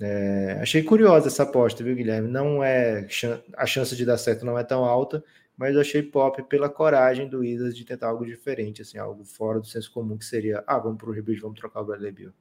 É, 0.00 0.58
achei 0.62 0.82
curiosa 0.82 1.28
essa 1.28 1.42
aposta, 1.42 1.84
viu, 1.84 1.94
Guilherme? 1.94 2.28
Não 2.28 2.64
é 2.64 3.06
a 3.54 3.66
chance 3.66 3.94
de 3.94 4.04
dar 4.06 4.16
certo 4.16 4.46
não 4.46 4.58
é 4.58 4.64
tão 4.64 4.82
alta, 4.82 5.22
mas 5.58 5.74
eu 5.74 5.82
achei 5.82 6.02
pop 6.02 6.42
pela 6.44 6.70
coragem 6.70 7.28
do 7.28 7.44
Isas 7.44 7.76
de 7.76 7.84
tentar 7.84 8.08
algo 8.08 8.24
diferente, 8.24 8.80
assim, 8.80 8.96
algo 8.96 9.24
fora 9.24 9.60
do 9.60 9.66
senso 9.66 9.92
comum, 9.92 10.16
que 10.16 10.24
seria, 10.24 10.64
ah, 10.66 10.78
vamos 10.78 10.98
para 10.98 11.10
o 11.10 11.12
rebuild, 11.12 11.42
vamos 11.42 11.60
trocar 11.60 11.82
o 11.82 11.84
Bradley 11.84 12.12
Bill. 12.12 12.32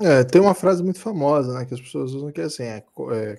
É, 0.00 0.24
tem 0.24 0.40
uma 0.40 0.54
frase 0.54 0.82
muito 0.82 1.00
famosa, 1.00 1.58
né, 1.58 1.64
que 1.64 1.74
as 1.74 1.80
pessoas 1.80 2.12
usam 2.12 2.30
que 2.30 2.40
é 2.40 2.44
assim, 2.44 2.62
é, 2.62 2.84
é 3.12 3.38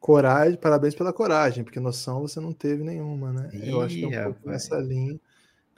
coragem, 0.00 0.58
parabéns 0.58 0.94
pela 0.94 1.12
coragem, 1.12 1.64
porque 1.64 1.80
noção 1.80 2.22
você 2.22 2.40
não 2.40 2.52
teve 2.52 2.82
nenhuma, 2.82 3.32
né? 3.32 3.50
Ih, 3.52 3.70
eu 3.70 3.82
acho 3.82 3.94
que 3.94 4.04
é 4.04 4.20
um 4.20 4.32
pouco 4.32 4.48
nessa 4.48 4.78
linha. 4.78 5.18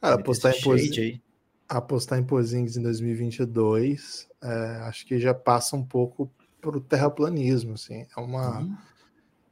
Cara, 0.01 0.15
apostar 0.15 0.55
em, 0.55 0.61
posi 0.61 1.23
apostar 1.69 2.19
em 2.19 2.25
Pozings 2.25 2.77
em 2.77 2.83
2022, 2.83 4.29
é, 4.43 4.49
acho 4.83 5.07
que 5.07 5.19
já 5.19 5.35
passa 5.35 5.77
um 5.77 5.85
pouco 5.85 6.31
para 6.61 6.77
o 6.77 6.81
terraplanismo, 6.81 7.75
assim. 7.75 8.07
É 8.17 8.21
uma, 8.21 8.67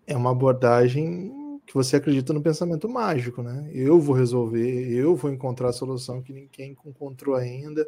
é 0.07 0.17
uma 0.17 0.31
abordagem 0.31 1.61
que 1.67 1.75
você 1.75 1.97
acredita 1.97 2.33
no 2.33 2.41
pensamento 2.41 2.89
mágico, 2.89 3.43
né? 3.43 3.69
Eu 3.73 4.01
vou 4.01 4.15
resolver, 4.15 4.89
eu 4.89 5.15
vou 5.15 5.31
encontrar 5.31 5.69
a 5.69 5.73
solução 5.73 6.23
que 6.23 6.33
ninguém 6.33 6.77
encontrou 6.87 7.35
ainda. 7.35 7.87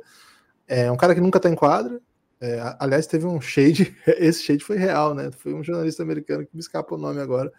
É 0.66 0.90
um 0.90 0.96
cara 0.96 1.14
que 1.14 1.20
nunca 1.20 1.38
está 1.38 1.48
em 1.48 1.54
quadra. 1.54 2.00
É, 2.40 2.76
aliás, 2.78 3.06
teve 3.06 3.26
um 3.26 3.40
shade, 3.40 3.96
esse 4.18 4.42
shade 4.42 4.64
foi 4.64 4.76
real, 4.76 5.14
né? 5.14 5.30
Foi 5.32 5.52
um 5.54 5.62
jornalista 5.62 6.02
americano 6.02 6.46
que 6.46 6.54
me 6.54 6.60
escapa 6.60 6.94
o 6.94 6.98
nome 6.98 7.20
agora, 7.20 7.52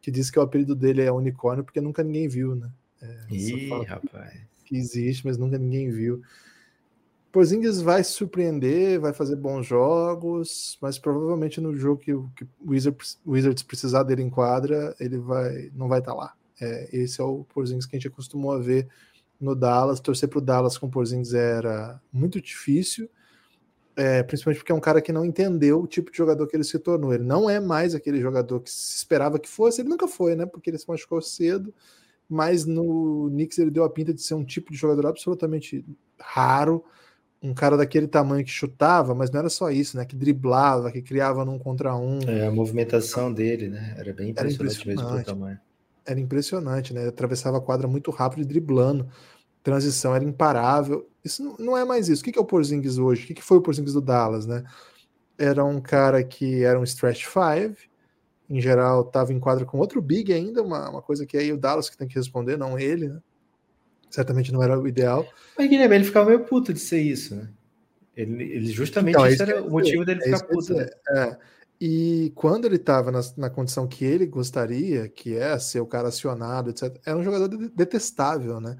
que 0.00 0.10
disse 0.10 0.32
que 0.32 0.38
o 0.38 0.42
apelido 0.42 0.74
dele 0.74 1.02
é 1.02 1.12
unicórnio 1.12 1.64
porque 1.64 1.80
nunca 1.80 2.02
ninguém 2.02 2.28
viu, 2.28 2.54
né? 2.54 2.70
É, 3.02 3.34
Ih, 3.34 3.84
rapaz 3.84 4.52
que 4.72 4.78
existe, 4.78 5.26
mas 5.26 5.36
nunca 5.36 5.58
ninguém 5.58 5.90
viu. 5.90 6.22
Porzingis 7.30 7.80
vai 7.80 8.02
surpreender, 8.02 8.98
vai 8.98 9.12
fazer 9.12 9.36
bons 9.36 9.66
jogos, 9.66 10.78
mas 10.80 10.98
provavelmente 10.98 11.60
no 11.60 11.76
jogo 11.76 12.00
que, 12.00 12.12
que 12.36 12.44
o 12.44 12.70
Wizards, 12.70 13.18
Wizards 13.26 13.62
precisar 13.62 14.02
dele 14.02 14.22
em 14.22 14.30
quadra, 14.30 14.94
ele 14.98 15.18
vai, 15.18 15.70
não 15.74 15.88
vai 15.88 15.98
estar 15.98 16.12
tá 16.12 16.16
lá. 16.16 16.34
É, 16.60 16.88
esse 16.92 17.20
é 17.20 17.24
o 17.24 17.44
Porzingis 17.44 17.86
que 17.86 17.96
a 17.96 17.98
gente 17.98 18.08
acostumou 18.08 18.52
a 18.52 18.58
ver 18.58 18.88
no 19.40 19.54
Dallas. 19.54 20.00
Torcer 20.00 20.28
para 20.28 20.38
o 20.38 20.42
Dallas 20.42 20.78
com 20.78 20.86
o 20.86 20.90
Porzingis 20.90 21.34
era 21.34 22.00
muito 22.12 22.40
difícil, 22.40 23.08
é, 23.96 24.22
principalmente 24.22 24.58
porque 24.58 24.72
é 24.72 24.74
um 24.74 24.80
cara 24.80 25.00
que 25.00 25.12
não 25.12 25.24
entendeu 25.24 25.80
o 25.80 25.86
tipo 25.86 26.10
de 26.10 26.16
jogador 26.16 26.46
que 26.46 26.56
ele 26.56 26.64
se 26.64 26.78
tornou. 26.78 27.12
Ele 27.12 27.24
não 27.24 27.48
é 27.48 27.60
mais 27.60 27.94
aquele 27.94 28.20
jogador 28.20 28.60
que 28.60 28.70
se 28.70 28.96
esperava 28.96 29.38
que 29.38 29.48
fosse, 29.48 29.82
ele 29.82 29.88
nunca 29.88 30.08
foi, 30.08 30.34
né? 30.34 30.46
Porque 30.46 30.70
ele 30.70 30.78
se 30.78 30.88
machucou 30.88 31.20
cedo 31.20 31.72
mas 32.32 32.64
no 32.64 33.28
Knicks 33.30 33.58
ele 33.58 33.70
deu 33.70 33.84
a 33.84 33.90
pinta 33.90 34.12
de 34.14 34.22
ser 34.22 34.34
um 34.34 34.44
tipo 34.44 34.72
de 34.72 34.78
jogador 34.78 35.06
absolutamente 35.06 35.84
raro, 36.18 36.82
um 37.42 37.52
cara 37.52 37.76
daquele 37.76 38.08
tamanho 38.08 38.44
que 38.44 38.50
chutava, 38.50 39.14
mas 39.14 39.30
não 39.30 39.40
era 39.40 39.50
só 39.50 39.70
isso, 39.70 39.98
né? 39.98 40.04
Que 40.06 40.16
driblava, 40.16 40.90
que 40.90 41.02
criava 41.02 41.44
num 41.44 41.58
contra 41.58 41.94
um. 41.94 42.20
É, 42.26 42.46
a 42.46 42.50
movimentação 42.50 43.32
dele, 43.32 43.68
né? 43.68 43.94
Era 43.98 44.14
bem 44.14 44.30
impressionante, 44.30 44.38
era 44.38 44.52
impressionante. 44.52 44.86
mesmo 44.86 45.10
pelo 45.10 45.24
tamanho. 45.24 45.60
Era 46.06 46.20
impressionante, 46.20 46.94
né? 46.94 47.00
Ele 47.02 47.08
atravessava 47.10 47.58
a 47.58 47.60
quadra 47.60 47.86
muito 47.86 48.10
rápido 48.10 48.42
e 48.42 48.46
driblando. 48.46 49.06
Transição 49.62 50.14
era 50.14 50.24
imparável. 50.24 51.08
Isso 51.24 51.56
não 51.58 51.76
é 51.76 51.84
mais 51.84 52.08
isso. 52.08 52.22
O 52.22 52.24
que 52.24 52.38
é 52.38 52.42
o 52.42 52.44
Porzingis 52.44 52.98
hoje? 52.98 53.24
O 53.24 53.34
que 53.34 53.42
foi 53.42 53.58
o 53.58 53.62
Porzingis 53.62 53.94
do 53.94 54.00
Dallas, 54.00 54.46
né? 54.46 54.64
Era 55.38 55.64
um 55.64 55.80
cara 55.80 56.22
que 56.22 56.62
era 56.64 56.78
um 56.78 56.84
stretch 56.84 57.26
five, 57.26 57.76
em 58.50 58.60
geral, 58.60 59.02
estava 59.02 59.32
em 59.32 59.40
quadra 59.40 59.64
com 59.64 59.78
outro 59.78 60.02
big 60.02 60.32
ainda, 60.32 60.62
uma, 60.62 60.90
uma 60.90 61.02
coisa 61.02 61.24
que 61.24 61.36
aí 61.36 61.52
o 61.52 61.56
Dallas 61.56 61.88
que 61.88 61.96
tem 61.96 62.08
que 62.08 62.16
responder, 62.16 62.56
não 62.56 62.78
ele, 62.78 63.08
né? 63.08 63.20
Certamente 64.10 64.52
não 64.52 64.62
era 64.62 64.78
o 64.78 64.86
ideal. 64.86 65.26
Mas 65.56 65.70
Guilherme, 65.70 65.94
ele 65.94 66.04
ficava 66.04 66.28
meio 66.28 66.44
puto 66.44 66.72
de 66.72 66.80
ser 66.80 67.00
isso, 67.00 67.34
né? 67.34 67.48
Ele, 68.14 68.42
ele 68.42 68.66
justamente 68.66 69.14
então, 69.14 69.26
isso 69.26 69.42
era 69.42 69.62
o 69.62 69.70
motivo 69.70 70.04
dele 70.04 70.20
é 70.20 70.24
ficar 70.24 70.44
puto. 70.44 70.74
Né? 70.74 70.86
É. 71.16 71.36
E 71.80 72.30
quando 72.34 72.66
ele 72.66 72.76
estava 72.76 73.10
na, 73.10 73.20
na, 73.38 73.48
condição 73.50 73.88
que 73.88 74.04
ele 74.04 74.26
gostaria, 74.26 75.08
que 75.08 75.34
é 75.34 75.58
ser 75.58 75.80
o 75.80 75.86
cara 75.86 76.08
acionado, 76.08 76.70
etc., 76.70 76.94
era 77.06 77.16
um 77.16 77.22
jogador 77.22 77.48
detestável, 77.74 78.60
né? 78.60 78.76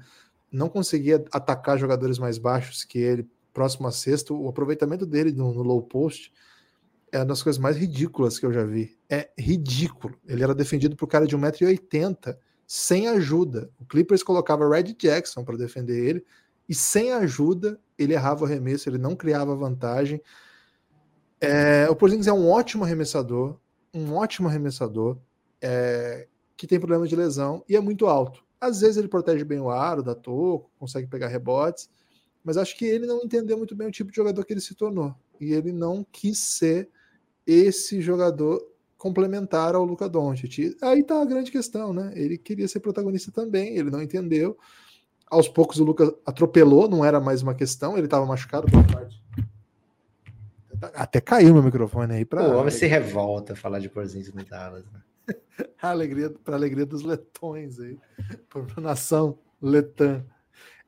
Não 0.53 0.69
conseguia 0.69 1.25
atacar 1.31 1.77
jogadores 1.77 2.19
mais 2.19 2.37
baixos 2.37 2.85
que 2.85 2.99
ele, 2.99 3.27
próximo 3.51 3.87
a 3.87 3.91
sexto. 3.91 4.39
O 4.39 4.47
aproveitamento 4.47 5.05
dele 5.05 5.31
no, 5.31 5.51
no 5.51 5.63
low 5.63 5.81
post 5.81 6.31
é 7.11 7.17
uma 7.17 7.25
das 7.25 7.43
coisas 7.43 7.59
mais 7.59 7.75
ridículas 7.75 8.39
que 8.39 8.45
eu 8.45 8.53
já 8.53 8.63
vi. 8.63 8.97
É 9.09 9.29
ridículo. 9.37 10.15
Ele 10.27 10.43
era 10.43 10.55
defendido 10.55 10.95
por 10.95 11.07
cara 11.07 11.27
de 11.27 11.35
1,80m 11.35 12.37
sem 12.65 13.07
ajuda. 13.07 13.69
O 13.79 13.85
Clippers 13.85 14.23
colocava 14.23 14.69
Red 14.69 14.93
Jackson 14.93 15.43
para 15.43 15.57
defender 15.57 15.97
ele 15.97 16.25
e 16.67 16.73
sem 16.73 17.11
ajuda 17.11 17.79
ele 17.97 18.13
errava 18.13 18.43
o 18.43 18.45
arremesso, 18.45 18.89
ele 18.89 18.97
não 18.97 19.15
criava 19.15 19.55
vantagem. 19.55 20.21
É, 21.39 21.87
o 21.89 21.95
Porzingis 21.95 22.27
é 22.27 22.33
um 22.33 22.49
ótimo 22.49 22.83
arremessador, 22.83 23.57
um 23.93 24.15
ótimo 24.15 24.47
arremessador, 24.47 25.17
é, 25.61 26.27
que 26.55 26.65
tem 26.65 26.79
problema 26.79 27.07
de 27.07 27.15
lesão 27.15 27.63
e 27.67 27.75
é 27.75 27.79
muito 27.79 28.07
alto. 28.07 28.43
Às 28.63 28.79
vezes 28.79 28.95
ele 28.95 29.09
protege 29.09 29.43
bem 29.43 29.59
o 29.59 29.69
aro, 29.69 30.01
dá 30.01 30.15
toco, 30.15 30.71
consegue 30.79 31.05
pegar 31.07 31.27
rebotes, 31.27 31.89
mas 32.41 32.55
acho 32.55 32.77
que 32.77 32.85
ele 32.85 33.05
não 33.05 33.21
entendeu 33.21 33.57
muito 33.57 33.75
bem 33.75 33.87
o 33.89 33.91
tipo 33.91 34.09
de 34.09 34.15
jogador 34.15 34.45
que 34.45 34.53
ele 34.53 34.61
se 34.61 34.73
tornou. 34.73 35.13
E 35.37 35.51
ele 35.51 35.73
não 35.73 36.05
quis 36.09 36.39
ser 36.39 36.89
esse 37.45 38.01
jogador 38.01 38.65
complementar 38.97 39.75
ao 39.75 39.83
Luca 39.83 40.07
Doncic. 40.07 40.77
Aí 40.81 41.03
tá 41.03 41.21
a 41.21 41.25
grande 41.25 41.51
questão, 41.51 41.91
né? 41.91 42.13
Ele 42.15 42.37
queria 42.37 42.65
ser 42.69 42.79
protagonista 42.79 43.33
também, 43.33 43.75
ele 43.75 43.91
não 43.91 44.01
entendeu. 44.01 44.57
Aos 45.29 45.49
poucos 45.49 45.81
o 45.81 45.83
Luca 45.83 46.15
atropelou, 46.25 46.87
não 46.87 47.03
era 47.03 47.19
mais 47.19 47.41
uma 47.41 47.53
questão, 47.53 47.97
ele 47.97 48.07
estava 48.07 48.25
machucado. 48.25 48.67
Até 50.95 51.19
caiu 51.19 51.53
meu 51.53 51.63
microfone 51.63 52.13
aí 52.13 52.23
para. 52.23 52.47
O 52.47 52.57
homem 52.57 52.71
se 52.71 52.85
revolta 52.85 53.57
falar 53.57 53.79
de 53.79 53.89
Porzingis 53.89 54.33
no 54.33 54.45
Dallas. 54.45 54.85
Né? 54.85 55.01
A 55.81 55.89
alegria 55.89 56.29
para 56.29 56.55
alegria 56.55 56.85
dos 56.85 57.03
letões 57.03 57.79
aí, 57.79 57.97
por 58.49 58.79
nação 58.79 59.37
letã. 59.61 60.23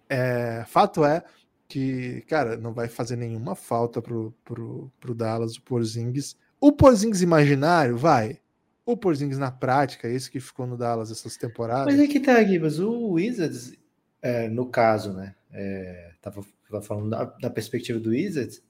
É, 0.09 0.63
fato 0.67 1.03
é 1.03 1.23
que, 1.67 2.21
cara, 2.27 2.57
não 2.57 2.73
vai 2.73 2.88
fazer 2.88 3.15
nenhuma 3.15 3.55
falta 3.55 4.01
pro, 4.01 4.33
pro, 4.43 4.91
pro 4.99 5.15
Dallas 5.15 5.55
o 5.55 5.61
Porzingis. 5.61 6.38
O 6.59 6.71
Porzingis 6.71 7.21
imaginário 7.21 7.97
vai. 7.97 8.39
O 8.86 8.95
Porzingis 8.95 9.39
na 9.39 9.51
prática, 9.51 10.07
esse 10.07 10.29
que 10.29 10.39
ficou 10.39 10.67
no 10.67 10.77
Dallas 10.77 11.09
essas 11.09 11.38
temporadas. 11.38 11.86
Mas 11.86 11.99
é 11.99 12.07
que 12.07 12.19
tá, 12.19 12.43
Gibas, 12.43 12.79
o 12.79 13.13
Wizards, 13.13 13.73
é, 14.21 14.47
no 14.47 14.67
caso, 14.67 15.11
né? 15.13 15.36
É, 15.51 16.11
tava, 16.21 16.45
tava 16.69 16.81
falando 16.81 17.09
da, 17.09 17.23
da, 17.23 17.49
perspectiva 17.49 17.99
do 17.99 18.09
Wizards, 18.09 18.61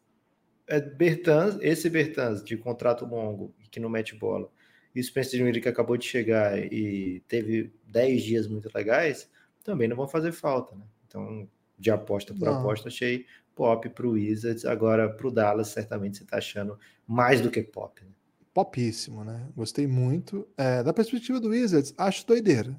é 0.67 0.79
Bertans, 0.79 1.57
esse 1.61 1.89
Bertans 1.89 2.43
de 2.43 2.55
contrato 2.55 3.05
longo, 3.05 3.53
que 3.71 3.79
não 3.79 3.89
mete 3.89 4.15
bola, 4.15 4.49
e 4.95 5.01
o 5.01 5.03
Spencer 5.03 5.37
Dinwiddie 5.37 5.61
que 5.61 5.67
acabou 5.67 5.97
de 5.97 6.05
chegar 6.05 6.57
e 6.57 7.21
teve 7.27 7.73
10 7.87 8.23
dias 8.23 8.47
muito 8.47 8.69
legais, 8.73 9.29
também 9.63 9.87
não 9.87 9.95
vão 9.97 10.07
fazer 10.07 10.31
falta, 10.31 10.73
né? 10.75 10.85
Então, 11.07 11.47
de 11.77 11.91
aposta 11.91 12.33
por 12.33 12.45
não. 12.45 12.59
aposta, 12.59 12.87
achei 12.87 13.25
pop 13.53 13.89
para 13.89 14.07
o 14.07 14.11
Wizards. 14.11 14.65
Agora, 14.65 15.09
para 15.09 15.27
o 15.27 15.31
Dallas, 15.31 15.69
certamente 15.69 16.17
você 16.17 16.23
está 16.23 16.37
achando 16.37 16.79
mais 17.05 17.41
do 17.41 17.51
que 17.51 17.61
pop. 17.61 18.01
Né? 18.03 18.11
Popíssimo, 18.53 19.23
né? 19.23 19.47
Gostei 19.55 19.85
muito. 19.85 20.47
É, 20.57 20.81
da 20.81 20.93
perspectiva 20.93 21.39
do 21.39 21.49
Wizards, 21.49 21.93
acho 21.97 22.25
doideira. 22.25 22.75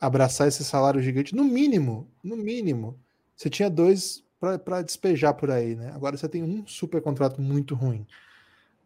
Abraçar 0.00 0.46
esse 0.46 0.64
salário 0.64 1.02
gigante, 1.02 1.34
no 1.34 1.44
mínimo, 1.44 2.08
no 2.22 2.36
mínimo. 2.36 2.98
Você 3.34 3.50
tinha 3.50 3.70
dois 3.70 4.22
para 4.38 4.82
despejar 4.82 5.34
por 5.34 5.50
aí, 5.50 5.74
né? 5.74 5.90
Agora 5.94 6.16
você 6.16 6.28
tem 6.28 6.42
um 6.42 6.66
super 6.66 7.00
contrato 7.00 7.40
muito 7.40 7.74
ruim. 7.74 8.06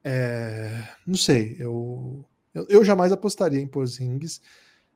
É, 0.04 0.88
não 1.06 1.16
sei, 1.16 1.56
eu 1.58 2.24
eu, 2.58 2.66
eu 2.68 2.84
jamais 2.84 3.12
apostaria 3.12 3.60
em 3.60 3.66
Porzingis, 3.66 4.40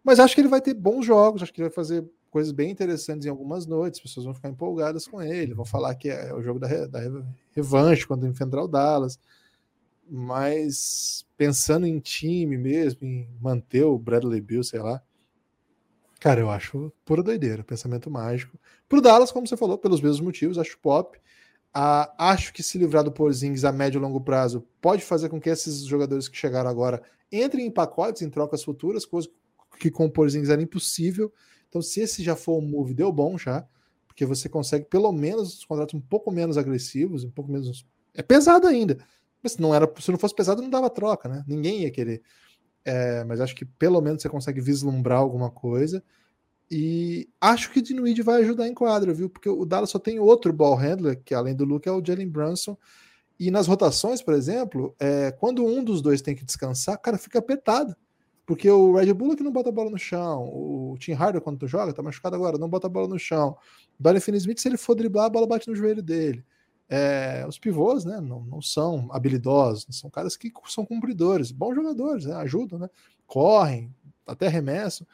mas 0.03 0.19
acho 0.19 0.35
que 0.35 0.41
ele 0.41 0.49
vai 0.49 0.61
ter 0.61 0.75
bons 0.75 1.07
jogos, 1.07 1.43
acho 1.43 1.53
que 1.53 1.61
ele 1.61 1.69
vai 1.69 1.75
fazer 1.75 2.05
coisas 2.31 2.51
bem 2.51 2.71
interessantes 2.71 3.27
em 3.27 3.31
algumas 3.31 3.67
noites, 3.67 4.01
as 4.01 4.03
pessoas 4.03 4.25
vão 4.25 4.35
ficar 4.35 4.49
empolgadas 4.49 5.07
com 5.07 5.21
ele, 5.21 5.55
vão 5.55 5.67
falar 5.67 5.95
que 5.95 6.09
é 6.09 6.35
o 6.35 6.43
jogo 6.43 6.59
da, 6.59 6.87
da 6.87 7.01
revanche 7.55 8.07
quando 8.07 8.27
enfrentar 8.27 8.63
o 8.63 8.69
Dallas. 8.69 9.19
Mas 10.09 11.27
pensando 11.37 11.87
em 11.87 11.99
time 12.01 12.57
mesmo, 12.57 13.07
em 13.07 13.29
manter 13.41 13.85
o 13.85 13.99
Bradley 13.99 14.41
Bill, 14.41 14.65
sei 14.65 14.81
lá, 14.81 15.03
cara, 16.19 16.41
eu 16.41 16.51
acho 16.51 16.93
pura 17.05 17.23
doideira, 17.23 17.63
pensamento 17.63 18.11
mágico. 18.11 18.59
Pro 18.89 19.01
Dallas, 19.01 19.31
como 19.31 19.47
você 19.47 19.57
falou, 19.57 19.77
pelos 19.77 20.01
mesmos 20.01 20.21
motivos, 20.21 20.59
acho 20.59 20.79
pop. 20.79 21.19
Ah, 21.75 22.15
acho 22.19 22.53
que 22.53 22.63
se 22.63 22.79
livrar 22.79 23.05
do 23.05 23.13
Porzingis 23.13 23.65
a 23.65 23.73
médio 23.73 23.99
e 23.99 24.03
longo 24.03 24.21
prazo 24.21 24.67
pode 24.81 25.03
fazer 25.03 25.29
com 25.29 25.41
que 25.41 25.49
esses 25.49 25.85
jogadores 25.85 26.29
que 26.29 26.37
chegaram 26.37 26.69
agora 26.69 27.03
entrem 27.33 27.67
em 27.67 27.71
pacotes, 27.71 28.23
em 28.23 28.31
trocas 28.31 28.63
futuras, 28.63 29.07
coisa 29.07 29.29
que 29.79 29.91
com 29.91 30.09
Porzingis 30.09 30.51
era 30.51 30.63
impossível. 30.63 31.33
Então, 31.69 31.81
se 31.81 32.01
esse 32.01 32.23
já 32.23 32.37
for 32.37 32.59
um 32.59 32.61
move, 32.61 32.93
deu 32.93 33.11
bom 33.11 33.39
já, 33.39 33.67
porque 34.07 34.27
você 34.27 34.49
consegue 34.49 34.85
pelo 34.85 35.11
menos 35.11 35.59
os 35.59 35.65
contratos 35.65 35.95
um 35.95 36.01
pouco 36.01 36.31
menos 36.31 36.59
agressivos, 36.59 37.25
um 37.25 37.31
pouco 37.31 37.51
menos. 37.51 37.87
É 38.15 38.23
pesado 38.23 38.67
ainda. 38.67 38.99
Mas 39.43 39.53
se 39.53 39.61
não, 39.61 39.75
era, 39.75 39.91
se 39.99 40.11
não 40.11 40.19
fosse 40.19 40.35
pesado, 40.35 40.63
não 40.63 40.71
dava 40.71 40.91
troca, 40.91 41.29
né? 41.29 41.45
Ninguém 41.49 41.83
ia 41.83 41.91
querer. 41.91 42.23
É, 42.85 43.25
mas 43.25 43.41
acho 43.41 43.55
que 43.55 43.65
pelo 43.65 44.01
menos 44.01 44.23
você 44.23 44.29
consegue 44.29 44.61
vislumbrar 44.61 45.19
alguma 45.19 45.51
coisa. 45.51 46.03
E 46.71 47.29
acho 47.41 47.71
que 47.71 47.81
o 47.81 47.83
Dinuid 47.83 48.23
vai 48.23 48.43
ajudar 48.43 48.69
em 48.69 48.75
quadra, 48.75 49.13
viu? 49.13 49.29
Porque 49.29 49.49
o 49.49 49.65
Dallas 49.65 49.91
só 49.91 49.99
tem 49.99 50.19
outro 50.19 50.53
ball 50.53 50.75
handler, 50.75 51.21
que 51.23 51.35
além 51.35 51.55
do 51.55 51.65
Luke 51.65 51.89
é 51.89 51.93
o 51.93 52.05
Jalen 52.05 52.29
Brunson. 52.29 52.77
E 53.45 53.51
nas 53.51 53.67
rotações, 53.67 54.23
por 54.23 54.35
exemplo, 54.35 54.95
é, 55.01 55.33
quando 55.33 55.67
um 55.67 55.83
dos 55.83 56.01
dois 56.01 56.23
tem 56.23 56.33
que 56.33 56.45
descansar, 56.45 56.97
cara, 56.97 57.19
fica 57.19 57.41
apertado. 57.41 57.97
Porque 58.47 58.71
o 58.71 58.95
Red 58.95 59.13
Bull 59.13 59.35
que 59.35 59.43
não 59.43 59.51
bota 59.51 59.69
a 59.69 59.73
bola 59.73 59.91
no 59.91 59.99
chão, 59.99 60.45
o 60.45 60.97
Tim 60.97 61.11
Harder, 61.11 61.41
quando 61.41 61.59
tu 61.59 61.67
joga, 61.67 61.93
tá 61.93 62.01
machucado 62.05 62.37
agora, 62.37 62.57
não 62.57 62.69
bota 62.69 62.87
a 62.87 62.91
bola 62.91 63.09
no 63.09 63.19
chão. 63.19 63.57
O 63.99 64.03
Dorian 64.03 64.21
Finney-Smith, 64.21 64.61
se 64.61 64.69
ele 64.69 64.77
for 64.77 64.95
driblar, 64.95 65.25
a 65.25 65.29
bola 65.29 65.49
bate 65.49 65.69
no 65.69 65.75
joelho 65.75 66.01
dele. 66.01 66.45
É, 66.89 67.45
os 67.49 67.59
pivôs, 67.59 68.05
né, 68.05 68.21
não, 68.21 68.45
não 68.45 68.63
são 68.63 69.09
habilidosos, 69.11 69.87
são 69.91 70.09
caras 70.09 70.37
que 70.37 70.53
são 70.67 70.87
cumpridores, 70.87 71.51
bons 71.51 71.75
jogadores, 71.75 72.27
né, 72.27 72.37
ajudam, 72.37 72.79
né, 72.79 72.89
correm, 73.27 73.93
até 74.25 74.47
arremessam, 74.47 75.05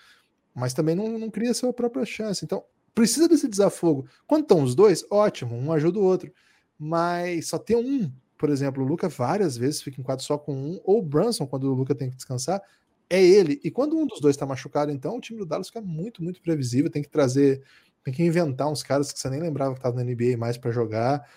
mas 0.55 0.75
também 0.75 0.95
não, 0.95 1.19
não 1.19 1.31
cria 1.31 1.55
sua 1.55 1.73
própria 1.73 2.05
chance. 2.05 2.45
Então, 2.45 2.63
precisa 2.95 3.27
desse 3.27 3.49
desafogo. 3.49 4.07
Quando 4.27 4.43
estão 4.43 4.63
os 4.63 4.75
dois, 4.75 5.03
ótimo, 5.11 5.57
um 5.57 5.73
ajuda 5.73 5.99
o 5.99 6.05
outro 6.05 6.31
mas 6.79 7.49
só 7.49 7.59
tem 7.59 7.77
um, 7.77 8.11
por 8.39 8.51
exemplo, 8.51 8.85
o 8.85 8.87
Luca 8.87 9.09
várias 9.09 9.57
vezes 9.57 9.83
fica 9.83 10.01
em 10.01 10.05
quadro 10.05 10.25
só 10.25 10.39
com 10.39 10.55
um, 10.55 10.81
ou 10.85 11.01
o 11.01 11.03
Brunson, 11.03 11.47
quando 11.47 11.65
o 11.65 11.75
Luca 11.75 11.95
tem 11.95 12.09
que 12.09 12.17
descansar, 12.17 12.63
é 13.11 13.23
ele. 13.23 13.61
E 13.65 13.71
quando 13.71 13.97
um 13.97 14.07
dos 14.07 14.21
dois 14.21 14.37
está 14.37 14.47
machucado, 14.47 14.93
então 14.93 15.17
o 15.17 15.21
time 15.21 15.39
do 15.39 15.47
Dallas 15.47 15.69
fica 15.69 15.81
muito, 15.81 16.23
muito 16.23 16.41
previsível, 16.41 16.91
tem 16.91 17.03
que 17.03 17.09
trazer, 17.09 17.63
tem 18.05 18.15
que 18.15 18.23
inventar 18.23 18.71
uns 18.71 18.83
caras 18.83 19.13
que 19.13 19.19
você 19.19 19.29
nem 19.29 19.41
lembrava 19.41 19.73
que 19.73 19.79
estavam 19.79 20.03
na 20.03 20.05
NBA 20.05 20.37
mais 20.37 20.57
para 20.57 20.71
jogar. 20.71 21.29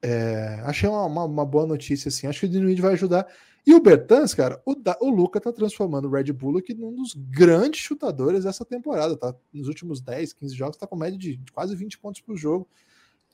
É, 0.00 0.62
achei 0.64 0.88
uma, 0.88 1.04
uma, 1.04 1.24
uma, 1.24 1.44
boa 1.44 1.66
notícia, 1.66 2.08
assim. 2.08 2.26
Acho 2.26 2.40
que 2.40 2.46
o 2.46 2.48
Dinwiddie 2.48 2.80
vai 2.80 2.92
ajudar. 2.92 3.26
E 3.66 3.74
o 3.74 3.80
Bertans, 3.80 4.32
cara, 4.32 4.62
o, 4.64 4.74
da, 4.74 4.96
o 5.00 5.10
Luca 5.10 5.40
tá 5.40 5.52
transformando 5.52 6.08
o 6.08 6.10
Red 6.10 6.32
Bull 6.32 6.58
aqui 6.58 6.72
num 6.72 6.94
dos 6.94 7.14
grandes 7.14 7.80
chutadores 7.80 8.44
dessa 8.44 8.64
temporada, 8.64 9.16
tá? 9.16 9.34
Nos 9.52 9.68
últimos 9.68 10.00
10, 10.00 10.32
15 10.32 10.54
jogos, 10.54 10.76
tá 10.76 10.86
com 10.86 10.96
média 10.96 11.18
de 11.18 11.38
quase 11.52 11.74
20 11.74 11.98
pontos 11.98 12.20
por 12.20 12.36
jogo. 12.36 12.66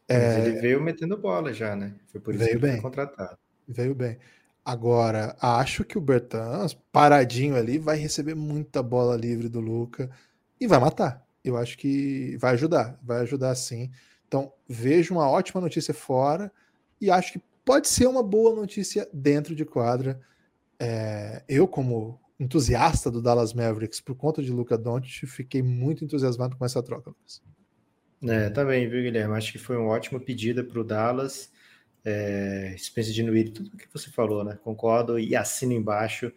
É... 0.08 0.38
Mas 0.38 0.46
ele 0.46 0.60
veio 0.60 0.82
metendo 0.82 1.16
bola 1.16 1.52
já, 1.52 1.74
né? 1.74 1.94
Foi 2.06 2.20
por 2.20 2.34
isso 2.34 2.44
veio 2.44 2.58
que 2.58 2.64
ele 2.64 2.72
bem. 2.72 2.80
foi 2.80 2.90
contratado. 2.90 3.38
Veio 3.66 3.94
bem. 3.94 4.18
Agora, 4.64 5.36
acho 5.40 5.84
que 5.84 5.98
o 5.98 6.00
Bertans, 6.00 6.74
paradinho 6.90 7.54
ali, 7.54 7.78
vai 7.78 7.96
receber 7.96 8.34
muita 8.34 8.82
bola 8.82 9.16
livre 9.16 9.48
do 9.48 9.60
Luca 9.60 10.10
e 10.58 10.66
vai 10.66 10.80
matar. 10.80 11.22
Eu 11.44 11.56
acho 11.56 11.76
que 11.76 12.36
vai 12.38 12.54
ajudar, 12.54 12.98
vai 13.02 13.20
ajudar 13.20 13.54
sim. 13.54 13.90
Então, 14.26 14.52
vejo 14.66 15.14
uma 15.14 15.28
ótima 15.28 15.60
notícia 15.60 15.92
fora 15.92 16.50
e 16.98 17.10
acho 17.10 17.34
que 17.34 17.42
pode 17.64 17.88
ser 17.88 18.06
uma 18.06 18.22
boa 18.22 18.54
notícia 18.54 19.06
dentro 19.12 19.54
de 19.54 19.66
quadra. 19.66 20.20
É, 20.78 21.42
eu, 21.46 21.68
como 21.68 22.18
entusiasta 22.40 23.10
do 23.10 23.22
Dallas 23.22 23.52
Mavericks 23.52 24.00
por 24.00 24.14
conta 24.14 24.42
de 24.42 24.50
Luca 24.50 24.76
Doncic, 24.78 25.26
fiquei 25.26 25.62
muito 25.62 26.04
entusiasmado 26.04 26.56
com 26.56 26.64
essa 26.64 26.82
troca, 26.82 27.10
Lucas. 27.10 27.42
É, 28.22 28.48
também, 28.50 28.88
viu, 28.88 29.02
Guilherme? 29.02 29.34
Acho 29.34 29.52
que 29.52 29.58
foi 29.58 29.76
uma 29.76 29.90
ótima 29.90 30.18
pedida 30.20 30.62
para 30.64 30.80
o 30.80 30.84
Dallas. 30.84 31.52
É, 32.04 32.74
Spencer 32.78 33.14
Dinwiddie, 33.14 33.52
tudo 33.52 33.70
o 33.72 33.76
que 33.76 33.88
você 33.92 34.10
falou, 34.10 34.44
né? 34.44 34.58
Concordo 34.62 35.18
e 35.18 35.34
assino 35.34 35.72
embaixo. 35.72 36.32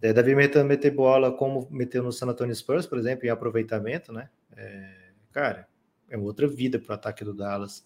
É, 0.00 0.12
Davi 0.12 0.34
meter, 0.34 0.62
meter 0.64 0.90
bola 0.90 1.32
como 1.32 1.68
meteu 1.70 2.02
no 2.02 2.12
San 2.12 2.26
Antonio 2.26 2.54
Spurs, 2.54 2.86
por 2.86 2.98
exemplo, 2.98 3.26
em 3.26 3.30
aproveitamento, 3.30 4.12
né? 4.12 4.28
É, 4.56 5.10
cara, 5.32 5.66
é 6.10 6.18
outra 6.18 6.46
vida 6.46 6.78
para 6.78 6.92
o 6.92 6.94
ataque 6.94 7.24
do 7.24 7.34
Dallas. 7.34 7.84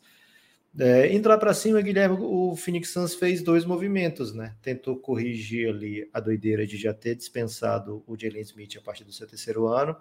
É, 0.78 1.12
indo 1.12 1.28
lá 1.28 1.36
para 1.36 1.52
cima, 1.52 1.80
Guilherme, 1.80 2.16
o 2.20 2.54
Phoenix 2.56 2.90
Suns 2.90 3.14
fez 3.14 3.42
dois 3.42 3.64
movimentos, 3.64 4.32
né? 4.32 4.54
Tentou 4.62 4.96
corrigir 4.96 5.68
ali 5.68 6.08
a 6.12 6.20
doideira 6.20 6.66
de 6.66 6.76
já 6.76 6.94
ter 6.94 7.16
dispensado 7.16 8.04
o 8.06 8.16
Jalen 8.16 8.42
Smith 8.42 8.76
a 8.76 8.80
partir 8.80 9.02
do 9.04 9.12
seu 9.12 9.26
terceiro 9.26 9.66
ano 9.66 9.96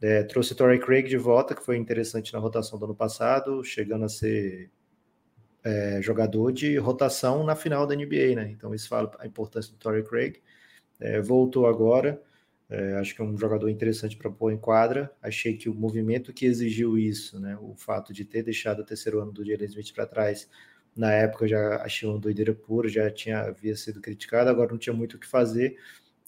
é, 0.00 0.22
trouxe 0.22 0.54
Torrey 0.54 0.78
Craig 0.78 1.08
de 1.08 1.16
volta, 1.16 1.54
que 1.54 1.64
foi 1.64 1.76
interessante 1.76 2.32
na 2.32 2.38
rotação 2.38 2.78
do 2.78 2.84
ano 2.86 2.94
passado, 2.94 3.62
chegando 3.62 4.04
a 4.04 4.08
ser 4.08 4.70
é, 5.62 6.00
jogador 6.02 6.52
de 6.52 6.76
rotação 6.78 7.44
na 7.44 7.54
final 7.54 7.86
da 7.86 7.94
NBA, 7.94 8.34
né? 8.34 8.50
Então 8.50 8.74
isso 8.74 8.88
fala 8.88 9.10
a 9.18 9.26
importância 9.26 9.72
do 9.72 9.78
Torrey 9.78 10.02
Craig. 10.02 10.40
É, 10.98 11.20
voltou 11.20 11.66
agora, 11.66 12.20
é, 12.68 12.94
acho 12.94 13.14
que 13.14 13.20
é 13.20 13.24
um 13.24 13.36
jogador 13.36 13.68
interessante 13.68 14.16
para 14.16 14.30
pôr 14.30 14.52
em 14.52 14.58
quadra. 14.58 15.10
Achei 15.20 15.56
que 15.56 15.68
o 15.68 15.74
movimento 15.74 16.32
que 16.32 16.46
exigiu 16.46 16.96
isso, 16.96 17.38
né? 17.40 17.58
O 17.60 17.74
fato 17.76 18.12
de 18.12 18.24
ter 18.24 18.42
deixado 18.42 18.80
o 18.80 18.84
terceiro 18.84 19.20
ano 19.20 19.32
do 19.32 19.44
Jalen 19.44 19.66
Smith 19.66 19.92
para 19.92 20.06
trás, 20.06 20.48
na 20.96 21.12
época 21.12 21.46
já 21.48 21.82
achei 21.82 22.08
uma 22.08 22.18
doideira 22.18 22.54
pura, 22.54 22.88
já 22.88 23.10
tinha 23.10 23.40
havia 23.40 23.76
sido 23.76 24.00
criticado, 24.00 24.50
agora 24.50 24.70
não 24.70 24.78
tinha 24.78 24.94
muito 24.94 25.16
o 25.16 25.18
que 25.18 25.26
fazer. 25.26 25.76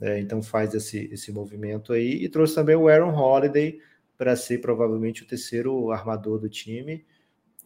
É, 0.02 0.18
então 0.18 0.42
faz 0.42 0.74
esse, 0.74 1.08
esse 1.12 1.30
movimento 1.30 1.92
aí 1.92 2.24
e 2.24 2.28
trouxe 2.28 2.56
também 2.56 2.74
o 2.74 2.88
Aaron 2.88 3.14
Holiday 3.14 3.80
para 4.18 4.34
ser 4.34 4.58
provavelmente 4.58 5.22
o 5.22 5.26
terceiro 5.26 5.92
armador 5.92 6.40
do 6.40 6.48
time 6.48 7.04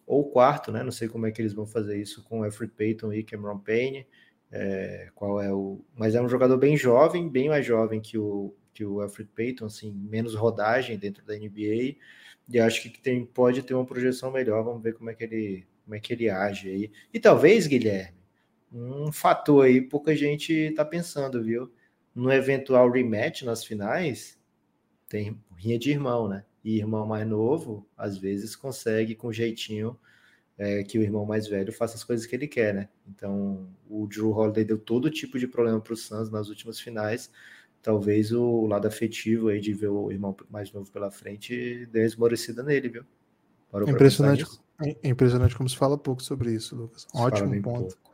ou 0.07 0.31
quarto, 0.31 0.71
né? 0.71 0.83
Não 0.83 0.93
sei 0.93 1.09
como 1.09 1.27
é 1.27 1.33
que 1.33 1.41
eles 1.41 1.55
vão 1.55 1.67
fazer 1.67 1.99
isso 1.99 2.23
com 2.25 2.45
Alfred 2.45 2.73
Payton 2.75 3.11
e 3.15 3.25
Cameron 3.25 3.59
Payne. 3.59 4.07
É, 4.53 5.09
qual 5.15 5.41
é 5.41 5.51
o? 5.51 5.81
Mas 5.95 6.15
é 6.15 6.21
um 6.21 6.29
jogador 6.29 6.59
bem 6.59 6.77
jovem, 6.77 7.27
bem 7.27 7.49
mais 7.49 7.65
jovem 7.65 8.01
que 8.01 8.19
o 8.19 8.55
que 8.77 8.85
o 8.85 9.01
Alfred 9.01 9.31
Payton, 9.35 9.65
assim, 9.65 9.91
menos 9.91 10.35
rodagem 10.35 10.99
dentro 10.99 11.25
da 11.25 11.35
NBA, 11.35 11.97
e 12.49 12.61
acho 12.61 12.83
que 12.83 12.91
tem, 13.01 13.25
pode 13.25 13.63
ter 13.63 13.73
uma 13.73 13.87
projeção 13.87 14.31
melhor. 14.31 14.63
Vamos 14.63 14.83
ver 14.83 14.93
como 14.93 15.09
é 15.09 15.15
que 15.15 15.25
ele, 15.25 15.67
como 15.83 15.95
é 15.95 16.01
que 16.01 16.13
ele 16.13 16.29
age 16.29 16.69
aí. 16.69 16.93
E 17.13 17.19
talvez, 17.19 17.67
Guilherme, 17.67 18.19
um 18.71 19.11
fator 19.11 19.65
aí 19.65 19.81
pouca 19.81 20.15
gente 20.15 20.53
está 20.53 20.85
pensando, 20.85 21.43
viu? 21.43 21.73
No 22.17 22.33
eventual 22.33 22.91
rematch 22.91 23.43
nas 23.43 23.63
finais, 23.63 24.39
tem 25.07 25.39
rinha 25.55 25.79
de 25.79 25.91
irmão, 25.91 26.27
né? 26.27 26.47
E 26.65 26.79
irmão 26.79 27.07
mais 27.07 27.29
novo, 27.29 27.87
às 27.95 28.17
vezes, 28.17 28.57
consegue 28.57 29.15
com 29.15 29.31
jeitinho 29.31 29.97
é, 30.57 30.83
que 30.83 30.99
o 30.99 31.03
irmão 31.03 31.27
mais 31.27 31.47
velho 31.47 31.71
faça 31.71 31.95
as 31.95 32.03
coisas 32.03 32.25
que 32.25 32.35
ele 32.35 32.49
quer, 32.49 32.73
né? 32.73 32.89
Então, 33.07 33.69
o 33.87 34.07
Drew 34.07 34.31
Holiday 34.31 34.65
deu 34.65 34.79
todo 34.79 35.11
tipo 35.11 35.39
de 35.39 35.47
problema 35.47 35.79
para 35.79 35.93
o 35.93 35.97
Suns 35.97 36.31
nas 36.31 36.49
últimas 36.49 36.81
finais. 36.81 37.31
Talvez 37.83 38.33
o 38.33 38.67
lado 38.67 38.89
afetivo 38.89 39.49
aí 39.49 39.61
de 39.61 39.75
ver 39.75 39.89
o 39.89 40.11
irmão 40.11 40.35
mais 40.51 40.73
novo 40.73 40.91
pela 40.91 41.11
frente 41.11 41.87
dê 41.93 42.05
esmorecida 42.05 42.63
nele, 42.63 42.89
viu? 42.89 43.05
impressionante, 43.87 44.47
é 44.81 45.09
impressionante 45.09 45.55
como 45.55 45.69
se 45.69 45.77
fala 45.77 45.99
pouco 45.99 46.23
sobre 46.23 46.53
isso, 46.53 46.75
Lucas. 46.75 47.03
Se 47.03 47.09
Ótimo 47.15 47.63
ponto. 47.63 47.95
Pouco. 47.95 48.06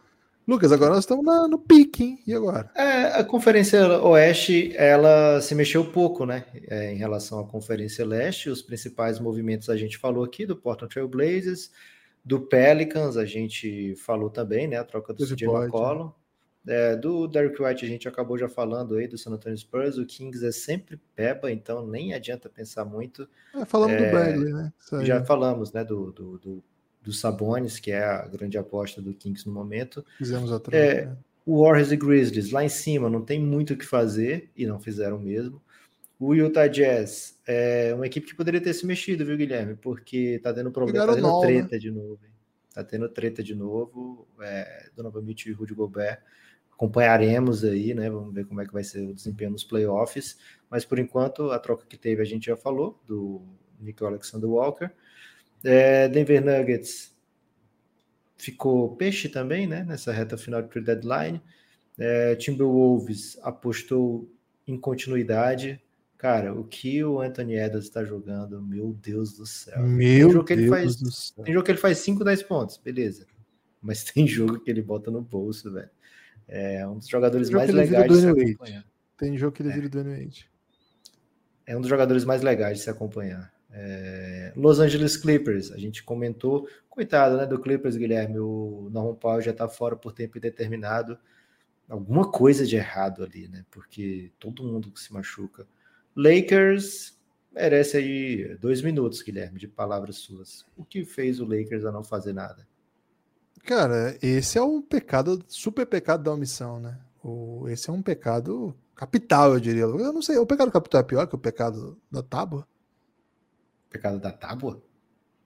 Lucas, 0.46 0.72
agora 0.72 0.94
nós 0.94 1.04
estamos 1.04 1.24
na, 1.24 1.46
no 1.46 1.58
pique, 1.58 2.02
hein? 2.02 2.18
E 2.26 2.34
agora? 2.34 2.70
É, 2.74 3.20
a 3.20 3.24
Conferência 3.24 4.00
Oeste, 4.02 4.74
ela 4.76 5.40
se 5.40 5.54
mexeu 5.54 5.84
pouco, 5.84 6.26
né? 6.26 6.44
É, 6.68 6.92
em 6.92 6.96
relação 6.96 7.38
à 7.38 7.46
Conferência 7.46 8.04
Leste, 8.04 8.50
os 8.50 8.60
principais 8.60 9.20
movimentos 9.20 9.70
a 9.70 9.76
gente 9.76 9.98
falou 9.98 10.24
aqui, 10.24 10.44
do 10.44 10.56
Portland 10.56 10.92
Trail 10.92 11.08
Blazers, 11.08 11.70
do 12.24 12.40
Pelicans, 12.40 13.16
a 13.16 13.24
gente 13.24 13.94
falou 13.96 14.30
também, 14.30 14.66
né? 14.66 14.78
A 14.78 14.84
troca 14.84 15.12
do 15.12 15.24
CJ 15.24 15.46
McCollum. 15.46 16.10
É, 16.66 16.94
do 16.94 17.26
Derek 17.26 17.60
White 17.60 17.84
a 17.84 17.88
gente 17.88 18.06
acabou 18.06 18.38
já 18.38 18.48
falando 18.48 18.94
aí, 18.94 19.08
do 19.08 19.18
San 19.18 19.32
Antonio 19.32 19.58
Spurs, 19.58 19.98
o 19.98 20.06
Kings 20.06 20.46
é 20.46 20.52
sempre 20.52 21.00
peba, 21.14 21.50
então 21.50 21.84
nem 21.84 22.14
adianta 22.14 22.48
pensar 22.48 22.84
muito. 22.84 23.28
É, 23.54 23.64
falamos 23.64 23.96
é, 23.96 24.06
do 24.06 24.12
Bagley, 24.12 24.52
né? 24.52 24.72
Já 25.02 25.24
falamos, 25.24 25.72
né, 25.72 25.84
do, 25.84 26.12
do, 26.12 26.38
do 26.38 26.64
do 27.02 27.12
Sabonis, 27.12 27.78
que 27.78 27.90
é 27.90 28.04
a 28.04 28.26
grande 28.26 28.56
aposta 28.56 29.02
do 29.02 29.12
Kings 29.12 29.46
no 29.46 29.52
momento. 29.52 30.04
Fizemos 30.18 30.52
a 30.52 30.60
troca. 30.60 30.76
É, 30.76 31.06
né? 31.06 31.16
O 31.44 31.62
Warriors 31.62 31.90
e 31.90 31.96
Grizzlies 31.96 32.52
lá 32.52 32.64
em 32.64 32.68
cima 32.68 33.10
não 33.10 33.22
tem 33.22 33.40
muito 33.40 33.74
o 33.74 33.76
que 33.76 33.84
fazer 33.84 34.50
e 34.56 34.64
não 34.64 34.78
fizeram 34.78 35.18
mesmo. 35.18 35.60
O 36.18 36.34
Utah 36.34 36.68
Jazz 36.68 37.36
é 37.44 37.92
uma 37.94 38.06
equipe 38.06 38.28
que 38.28 38.36
poderia 38.36 38.60
ter 38.60 38.72
se 38.74 38.86
mexido, 38.86 39.26
viu, 39.26 39.36
Guilherme? 39.36 39.74
Porque 39.74 40.38
tá 40.40 40.54
tendo 40.54 40.70
problema, 40.70 41.04
tá 41.04 41.14
tendo 41.14 41.26
mal, 41.26 41.40
treta 41.40 41.72
né? 41.72 41.78
de 41.78 41.90
novo. 41.90 42.20
Hein? 42.22 42.30
Tá 42.72 42.84
tendo 42.84 43.08
treta 43.08 43.42
de 43.42 43.56
novo. 43.56 44.28
É, 44.40 44.88
Donovan 44.94 45.22
Mitchell 45.22 45.52
e 45.52 45.54
Rudy 45.56 45.74
Gobert. 45.74 46.20
Acompanharemos 46.72 47.64
aí, 47.64 47.92
né? 47.92 48.08
Vamos 48.08 48.32
ver 48.32 48.46
como 48.46 48.60
é 48.60 48.66
que 48.66 48.72
vai 48.72 48.84
ser 48.84 49.00
o 49.00 49.12
desempenho 49.12 49.50
nos 49.50 49.64
playoffs. 49.64 50.38
Mas 50.70 50.84
por 50.84 51.00
enquanto, 51.00 51.50
a 51.50 51.58
troca 51.58 51.86
que 51.88 51.98
teve 51.98 52.22
a 52.22 52.24
gente 52.24 52.46
já 52.46 52.56
falou, 52.56 53.02
do 53.04 53.42
Nick 53.80 54.02
Alexander 54.04 54.48
Walker. 54.48 54.92
É, 55.64 56.08
Denver 56.08 56.44
Nuggets 56.44 57.12
ficou 58.36 58.96
peixe 58.96 59.28
também, 59.28 59.66
né? 59.66 59.84
Nessa 59.84 60.12
reta 60.12 60.36
final 60.36 60.62
de 60.62 60.80
deadline. 60.80 61.40
É, 61.98 62.34
Timberwolves 62.34 63.38
apostou 63.42 64.28
em 64.66 64.78
continuidade. 64.78 65.80
Cara, 66.18 66.54
o 66.54 66.64
que 66.64 67.02
o 67.02 67.20
Anthony 67.20 67.56
Edwards 67.56 67.86
está 67.86 68.04
jogando, 68.04 68.62
meu 68.62 68.92
Deus 68.92 69.36
do 69.36 69.46
céu. 69.46 69.82
Meu 69.82 70.28
tem 70.28 70.32
jogo 70.32 70.44
que 70.44 70.56
Deus 70.56 70.66
ele 70.66 70.70
faz, 70.70 70.96
do 70.96 71.10
céu. 71.10 71.44
Tem 71.44 71.54
jogo 71.54 71.64
que 71.64 71.70
ele 71.72 71.78
faz 71.78 71.98
5, 71.98 72.24
10 72.24 72.42
pontos, 72.44 72.76
beleza. 72.76 73.26
Mas 73.80 74.04
tem 74.10 74.26
jogo 74.26 74.60
que 74.60 74.70
ele 74.70 74.82
bota 74.82 75.10
no 75.10 75.20
bolso, 75.20 75.72
velho. 75.72 75.90
É 76.46 76.86
um 76.86 76.98
dos 76.98 77.08
jogadores 77.08 77.50
mais 77.50 77.70
legais 77.70 78.10
de 78.10 78.20
se 78.20 78.28
acompanhar. 78.28 78.84
Tem 79.16 79.36
jogo 79.38 79.52
que 79.52 79.62
ele 79.62 79.72
vira 79.72 79.88
do 79.88 80.04
Wade. 80.04 80.50
É 81.64 81.76
um 81.76 81.80
dos 81.80 81.88
jogadores 81.88 82.24
mais 82.24 82.42
legais 82.42 82.78
de 82.78 82.84
se 82.84 82.90
acompanhar. 82.90 83.51
É, 83.72 84.52
Los 84.54 84.78
Angeles 84.78 85.16
Clippers, 85.16 85.72
a 85.72 85.78
gente 85.78 86.04
comentou, 86.04 86.68
coitado 86.90 87.38
né, 87.38 87.46
do 87.46 87.58
Clippers, 87.58 87.96
Guilherme, 87.96 88.38
o 88.38 88.88
Norman 88.92 89.14
Powell 89.14 89.40
já 89.40 89.50
está 89.50 89.66
fora 89.66 89.96
por 89.96 90.12
tempo 90.12 90.36
indeterminado, 90.36 91.18
alguma 91.88 92.30
coisa 92.30 92.66
de 92.66 92.76
errado 92.76 93.24
ali, 93.24 93.48
né? 93.48 93.64
Porque 93.70 94.30
todo 94.38 94.62
mundo 94.62 94.92
se 94.96 95.12
machuca. 95.12 95.66
Lakers 96.14 97.18
merece 97.50 97.96
aí 97.96 98.56
dois 98.58 98.82
minutos, 98.82 99.22
Guilherme, 99.22 99.58
de 99.58 99.68
palavras 99.68 100.16
suas. 100.16 100.66
O 100.76 100.84
que 100.84 101.04
fez 101.04 101.40
o 101.40 101.44
Lakers 101.44 101.84
a 101.84 101.92
não 101.92 102.04
fazer 102.04 102.32
nada? 102.32 102.66
Cara, 103.64 104.16
esse 104.20 104.58
é 104.58 104.62
um 104.62 104.82
pecado, 104.82 105.42
super 105.48 105.86
pecado 105.86 106.22
da 106.22 106.32
omissão, 106.32 106.80
né? 106.80 106.98
O, 107.22 107.68
esse 107.68 107.88
é 107.88 107.92
um 107.92 108.02
pecado 108.02 108.74
capital, 108.94 109.54
eu 109.54 109.60
diria. 109.60 109.82
Eu 109.82 110.12
não 110.12 110.22
sei, 110.22 110.36
o 110.36 110.46
pecado 110.46 110.72
capital 110.72 111.00
é 111.00 111.04
pior 111.04 111.26
que 111.26 111.34
o 111.34 111.38
pecado 111.38 111.96
da 112.10 112.22
tábua? 112.22 112.66
Pecado 113.92 114.18
da 114.18 114.32
tábua? 114.32 114.82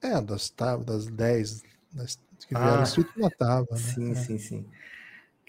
É, 0.01 0.21
das 0.21 0.49
tábuas, 0.49 0.87
das 0.87 1.07
10 1.07 1.63
das, 1.93 2.19
que 2.47 2.55
vieram 2.55 2.81
ah, 2.81 2.83
escrito 2.83 3.19
na 3.19 3.31
tábua. 3.31 3.69
Né? 3.73 3.79
Sim, 3.79 4.13
é. 4.13 4.15
sim, 4.15 4.39
sim. 4.39 4.67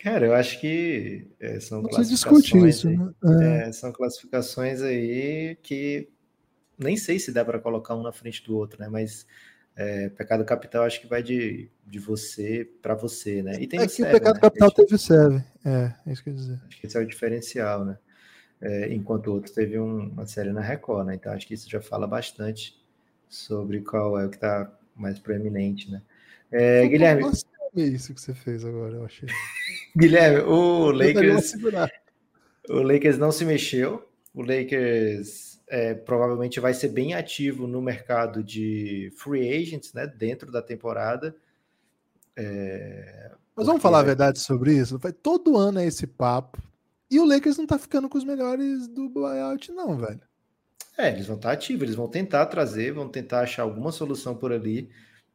Cara, 0.01 0.25
eu 0.25 0.33
acho 0.33 0.59
que 0.59 1.27
é, 1.39 1.59
são 1.59 1.81
Não 1.81 1.89
classificações. 1.89 2.75
Isso, 2.75 2.87
aí, 2.87 2.97
né? 2.97 3.67
é. 3.67 3.71
são 3.71 3.91
classificações 3.91 4.81
aí 4.81 5.57
que 5.61 6.09
nem 6.77 6.95
sei 6.95 7.19
se 7.19 7.31
dá 7.31 7.43
para 7.43 7.59
colocar 7.59 7.95
um 7.95 8.03
na 8.03 8.11
frente 8.11 8.43
do 8.43 8.55
outro, 8.55 8.79
né? 8.79 8.87
Mas 8.87 9.25
é, 9.75 10.09
pecado 10.09 10.45
capital 10.45 10.83
acho 10.83 11.01
que 11.01 11.07
vai 11.07 11.23
de, 11.23 11.69
de 11.85 11.99
você 11.99 12.69
para 12.81 12.93
você, 12.93 13.41
né? 13.41 13.59
E 13.59 13.67
tem 13.67 13.79
é 13.79 13.83
o 13.83 13.87
que 13.89 14.03
o 14.03 14.11
pecado 14.11 14.35
né? 14.35 14.41
capital 14.41 14.71
teve 14.71 14.95
o 14.95 14.99
serve. 14.99 15.43
É, 15.65 15.93
é 16.05 16.11
isso 16.11 16.23
que 16.23 16.29
eu 16.29 16.33
ia 16.33 16.39
dizer. 16.39 16.61
Acho 16.67 16.79
que 16.79 16.87
esse 16.87 16.97
é 16.97 16.99
o 17.01 17.05
diferencial, 17.05 17.83
né? 17.83 17.97
É, 18.61 18.93
enquanto 18.93 19.27
o 19.27 19.33
outro 19.33 19.53
teve 19.53 19.79
um, 19.79 20.09
uma 20.09 20.25
série 20.25 20.51
na 20.51 20.61
Record, 20.61 21.07
né? 21.07 21.15
Então 21.15 21.31
acho 21.33 21.47
que 21.47 21.53
isso 21.53 21.69
já 21.69 21.81
fala 21.81 22.07
bastante 22.07 22.75
sobre 23.29 23.81
qual 23.81 24.19
é 24.19 24.25
o 24.25 24.29
que 24.29 24.35
está 24.37 24.71
mais 24.95 25.19
proeminente, 25.19 25.91
né? 25.91 26.01
É, 26.51 26.87
Guilherme. 26.87 27.23
É 27.75 27.81
isso 27.81 28.13
que 28.13 28.21
você 28.21 28.33
fez 28.33 28.65
agora, 28.65 28.95
eu 28.95 29.05
achei. 29.05 29.29
Guilherme, 29.95 30.39
o 30.41 30.91
Lakers. 30.91 31.53
O 32.69 32.81
Lakers 32.81 33.17
não 33.17 33.31
se 33.31 33.45
mexeu. 33.45 34.07
O 34.33 34.41
Lakers 34.41 35.59
é, 35.67 35.93
provavelmente 35.93 36.59
vai 36.59 36.73
ser 36.73 36.89
bem 36.89 37.13
ativo 37.13 37.67
no 37.67 37.81
mercado 37.81 38.43
de 38.43 39.11
free 39.17 39.49
agents, 39.49 39.93
né? 39.93 40.07
Dentro 40.07 40.51
da 40.51 40.61
temporada. 40.61 41.35
É, 42.35 43.31
Mas 43.55 43.65
vamos 43.65 43.81
falar 43.81 43.99
a 43.99 44.03
verdade 44.03 44.39
sobre 44.39 44.73
isso? 44.73 44.99
Todo 45.21 45.57
ano 45.57 45.79
é 45.79 45.85
esse 45.85 46.07
papo. 46.07 46.61
E 47.09 47.19
o 47.19 47.25
Lakers 47.25 47.57
não 47.57 47.65
tá 47.65 47.79
ficando 47.79 48.09
com 48.09 48.17
os 48.17 48.23
melhores 48.23 48.87
do 48.87 49.09
buyout, 49.09 49.71
não, 49.71 49.97
velho. 49.97 50.21
É, 50.97 51.09
eles 51.09 51.27
vão 51.27 51.35
estar 51.35 51.51
ativos, 51.51 51.83
eles 51.83 51.95
vão 51.95 52.07
tentar 52.07 52.45
trazer, 52.47 52.91
vão 52.91 53.07
tentar 53.07 53.41
achar 53.41 53.61
alguma 53.61 53.91
solução 53.91 54.35
por 54.35 54.51
ali, 54.51 54.89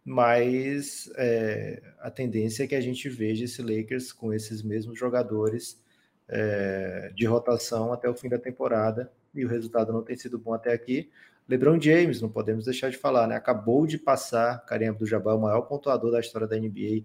mas 0.04 1.08
é, 1.16 1.80
a 2.00 2.10
tendência 2.10 2.64
é 2.64 2.66
que 2.66 2.74
a 2.74 2.80
gente 2.80 3.08
veja 3.08 3.44
esse 3.44 3.62
Lakers 3.62 4.12
com 4.12 4.32
esses 4.34 4.60
mesmos 4.62 4.98
jogadores 4.98 5.80
é, 6.28 7.12
de 7.14 7.26
rotação 7.26 7.92
até 7.92 8.08
o 8.08 8.14
fim 8.14 8.28
da 8.28 8.38
temporada, 8.38 9.12
e 9.32 9.44
o 9.44 9.48
resultado 9.48 9.92
não 9.92 10.02
tem 10.02 10.16
sido 10.16 10.36
bom 10.38 10.52
até 10.52 10.72
aqui. 10.72 11.08
LeBron 11.48 11.80
James, 11.80 12.20
não 12.20 12.28
podemos 12.28 12.64
deixar 12.64 12.90
de 12.90 12.96
falar, 12.96 13.26
né? 13.26 13.36
Acabou 13.36 13.86
de 13.86 13.98
passar 13.98 14.64
Kareem 14.66 14.90
Abdul-Jabbar, 14.90 15.36
o 15.36 15.40
maior 15.40 15.62
pontuador 15.62 16.10
da 16.10 16.20
história 16.20 16.46
da 16.46 16.56
NBA, 16.56 17.04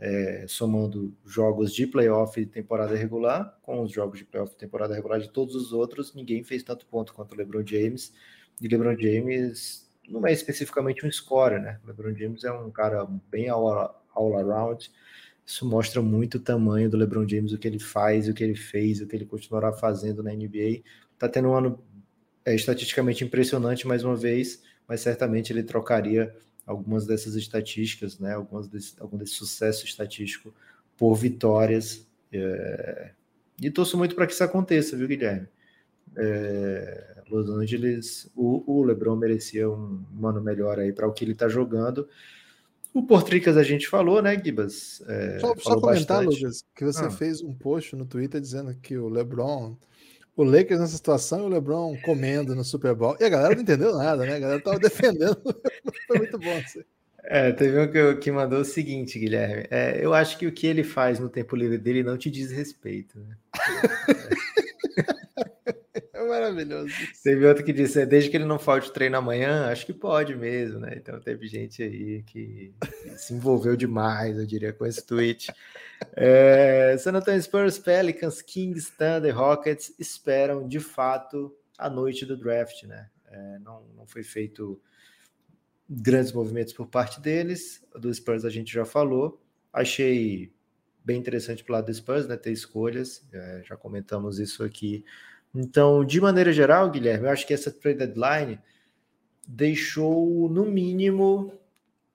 é, 0.00 0.44
somando 0.46 1.12
jogos 1.26 1.74
de 1.74 1.86
playoff 1.86 2.40
e 2.40 2.46
temporada 2.46 2.94
regular, 2.94 3.58
com 3.62 3.82
os 3.82 3.90
jogos 3.90 4.18
de 4.18 4.24
playoff 4.24 4.54
e 4.54 4.58
temporada 4.58 4.94
regular 4.94 5.20
de 5.20 5.28
todos 5.28 5.54
os 5.54 5.72
outros, 5.72 6.14
ninguém 6.14 6.44
fez 6.44 6.62
tanto 6.62 6.86
ponto 6.86 7.12
quanto 7.12 7.32
o 7.32 7.36
LeBron 7.36 7.66
James. 7.66 8.12
E 8.60 8.68
LeBron 8.68 8.96
James 8.96 9.90
não 10.08 10.26
é 10.26 10.32
especificamente 10.32 11.04
um 11.04 11.10
scorer, 11.10 11.60
né? 11.60 11.80
LeBron 11.86 12.14
James 12.14 12.44
é 12.44 12.52
um 12.52 12.70
cara 12.70 13.06
bem 13.30 13.48
all, 13.48 14.02
all 14.14 14.38
around. 14.38 14.90
Isso 15.44 15.66
mostra 15.66 16.00
muito 16.00 16.36
o 16.36 16.40
tamanho 16.40 16.88
do 16.88 16.96
LeBron 16.96 17.26
James, 17.26 17.52
o 17.52 17.58
que 17.58 17.66
ele 17.66 17.78
faz, 17.78 18.28
o 18.28 18.34
que 18.34 18.44
ele 18.44 18.54
fez, 18.54 19.00
o 19.00 19.06
que 19.06 19.16
ele 19.16 19.26
continuará 19.26 19.72
fazendo 19.72 20.22
na 20.22 20.32
NBA. 20.32 20.82
Tá 21.18 21.28
tendo 21.28 21.48
um 21.48 21.54
ano 21.54 21.82
é, 22.44 22.54
estatisticamente 22.54 23.24
impressionante 23.24 23.86
mais 23.86 24.04
uma 24.04 24.14
vez, 24.14 24.62
mas 24.86 25.00
certamente 25.00 25.52
ele 25.52 25.62
trocaria 25.62 26.34
algumas 26.68 27.06
dessas 27.06 27.34
estatísticas, 27.34 28.18
né, 28.18 28.34
algumas 28.34 28.68
desse, 28.68 28.94
algum 29.00 29.16
desse 29.16 29.32
sucesso 29.32 29.86
estatístico 29.86 30.54
por 30.98 31.14
vitórias. 31.14 32.06
É... 32.30 33.12
E 33.60 33.70
torço 33.70 33.96
muito 33.96 34.14
para 34.14 34.26
que 34.26 34.34
isso 34.34 34.44
aconteça, 34.44 34.94
viu, 34.94 35.08
Guilherme? 35.08 35.48
É... 36.14 37.22
Los 37.30 37.48
Angeles, 37.48 38.30
o, 38.36 38.62
o, 38.66 38.84
LeBron 38.84 39.16
merecia 39.16 39.68
um, 39.68 40.02
um 40.18 40.26
ano 40.26 40.42
melhor 40.42 40.78
aí 40.78 40.92
para 40.92 41.06
o 41.06 41.12
que 41.12 41.24
ele 41.24 41.32
está 41.32 41.48
jogando. 41.48 42.06
O 42.92 43.02
Portricas 43.02 43.56
a 43.56 43.62
gente 43.62 43.88
falou, 43.88 44.22
né, 44.22 44.38
Gibas? 44.42 45.02
É, 45.06 45.38
só, 45.38 45.54
só 45.58 45.80
comentar, 45.80 46.24
bastante. 46.24 46.42
Lucas, 46.42 46.64
que 46.74 46.84
você 46.84 47.04
ah. 47.04 47.10
fez 47.10 47.42
um 47.42 47.52
post 47.52 47.94
no 47.96 48.06
Twitter 48.06 48.40
dizendo 48.40 48.74
que 48.74 48.96
o 48.96 49.08
LeBron 49.08 49.76
o 50.38 50.44
Lakers 50.44 50.78
nessa 50.78 50.96
situação 50.96 51.40
e 51.40 51.42
o 51.42 51.48
LeBron 51.48 51.96
comendo 52.02 52.54
no 52.54 52.62
Super 52.62 52.94
Bowl. 52.94 53.16
E 53.18 53.24
a 53.24 53.28
galera 53.28 53.54
não 53.54 53.62
entendeu 53.62 53.96
nada, 53.96 54.24
né? 54.24 54.36
A 54.36 54.38
galera 54.38 54.60
tava 54.60 54.78
defendendo. 54.80 55.36
Foi 56.06 56.18
muito 56.18 56.38
bom 56.38 56.56
assim. 56.56 56.80
É, 57.24 57.52
teve 57.52 57.78
um 57.78 57.90
que, 57.90 58.14
que 58.20 58.30
mandou 58.30 58.60
o 58.60 58.64
seguinte, 58.64 59.18
Guilherme. 59.18 59.66
É, 59.70 59.98
eu 60.00 60.14
acho 60.14 60.38
que 60.38 60.46
o 60.46 60.52
que 60.52 60.66
ele 60.66 60.84
faz 60.84 61.18
no 61.18 61.28
tempo 61.28 61.56
livre 61.56 61.76
dele 61.76 62.04
não 62.04 62.16
te 62.16 62.30
diz 62.30 62.52
respeito. 62.52 63.18
Né? 63.18 63.36
maravilhoso. 66.28 66.92
Teve 67.22 67.46
outro 67.46 67.64
que 67.64 67.72
disse, 67.72 68.02
é, 68.02 68.06
desde 68.06 68.30
que 68.30 68.36
ele 68.36 68.44
não 68.44 68.58
falte 68.58 68.92
treino 68.92 69.16
amanhã, 69.16 69.66
acho 69.70 69.86
que 69.86 69.92
pode 69.92 70.36
mesmo, 70.36 70.78
né? 70.80 70.94
Então 70.96 71.18
teve 71.20 71.46
gente 71.46 71.82
aí 71.82 72.22
que 72.22 72.72
se 73.16 73.34
envolveu 73.34 73.76
demais, 73.76 74.38
eu 74.38 74.46
diria, 74.46 74.72
com 74.72 74.86
esse 74.86 75.04
tweet. 75.04 75.52
É, 76.12 76.96
San 76.98 77.12
Antonio 77.12 77.42
Spurs, 77.42 77.78
Pelicans, 77.78 78.42
Kings, 78.42 78.92
Thunder, 78.92 79.36
Rockets 79.36 79.92
esperam 79.98 80.68
de 80.68 80.78
fato 80.78 81.54
a 81.76 81.88
noite 81.88 82.26
do 82.26 82.36
draft, 82.36 82.84
né? 82.84 83.08
É, 83.30 83.58
não, 83.60 83.82
não 83.96 84.06
foi 84.06 84.22
feito 84.22 84.80
grandes 85.88 86.32
movimentos 86.32 86.72
por 86.72 86.86
parte 86.86 87.20
deles. 87.20 87.84
Do 87.94 88.12
Spurs 88.12 88.44
a 88.44 88.50
gente 88.50 88.72
já 88.72 88.84
falou. 88.84 89.42
Achei 89.72 90.52
bem 91.04 91.18
interessante 91.18 91.64
para 91.64 91.72
o 91.72 91.76
lado 91.76 91.86
do 91.86 91.94
Spurs, 91.94 92.26
né? 92.26 92.36
Ter 92.36 92.52
escolhas. 92.52 93.26
É, 93.32 93.62
já 93.64 93.76
comentamos 93.76 94.38
isso 94.38 94.62
aqui. 94.62 95.04
Então, 95.54 96.04
de 96.04 96.20
maneira 96.20 96.52
geral, 96.52 96.90
Guilherme, 96.90 97.26
eu 97.26 97.30
acho 97.30 97.46
que 97.46 97.54
essa 97.54 97.70
trade 97.70 97.98
deadline 97.98 98.58
deixou, 99.46 100.48
no 100.48 100.64
mínimo, 100.66 101.52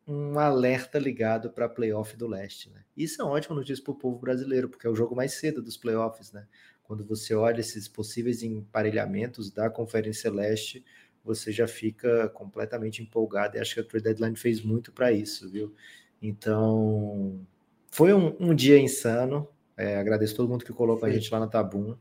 um 0.08 0.38
alerta 0.38 1.00
ligado 1.00 1.50
para 1.50 1.66
a 1.66 1.70
playoff 1.70 2.16
do 2.16 2.28
leste. 2.28 2.70
Né? 2.70 2.84
Isso 2.96 3.22
é 3.22 3.26
uma 3.26 3.34
ótima 3.34 3.56
notícia 3.56 3.84
para 3.84 3.94
o 3.94 3.98
povo 3.98 4.20
brasileiro, 4.20 4.70
porque 4.70 4.86
é 4.86 4.90
o 4.90 4.96
jogo 4.96 5.16
mais 5.16 5.34
cedo 5.34 5.62
dos 5.62 5.78
playoffs. 5.78 6.32
Né? 6.32 6.46
Quando 6.84 7.04
você 7.06 7.34
olha 7.34 7.62
esses 7.62 7.88
possíveis 7.88 8.44
emparelhamentos 8.44 9.50
da 9.50 9.70
Conferência 9.70 10.32
Leste, 10.32 10.86
você 11.24 11.52
já 11.52 11.68
fica 11.68 12.30
completamente 12.30 13.02
empolgado. 13.02 13.58
E 13.58 13.60
acho 13.60 13.74
que 13.74 13.80
a 13.80 13.84
trade 13.84 14.04
deadline 14.04 14.36
fez 14.36 14.62
muito 14.62 14.92
para 14.92 15.12
isso, 15.12 15.50
viu? 15.50 15.74
Então, 16.22 17.40
foi 17.90 18.14
um, 18.14 18.36
um 18.40 18.54
dia 18.54 18.78
insano. 18.78 19.48
É, 19.76 19.98
agradeço 19.98 20.36
todo 20.36 20.50
mundo 20.50 20.66
que 20.66 20.74
colocou 20.74 21.08
a 21.08 21.12
gente 21.12 21.32
lá 21.32 21.40
na 21.40 21.48
Tabum. 21.48 21.96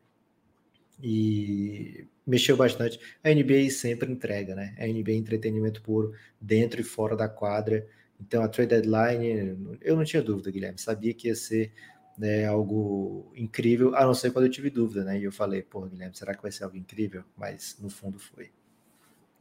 E 1.02 2.06
mexeu 2.26 2.56
bastante. 2.56 3.00
A 3.24 3.30
NBA 3.30 3.70
sempre 3.70 4.10
entrega, 4.10 4.54
né? 4.54 4.74
A 4.78 4.86
NBA 4.86 5.12
é 5.12 5.14
entretenimento 5.14 5.82
puro, 5.82 6.12
dentro 6.40 6.80
e 6.80 6.84
fora 6.84 7.16
da 7.16 7.28
quadra. 7.28 7.86
Então, 8.20 8.42
a 8.42 8.48
trade 8.48 8.70
deadline, 8.70 9.78
eu 9.80 9.96
não 9.96 10.04
tinha 10.04 10.22
dúvida, 10.22 10.50
Guilherme. 10.50 10.78
Sabia 10.78 11.12
que 11.12 11.26
ia 11.26 11.34
ser 11.34 11.72
né, 12.16 12.46
algo 12.46 13.32
incrível, 13.34 13.96
a 13.96 14.04
não 14.04 14.14
ser 14.14 14.30
quando 14.30 14.44
eu 14.46 14.50
tive 14.50 14.70
dúvida, 14.70 15.02
né? 15.02 15.18
E 15.18 15.24
eu 15.24 15.32
falei, 15.32 15.62
pô, 15.62 15.80
Guilherme, 15.82 16.16
será 16.16 16.34
que 16.34 16.42
vai 16.42 16.52
ser 16.52 16.64
algo 16.64 16.76
incrível? 16.76 17.24
Mas 17.36 17.76
no 17.80 17.90
fundo 17.90 18.18
foi. 18.18 18.50